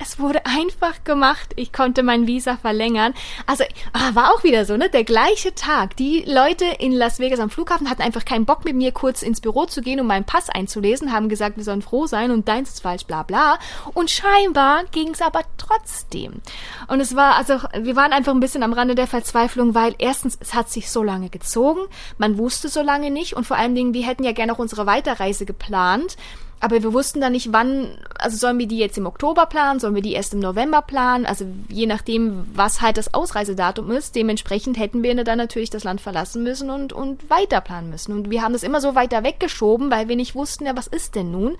Es 0.00 0.18
wurde 0.18 0.46
einfach 0.46 1.04
gemacht. 1.04 1.52
Ich 1.56 1.72
konnte 1.72 2.02
mein 2.02 2.26
Visa 2.26 2.56
verlängern. 2.56 3.12
Also 3.46 3.64
ah, 3.92 4.14
war 4.14 4.32
auch 4.32 4.42
wieder 4.42 4.64
so, 4.64 4.76
ne? 4.76 4.88
Der 4.88 5.04
gleiche 5.04 5.54
Tag. 5.54 5.96
Die 5.96 6.24
Leute 6.26 6.64
in 6.64 6.92
Las 6.92 7.18
Vegas 7.18 7.38
am 7.38 7.50
Flughafen 7.50 7.90
hatten 7.90 8.02
einfach 8.02 8.24
keinen 8.24 8.46
Bock 8.46 8.64
mit 8.64 8.74
mir 8.74 8.92
kurz 8.92 9.22
ins 9.22 9.42
Büro 9.42 9.66
zu 9.66 9.82
gehen, 9.82 10.00
um 10.00 10.06
meinen 10.06 10.24
Pass 10.24 10.48
einzulesen, 10.48 11.12
haben 11.12 11.28
gesagt, 11.28 11.58
wir 11.58 11.64
sollen 11.64 11.82
froh 11.82 12.06
sein 12.06 12.30
und 12.30 12.48
deins 12.48 12.70
ist 12.70 12.82
falsch, 12.82 13.04
bla 13.04 13.22
bla. 13.22 13.58
Und 13.92 14.10
scheinbar 14.10 14.84
ging 14.90 15.10
es 15.10 15.20
aber 15.20 15.42
trotzdem. 15.58 16.40
Und 16.88 17.00
es 17.00 17.14
war, 17.14 17.36
also 17.36 17.58
wir 17.78 17.94
waren 17.94 18.12
einfach 18.12 18.32
ein 18.32 18.40
bisschen 18.40 18.62
am 18.62 18.72
Rande 18.72 18.94
der 18.94 19.06
Verzweiflung, 19.06 19.74
weil 19.74 19.94
erstens, 19.98 20.38
es 20.40 20.54
hat 20.54 20.70
sich 20.70 20.90
so 20.90 21.02
lange 21.02 21.28
gezogen, 21.28 21.80
man 22.16 22.38
wusste 22.38 22.70
so 22.70 22.80
lange 22.80 23.10
nicht 23.10 23.36
und 23.36 23.46
vor 23.46 23.58
allen 23.58 23.74
Dingen, 23.74 23.92
wir 23.92 24.06
hätten 24.06 24.24
ja 24.24 24.32
gerne 24.32 24.54
auch 24.54 24.58
unsere 24.58 24.86
Weiterreise 24.86 25.44
geplant. 25.44 26.16
Aber 26.62 26.82
wir 26.82 26.92
wussten 26.92 27.22
dann 27.22 27.32
nicht, 27.32 27.54
wann, 27.54 27.98
also 28.18 28.36
sollen 28.36 28.58
wir 28.58 28.66
die 28.66 28.78
jetzt 28.78 28.98
im 28.98 29.06
Oktober 29.06 29.46
planen, 29.46 29.80
sollen 29.80 29.94
wir 29.94 30.02
die 30.02 30.12
erst 30.12 30.34
im 30.34 30.40
November 30.40 30.82
planen, 30.82 31.24
also 31.24 31.46
je 31.68 31.86
nachdem, 31.86 32.46
was 32.54 32.82
halt 32.82 32.98
das 32.98 33.14
Ausreisedatum 33.14 33.90
ist, 33.90 34.14
dementsprechend 34.14 34.78
hätten 34.78 35.02
wir 35.02 35.10
dann 35.24 35.38
natürlich 35.38 35.70
das 35.70 35.84
Land 35.84 36.02
verlassen 36.02 36.42
müssen 36.42 36.68
und, 36.68 36.92
und 36.92 37.30
weiter 37.30 37.62
planen 37.62 37.88
müssen. 37.88 38.12
Und 38.12 38.30
wir 38.30 38.42
haben 38.42 38.52
das 38.52 38.62
immer 38.62 38.82
so 38.82 38.94
weiter 38.94 39.24
weggeschoben, 39.24 39.90
weil 39.90 40.08
wir 40.08 40.16
nicht 40.16 40.34
wussten, 40.34 40.66
ja, 40.66 40.76
was 40.76 40.86
ist 40.86 41.14
denn 41.14 41.30
nun? 41.30 41.56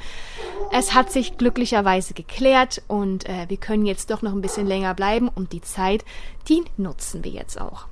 Es 0.70 0.92
hat 0.92 1.10
sich 1.10 1.38
glücklicherweise 1.38 2.12
geklärt 2.12 2.82
und 2.86 3.26
äh, 3.26 3.46
wir 3.48 3.56
können 3.56 3.86
jetzt 3.86 4.10
doch 4.10 4.20
noch 4.20 4.32
ein 4.32 4.42
bisschen 4.42 4.66
länger 4.66 4.92
bleiben 4.94 5.28
und 5.28 5.54
die 5.54 5.62
Zeit, 5.62 6.04
die 6.48 6.62
nutzen 6.76 7.24
wir 7.24 7.32
jetzt 7.32 7.58
auch. 7.58 7.86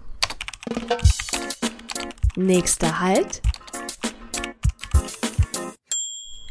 Nächster 2.36 3.00
Halt 3.00 3.40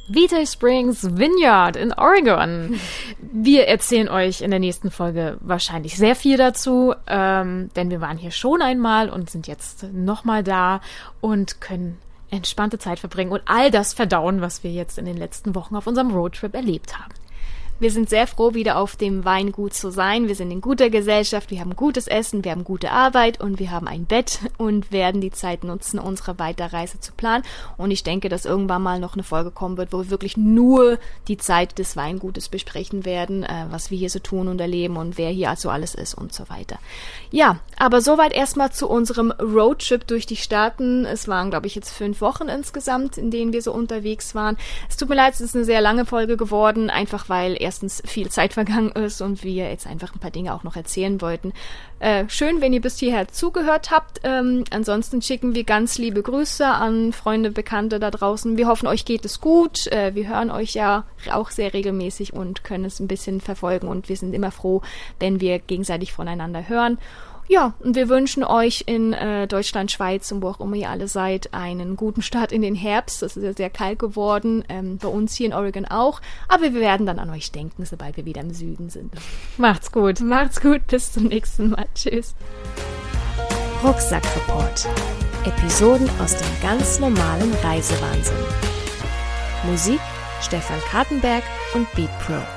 Vitae 0.08 0.46
Springs 0.46 1.18
Vineyard 1.18 1.76
in 1.76 1.92
Oregon. 1.94 2.80
Wir 3.20 3.68
erzählen 3.68 4.08
euch 4.08 4.42
in 4.42 4.52
der 4.52 4.60
nächsten 4.60 4.90
Folge 4.90 5.38
wahrscheinlich 5.42 5.98
sehr 5.98 6.16
viel 6.16 6.38
dazu, 6.38 6.94
ähm, 7.08 7.70
denn 7.76 7.90
wir 7.90 8.00
waren 8.00 8.18
hier 8.18 8.32
schon 8.32 8.62
einmal 8.62 9.10
und 9.10 9.30
sind 9.30 9.48
jetzt 9.48 9.84
nochmal 9.92 10.44
da 10.44 10.82
und 11.20 11.60
können 11.60 11.98
entspannte 12.30 12.80
Zeit 12.80 13.00
verbringen 13.00 13.32
und 13.32 13.42
all 13.46 13.72
das 13.72 13.94
verdauen, 13.94 14.42
was 14.42 14.64
wir 14.64 14.72
jetzt 14.72 14.98
in 14.98 15.06
den 15.06 15.18
letzten 15.18 15.56
Wochen 15.56 15.76
auf 15.76 15.88
unserem 15.88 16.12
Roadtrip 16.12 16.54
erlebt 16.54 16.98
haben. 16.98 17.14
Wir 17.80 17.92
sind 17.92 18.10
sehr 18.10 18.26
froh, 18.26 18.56
wieder 18.56 18.78
auf 18.78 18.96
dem 18.96 19.24
Weingut 19.24 19.76
zu 19.76 19.92
sein. 19.92 20.28
Wir 20.28 20.34
sind 20.34 20.50
in 20.50 20.62
guter 20.62 20.90
Gesellschaft, 20.90 21.52
wir 21.52 21.60
haben 21.60 21.76
gutes 21.76 22.08
Essen, 22.08 22.44
wir 22.44 22.52
haben 22.52 22.64
gute 22.64 22.92
Arbeit 22.92 23.40
und 23.40 23.60
wir 23.60 23.70
haben 23.70 23.88
ein 23.88 24.06
Bett 24.06 24.40
und 24.58 24.92
werden 24.92 25.22
die 25.22 25.30
Zeit 25.30 25.64
nutzen, 25.64 26.00
unsere 26.00 26.40
Weiterreise 26.40 27.00
zu 27.00 27.12
planen. 27.14 27.44
Und 27.78 27.92
ich 27.92 28.04
denke, 28.04 28.30
dass 28.30 28.46
irgendwann 28.46 28.82
mal 28.82 29.00
noch 29.00 29.14
eine 29.14 29.22
Folge 29.22 29.52
kommen 29.52 29.78
wird, 29.78 29.94
wo 29.94 30.00
wir 30.00 30.10
wirklich 30.10 30.38
nur 30.38 30.98
die 31.28 31.38
Zeit 31.38 31.78
des 31.78 31.96
Weingutes 31.96 32.50
besprechen 32.50 33.06
werden, 33.06 33.44
äh, 33.44 33.66
was 33.70 33.92
wir 33.92 33.98
hier 34.00 34.10
so 34.10 34.18
tun 34.18 34.48
und 34.48 34.60
erleben 34.60 34.98
und 34.98 35.20
wer 35.20 35.30
hier 35.30 35.52
also 35.52 35.70
alles 35.70 35.94
ist 35.94 36.16
und 36.16 36.34
so 36.34 36.50
weiter. 36.50 36.80
Ja, 37.30 37.60
aber 37.78 38.02
soweit 38.02 38.34
erstmal 38.34 38.72
zu 38.72 38.90
unserem 38.90 39.30
Roadtrip 39.32 40.08
durch 40.08 40.26
die 40.26 40.36
Staaten. 40.36 41.06
Es 41.06 41.28
waren, 41.28 41.52
glaube 41.52 41.68
ich, 41.68 41.76
jetzt 41.76 41.92
fünf 41.92 42.22
Wochen 42.22 42.48
insgesamt, 42.48 43.20
in 43.20 43.30
denen 43.30 43.54
wir 43.54 43.62
so 43.62 43.72
unterwegs 43.72 44.34
waren. 44.34 44.58
Es 44.90 44.98
tut 44.98 45.10
mir 45.10 45.16
leid, 45.16 45.36
es 45.36 45.42
ist 45.42 45.56
eine 45.56 45.66
sehr 45.66 45.82
lange 45.82 46.06
Folge 46.06 46.38
geworden, 46.38 46.90
einfach 46.90 47.30
weil 47.30 47.56
erstens 47.68 48.02
viel 48.06 48.30
Zeit 48.30 48.54
vergangen 48.54 48.94
ist 48.94 49.20
und 49.20 49.44
wir 49.44 49.70
jetzt 49.70 49.88
einfach 49.88 50.16
ein 50.16 50.20
paar 50.20 50.32
Dinge 50.32 50.54
auch 50.54 50.64
noch 50.64 50.78
erzählen 50.78 51.20
wollten. 51.20 51.52
Äh, 52.00 52.24
schön, 52.30 52.62
wenn 52.62 52.72
ihr 52.72 52.80
bis 52.80 52.98
hierher 52.98 53.28
zugehört 53.28 53.92
habt. 53.92 54.22
Ähm, 54.24 54.64
ansonsten 54.72 55.22
schicken 55.22 55.54
wir 55.54 55.66
ganz 55.66 55.98
liebe 55.98 56.22
Grüße 56.22 56.66
an 56.66 57.12
Freunde, 57.12 57.52
Bekannte 57.52 58.00
da 58.00 58.10
draußen. 58.10 58.56
Wir 58.56 58.68
hoffen, 58.68 58.88
euch 58.88 59.04
geht 59.04 59.26
es 59.26 59.42
gut. 59.42 59.88
Äh, 59.88 60.16
wir 60.16 60.30
hören 60.30 60.50
euch 60.50 60.76
ja 60.76 61.04
auch 61.30 61.52
sehr 61.52 61.74
regelmäßig 61.74 62.32
und 62.32 62.64
können 62.64 62.86
es 62.86 63.02
ein 63.02 63.10
bisschen 63.10 63.42
verfolgen 63.42 63.90
und 63.90 64.08
wir 64.08 64.16
sind 64.16 64.34
immer 64.34 64.52
froh, 64.52 64.82
wenn 65.20 65.42
wir 65.42 65.60
gegenseitig 65.60 66.14
voneinander 66.14 66.70
hören. 66.70 66.98
Ja, 67.48 67.74
und 67.80 67.96
wir 67.96 68.10
wünschen 68.10 68.44
euch 68.44 68.84
in 68.88 69.14
äh, 69.14 69.48
Deutschland, 69.48 69.92
Schweiz 69.92 70.32
und 70.32 70.42
wo 70.42 70.50
auch 70.50 70.60
immer 70.60 70.76
ihr 70.76 70.90
alle 70.90 71.08
seid, 71.08 71.54
einen 71.54 71.96
guten 71.96 72.22
Start 72.22 72.52
in 72.52 72.62
den 72.62 72.76
Herbst. 72.76 73.24
Es 73.24 73.38
ist 73.38 73.44
ja 73.44 73.54
sehr 73.54 73.70
kalt 73.70 74.00
geworden, 74.00 74.66
ähm, 74.68 74.98
bei 74.98 75.08
uns 75.08 75.36
hier 75.36 75.48
in 75.48 75.54
Oregon 75.54 75.86
auch. 75.86 76.22
Aber 76.50 76.64
wir 76.64 76.74
werden 76.74 77.06
dann 77.06 77.20
an 77.20 77.30
euch 77.30 77.52
denken, 77.52 77.86
sobald 77.86 78.18
wir 78.18 78.26
wieder 78.26 78.42
im 78.42 78.54
Süden 78.54 78.90
sind. 78.90 79.14
Macht's 79.58 79.92
gut. 79.92 80.20
Macht's 80.20 80.60
gut, 80.60 80.88
bis 80.88 81.14
zum 81.14 81.26
nächsten 81.26 81.70
Mal. 81.70 81.86
Tschüss. 81.96 82.36
Rucksackreport. 83.84 84.88
Episoden 85.46 86.10
aus 86.22 86.36
dem 86.36 86.48
ganz 86.62 87.00
normalen 87.00 87.54
Reisewahnsinn. 87.64 88.36
Musik 89.66 90.00
Stefan 90.42 90.80
Kartenberg 90.90 91.44
und 91.74 91.92
Beat 91.96 92.10
Pro. 92.20 92.57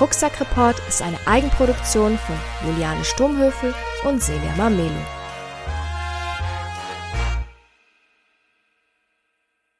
Rucksackreport 0.00 0.80
ist 0.88 1.02
eine 1.02 1.18
Eigenproduktion 1.26 2.18
von 2.18 2.36
Juliane 2.64 3.04
Sturmhöfel 3.04 3.74
und 4.04 4.22
Celia 4.22 4.54
Mamelo. 4.56 5.17